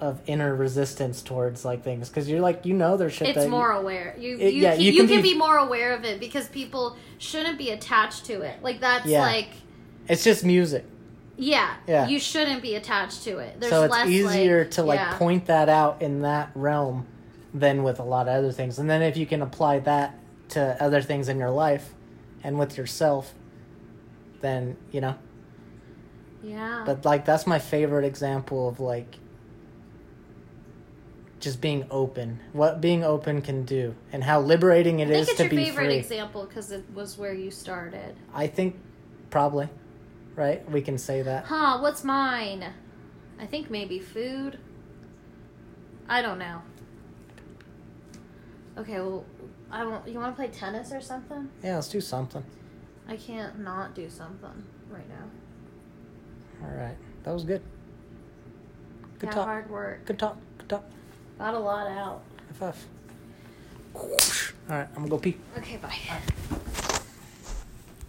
of 0.00 0.20
inner 0.26 0.54
resistance 0.54 1.22
towards 1.22 1.64
like 1.64 1.82
things 1.82 2.08
because 2.08 2.28
you're 2.28 2.40
like 2.40 2.66
you 2.66 2.74
know 2.74 2.96
there's 2.96 3.12
shit 3.14 3.28
it's 3.34 3.46
more 3.46 3.70
aware. 3.70 4.14
You 4.18 4.36
It- 4.38 4.52
you, 4.54 4.62
yeah, 4.62 4.72
can, 4.72 4.80
you 4.82 4.92
you, 4.92 4.98
can 5.00 5.08
can, 5.08 5.22
be- 5.22 5.32
be, 5.32 5.38
more 5.38 5.56
aware 5.56 5.94
of 5.94 6.04
it 6.04 6.20
because 6.20 6.48
people 6.48 6.96
shouldn't 7.18 7.56
be 7.56 7.70
attached 7.70 8.26
to 8.26 8.42
it. 8.42 8.62
Like 8.62 8.80
that's 8.80 9.06
Yeah. 9.06 9.22
like 9.22 9.48
it's 10.08 10.24
just 10.24 10.44
music 10.44 10.84
yeah, 11.36 11.74
Yeah. 11.86 12.06
You 12.08 12.18
shouldn't 12.18 12.62
be 12.62 12.74
attached 12.76 13.24
to 13.24 13.38
it. 13.38 13.60
There's 13.60 13.70
so 13.70 13.82
it's 13.84 14.08
easier 14.08 14.60
like, 14.60 14.70
to 14.72 14.82
like 14.82 15.00
yeah. 15.00 15.18
point 15.18 15.46
that 15.46 15.68
out 15.68 16.00
in 16.02 16.22
that 16.22 16.50
realm 16.54 17.06
than 17.52 17.82
with 17.82 17.98
a 18.00 18.04
lot 18.04 18.26
of 18.28 18.34
other 18.34 18.50
things 18.52 18.78
and 18.78 18.90
then 18.90 19.00
if 19.02 19.16
you 19.16 19.26
can 19.26 19.40
apply 19.42 19.78
that 19.78 20.18
to 20.48 20.82
other 20.82 21.00
things 21.00 21.28
in 21.28 21.38
your 21.38 21.50
life 21.50 21.94
and 22.42 22.58
with 22.58 22.76
yourself 22.76 23.32
then 24.40 24.76
you 24.90 25.00
know 25.00 25.14
Yeah. 26.42 26.82
But 26.84 27.04
like 27.04 27.24
that's 27.24 27.46
my 27.46 27.58
favorite 27.58 28.04
example 28.04 28.68
of 28.68 28.80
like 28.80 29.16
just 31.40 31.60
being 31.60 31.86
open. 31.90 32.40
What 32.52 32.80
being 32.80 33.04
open 33.04 33.42
can 33.42 33.64
do 33.64 33.94
and 34.12 34.24
how 34.24 34.40
liberating 34.40 35.00
I 35.02 35.06
think 35.06 35.16
is 35.22 35.28
it's 35.28 35.36
to 35.38 35.42
your 35.44 35.50
be 35.50 35.56
favorite 35.56 35.86
free. 35.86 35.96
example 35.96 36.44
because 36.46 36.70
it 36.72 36.84
was 36.94 37.18
where 37.18 37.34
you 37.34 37.50
started. 37.50 38.16
I 38.34 38.46
think 38.46 38.76
probably 39.30 39.68
right? 40.36 40.68
We 40.70 40.82
can 40.82 40.98
say 40.98 41.22
that. 41.22 41.44
Huh? 41.44 41.78
What's 41.80 42.04
mine? 42.04 42.72
I 43.38 43.46
think 43.46 43.70
maybe 43.70 43.98
food. 43.98 44.58
I 46.08 46.22
don't 46.22 46.38
know. 46.38 46.62
Okay, 48.76 49.00
well, 49.00 49.24
I 49.70 49.84
won't. 49.84 50.06
You 50.08 50.18
want 50.18 50.36
to 50.36 50.42
play 50.42 50.50
tennis 50.50 50.92
or 50.92 51.00
something? 51.00 51.48
Yeah, 51.62 51.76
let's 51.76 51.88
do 51.88 52.00
something. 52.00 52.44
I 53.08 53.16
can't 53.16 53.60
not 53.60 53.94
do 53.94 54.08
something 54.10 54.64
right 54.90 55.08
now. 55.08 56.66
All 56.66 56.74
right. 56.74 56.96
That 57.24 57.32
was 57.32 57.44
good. 57.44 57.62
Good 59.18 59.28
yeah, 59.28 59.32
talk. 59.32 59.46
hard 59.46 59.70
work. 59.70 60.04
Good 60.04 60.18
talk. 60.18 60.38
Good 60.58 60.68
talk. 60.68 60.84
Got 61.38 61.54
a 61.54 61.58
lot 61.58 61.86
out. 61.86 62.22
High 62.48 62.72
five. 62.72 62.86
All 63.94 64.08
right, 64.68 64.88
I'm 64.88 64.94
gonna 64.94 65.08
go 65.08 65.18
pee. 65.18 65.36
Okay, 65.56 65.76
bye. 65.76 66.90